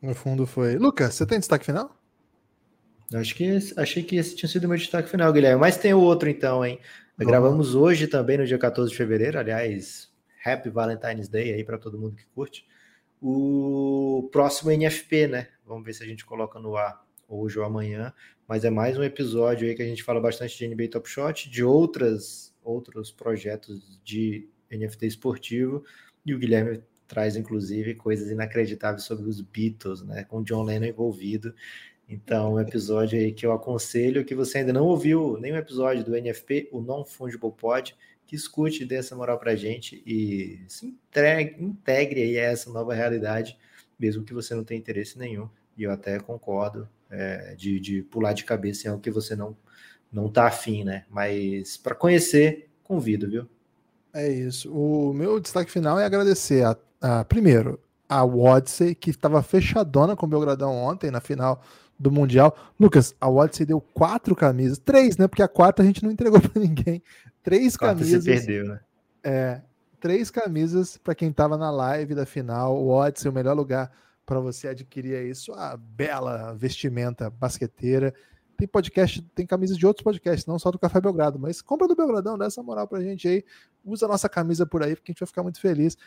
No 0.01 0.15
fundo 0.15 0.47
foi. 0.47 0.77
Lucas, 0.77 1.13
você 1.13 1.25
tem 1.25 1.37
destaque 1.37 1.65
final? 1.65 1.95
Acho 3.13 3.35
que 3.35 3.59
achei 3.77 4.03
que 4.03 4.15
esse 4.15 4.35
tinha 4.35 4.49
sido 4.49 4.65
o 4.65 4.69
meu 4.69 4.77
destaque 4.77 5.09
final, 5.09 5.31
Guilherme. 5.31 5.59
Mas 5.59 5.77
tem 5.77 5.93
o 5.93 5.99
outro 5.99 6.29
então, 6.29 6.65
hein? 6.65 6.79
Gravamos 7.17 7.75
hoje 7.75 8.07
também, 8.07 8.37
no 8.37 8.47
dia 8.47 8.57
14 8.57 8.89
de 8.89 8.97
fevereiro. 8.97 9.37
Aliás, 9.37 10.10
Happy 10.43 10.69
Valentine's 10.69 11.27
Day 11.27 11.53
aí 11.53 11.63
para 11.63 11.77
todo 11.77 11.99
mundo 11.99 12.15
que 12.15 12.25
curte. 12.27 12.65
O 13.21 14.29
próximo 14.31 14.71
NFP, 14.71 15.27
né? 15.27 15.47
Vamos 15.65 15.85
ver 15.85 15.93
se 15.93 16.03
a 16.03 16.07
gente 16.07 16.25
coloca 16.25 16.59
no 16.59 16.75
ar 16.75 17.05
hoje 17.27 17.59
ou 17.59 17.65
amanhã. 17.65 18.13
Mas 18.47 18.65
é 18.65 18.69
mais 18.69 18.97
um 18.97 19.03
episódio 19.03 19.67
aí 19.67 19.75
que 19.75 19.81
a 19.81 19.85
gente 19.85 20.03
fala 20.03 20.19
bastante 20.19 20.57
de 20.57 20.67
NBA 20.67 20.89
Top 20.89 21.09
Shot, 21.09 21.49
de 21.49 21.63
outras 21.63 22.51
outros 22.63 23.11
projetos 23.11 23.99
de 24.03 24.47
NFT 24.71 25.07
esportivo. 25.07 25.83
E 26.25 26.33
o 26.33 26.39
Guilherme 26.39 26.83
traz, 27.07 27.35
inclusive, 27.35 27.95
coisas 27.95 28.29
inacreditáveis 28.29 29.03
sobre 29.03 29.27
os 29.27 29.41
Beatles, 29.41 30.01
né? 30.03 30.23
Com 30.23 30.43
John 30.43 30.63
Lennon 30.63 30.85
envolvido. 30.85 31.53
Então, 32.07 32.53
um 32.53 32.59
episódio 32.59 33.17
aí 33.17 33.31
que 33.31 33.45
eu 33.45 33.51
aconselho 33.51 34.25
que 34.25 34.35
você 34.35 34.59
ainda 34.59 34.73
não 34.73 34.85
ouviu 34.85 35.37
nenhum 35.39 35.55
episódio 35.55 36.03
do 36.03 36.15
NFP, 36.15 36.69
o 36.71 36.81
Non 36.81 37.05
Fungible 37.05 37.51
Pod, 37.51 37.95
que 38.31 38.35
escute, 38.37 38.85
dê 38.85 38.95
essa 38.95 39.13
moral 39.13 39.37
pra 39.37 39.57
gente 39.57 40.01
e 40.07 40.63
se 40.69 40.85
integre, 40.85 41.61
integre 41.61 42.21
aí 42.21 42.39
a 42.39 42.43
essa 42.43 42.71
nova 42.71 42.93
realidade, 42.93 43.57
mesmo 43.99 44.23
que 44.23 44.33
você 44.33 44.55
não 44.55 44.63
tenha 44.63 44.79
interesse 44.79 45.19
nenhum. 45.19 45.49
E 45.77 45.83
eu 45.83 45.91
até 45.91 46.17
concordo 46.17 46.87
é, 47.09 47.53
de, 47.55 47.77
de 47.77 48.01
pular 48.03 48.31
de 48.31 48.45
cabeça 48.45 48.87
em 48.87 48.91
algo 48.91 49.03
que 49.03 49.11
você 49.11 49.35
não 49.35 49.57
não 50.09 50.29
tá 50.29 50.47
afim, 50.47 50.83
né? 50.85 51.03
Mas 51.09 51.75
para 51.75 51.93
conhecer, 51.93 52.69
convido, 52.83 53.29
viu? 53.29 53.49
É 54.13 54.29
isso. 54.29 54.73
O 54.73 55.13
meu 55.13 55.37
destaque 55.37 55.69
final 55.71 55.99
é 55.99 56.05
agradecer 56.05 56.63
a, 56.65 56.77
a 57.01 57.25
primeiro 57.25 57.81
a 58.11 58.25
Odyssey, 58.25 58.93
que 58.93 59.09
estava 59.09 59.41
fechadona 59.41 60.17
com 60.17 60.25
o 60.25 60.29
Belgradão 60.29 60.75
ontem 60.75 61.09
na 61.09 61.21
final 61.21 61.63
do 61.97 62.11
Mundial. 62.11 62.53
Lucas, 62.77 63.15
a 63.21 63.29
Odyssey 63.29 63.65
deu 63.65 63.79
quatro 63.79 64.35
camisas, 64.35 64.77
três, 64.77 65.15
né? 65.15 65.29
Porque 65.29 65.41
a 65.41 65.47
quarta 65.47 65.81
a 65.81 65.85
gente 65.85 66.03
não 66.03 66.11
entregou 66.11 66.41
para 66.41 66.61
ninguém. 66.61 67.01
Três 67.41 67.77
camisas. 67.77 68.25
Você 68.25 68.31
perdeu, 68.31 68.65
né? 68.65 68.79
É, 69.23 69.61
três 70.01 70.29
camisas 70.29 70.97
para 70.97 71.15
quem 71.15 71.29
estava 71.29 71.57
na 71.57 71.71
live 71.71 72.13
da 72.13 72.25
final. 72.25 72.75
O 72.75 72.89
Odyssey, 72.89 73.31
o 73.31 73.33
melhor 73.33 73.55
lugar 73.55 73.89
para 74.25 74.41
você 74.41 74.67
adquirir 74.67 75.13
é 75.13 75.23
isso, 75.23 75.53
a 75.53 75.77
bela 75.77 76.53
vestimenta 76.53 77.29
basqueteira. 77.29 78.13
Tem 78.57 78.67
podcast, 78.67 79.21
tem 79.33 79.45
camisas 79.45 79.77
de 79.77 79.87
outros 79.87 80.03
podcasts, 80.03 80.45
não 80.45 80.59
só 80.59 80.69
do 80.69 80.77
Café 80.77 80.99
Belgrado, 80.99 81.39
mas 81.39 81.61
compra 81.61 81.87
do 81.87 81.95
Belgradão, 81.95 82.37
dá 82.37 82.45
essa 82.45 82.61
moral 82.61 82.89
pra 82.89 83.01
gente 83.01 83.25
aí. 83.25 83.45
Usa 83.85 84.05
a 84.05 84.09
nossa 84.09 84.27
camisa 84.27 84.65
por 84.65 84.83
aí, 84.83 84.97
porque 84.97 85.11
a 85.11 85.13
gente 85.13 85.21
vai 85.21 85.27
ficar 85.27 85.43
muito 85.43 85.61
feliz. 85.61 85.97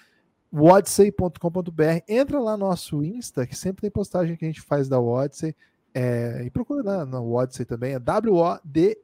Wodsey.com.br, 0.54 2.04
entra 2.08 2.38
lá 2.38 2.56
no 2.56 2.66
nosso 2.66 3.02
Insta, 3.02 3.46
que 3.46 3.56
sempre 3.56 3.82
tem 3.82 3.90
postagem 3.90 4.36
que 4.36 4.44
a 4.44 4.48
gente 4.48 4.60
faz 4.60 4.88
da 4.88 5.00
Wodsey. 5.00 5.56
É, 5.92 6.42
e 6.44 6.50
procura 6.50 6.82
lá 6.82 7.04
no 7.04 7.22
Wodsey 7.22 7.64
também, 7.66 7.94
é 7.94 7.98
W-O-D-Y-S-S-E-Y 7.98 8.96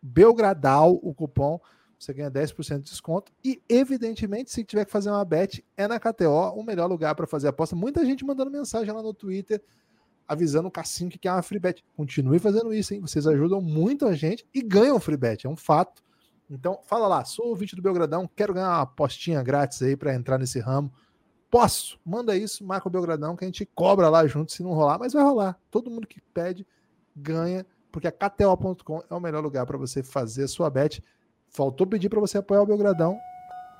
Belgradal, 0.00 0.98
o 1.02 1.12
cupom 1.12 1.60
você 1.98 2.14
ganha 2.14 2.30
10% 2.30 2.76
de 2.78 2.90
desconto. 2.90 3.32
E, 3.44 3.60
evidentemente, 3.68 4.52
se 4.52 4.62
tiver 4.62 4.84
que 4.84 4.92
fazer 4.92 5.10
uma 5.10 5.24
bet, 5.24 5.64
é 5.76 5.88
na 5.88 5.98
KTO, 5.98 6.52
o 6.54 6.62
melhor 6.62 6.86
lugar 6.86 7.14
para 7.14 7.26
fazer 7.26 7.48
aposta. 7.48 7.74
Muita 7.74 8.04
gente 8.04 8.24
mandando 8.24 8.50
mensagem 8.50 8.92
lá 8.94 9.02
no 9.02 9.12
Twitter 9.12 9.60
avisando 10.26 10.68
o 10.68 10.70
Cassim 10.70 11.08
que 11.08 11.18
quer 11.18 11.32
uma 11.32 11.42
free 11.42 11.58
bet. 11.58 11.82
Continue 11.96 12.38
fazendo 12.38 12.72
isso, 12.72 12.94
hein? 12.94 13.00
Vocês 13.00 13.26
ajudam 13.26 13.60
muito 13.60 14.06
a 14.06 14.14
gente 14.14 14.46
e 14.54 14.62
ganham 14.62 15.00
free 15.00 15.16
bet, 15.16 15.46
é 15.46 15.50
um 15.50 15.56
fato. 15.56 16.02
Então, 16.50 16.80
fala 16.84 17.06
lá, 17.06 17.24
sou 17.24 17.48
ouvinte 17.48 17.76
do 17.76 17.82
Belgradão, 17.82 18.28
quero 18.34 18.54
ganhar 18.54 18.68
uma 18.68 18.82
apostinha 18.82 19.42
grátis 19.42 19.82
aí 19.82 19.96
para 19.96 20.14
entrar 20.14 20.38
nesse 20.38 20.58
ramo. 20.58 20.90
Posso? 21.50 21.98
Manda 22.04 22.36
isso, 22.36 22.64
marca 22.64 22.88
o 22.88 22.90
Belgradão 22.90 23.36
que 23.36 23.44
a 23.44 23.48
gente 23.48 23.66
cobra 23.66 24.08
lá 24.08 24.26
junto 24.26 24.52
se 24.52 24.62
não 24.62 24.72
rolar, 24.72 24.98
mas 24.98 25.12
vai 25.12 25.22
rolar. 25.22 25.58
Todo 25.70 25.90
mundo 25.90 26.06
que 26.06 26.20
pede 26.20 26.66
ganha, 27.14 27.66
porque 27.90 28.06
a 28.06 28.12
KTO.com 28.12 29.02
é 29.08 29.14
o 29.14 29.20
melhor 29.20 29.42
lugar 29.42 29.66
para 29.66 29.76
você 29.76 30.02
fazer 30.02 30.44
a 30.44 30.48
sua 30.48 30.70
bet. 30.70 31.02
Faltou 31.48 31.86
pedir 31.86 32.08
para 32.08 32.20
você 32.20 32.38
apoiar 32.38 32.62
o 32.62 32.66
Belgradão. 32.66 33.18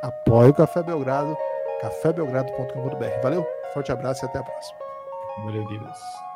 Apoie 0.02 0.50
o 0.50 0.54
Café 0.54 0.82
Belgrado, 0.82 1.36
cafébelgrado.com.br. 1.80 3.22
Valeu, 3.22 3.46
forte 3.74 3.92
abraço 3.92 4.24
e 4.24 4.26
até 4.26 4.38
a 4.38 4.42
próxima. 4.42 4.78
Valeu, 5.44 5.66
Guilherme. 5.66 6.27